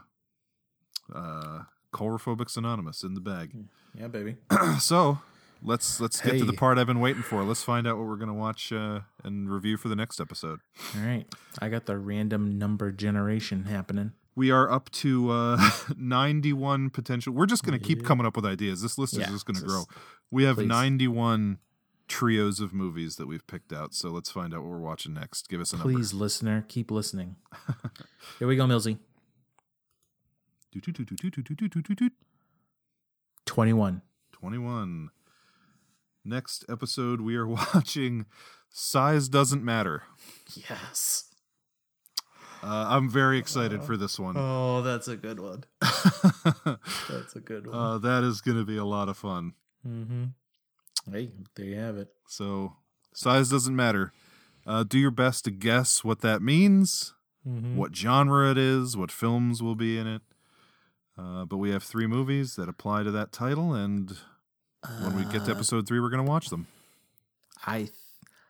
[1.13, 1.63] uh
[1.93, 3.51] Coulrophobics Anonymous in the bag.
[3.97, 4.37] Yeah, baby.
[4.79, 5.19] so
[5.63, 7.43] let's let's get to the part I've been waiting for.
[7.43, 10.59] Let's find out what we're gonna watch uh, and review for the next episode.
[10.97, 11.25] All right.
[11.59, 14.13] I got the random number generation happening.
[14.33, 17.33] We are up to uh, 91 potential.
[17.33, 18.81] We're just gonna keep coming up with ideas.
[18.81, 19.83] This list is Yeah, just gonna just- grow.
[20.31, 20.67] We have please.
[20.67, 21.57] 91
[22.07, 23.93] trios of movies that we've picked out.
[23.93, 25.49] So let's find out what we're watching next.
[25.49, 25.91] Give us a number.
[25.93, 27.35] Please, listener, keep listening.
[28.39, 28.97] Here we go, Millsy.
[33.45, 34.01] 21.
[34.31, 35.09] 21.
[36.23, 38.25] Next episode, we are watching
[38.69, 40.03] Size Doesn't Matter.
[40.69, 41.25] Yes.
[42.63, 44.35] Uh, I'm very excited for this one.
[44.37, 45.63] Oh, that's a good one.
[45.81, 47.75] that's a good one.
[47.75, 49.53] Uh, that is going to be a lot of fun.
[49.87, 50.25] mm-hmm.
[51.11, 52.09] Hey, there you have it.
[52.27, 52.75] So,
[53.15, 54.13] size doesn't matter.
[54.67, 57.15] Uh, do your best to guess what that means,
[57.47, 57.73] Mhm.
[57.75, 60.21] what genre it is, what films will be in it.
[61.17, 64.17] Uh, but we have three movies that apply to that title, and
[65.01, 66.67] when we get to Uh, episode three, we're going to watch them.
[67.65, 67.89] I,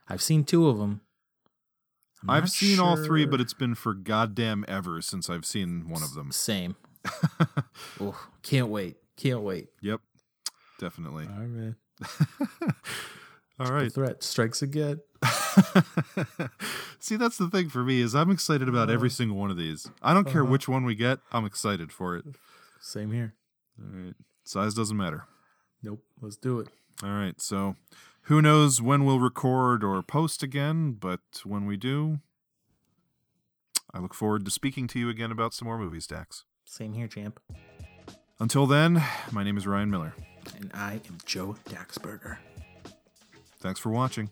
[0.07, 1.01] I've seen two of them.
[2.27, 6.13] I've seen all three, but it's been for goddamn ever since I've seen one of
[6.13, 6.31] them.
[6.31, 6.75] Same.
[7.99, 8.97] oh, can't wait.
[9.17, 9.69] Can't wait.
[9.81, 10.01] Yep,
[10.79, 11.25] definitely.
[11.25, 11.73] All right.
[13.59, 15.01] All The threat strikes again.
[16.99, 19.57] See, that's the thing for me is I'm excited about every Uh, single one of
[19.57, 19.89] these.
[20.01, 20.51] I don't care uh-huh.
[20.51, 21.19] which one we get.
[21.31, 22.25] I'm excited for it.
[22.81, 23.35] Same here.
[23.79, 24.15] All right.
[24.43, 25.25] Size doesn't matter.
[25.83, 26.03] Nope.
[26.21, 26.67] Let's do it.
[27.03, 27.39] All right.
[27.39, 27.75] So,
[28.23, 32.19] who knows when we'll record or post again, but when we do,
[33.93, 36.43] I look forward to speaking to you again about some more movies, Dax.
[36.65, 37.39] Same here, champ.
[38.39, 40.13] Until then, my name is Ryan Miller.
[40.57, 42.37] And I am Joe Daxberger.
[43.59, 44.31] Thanks for watching.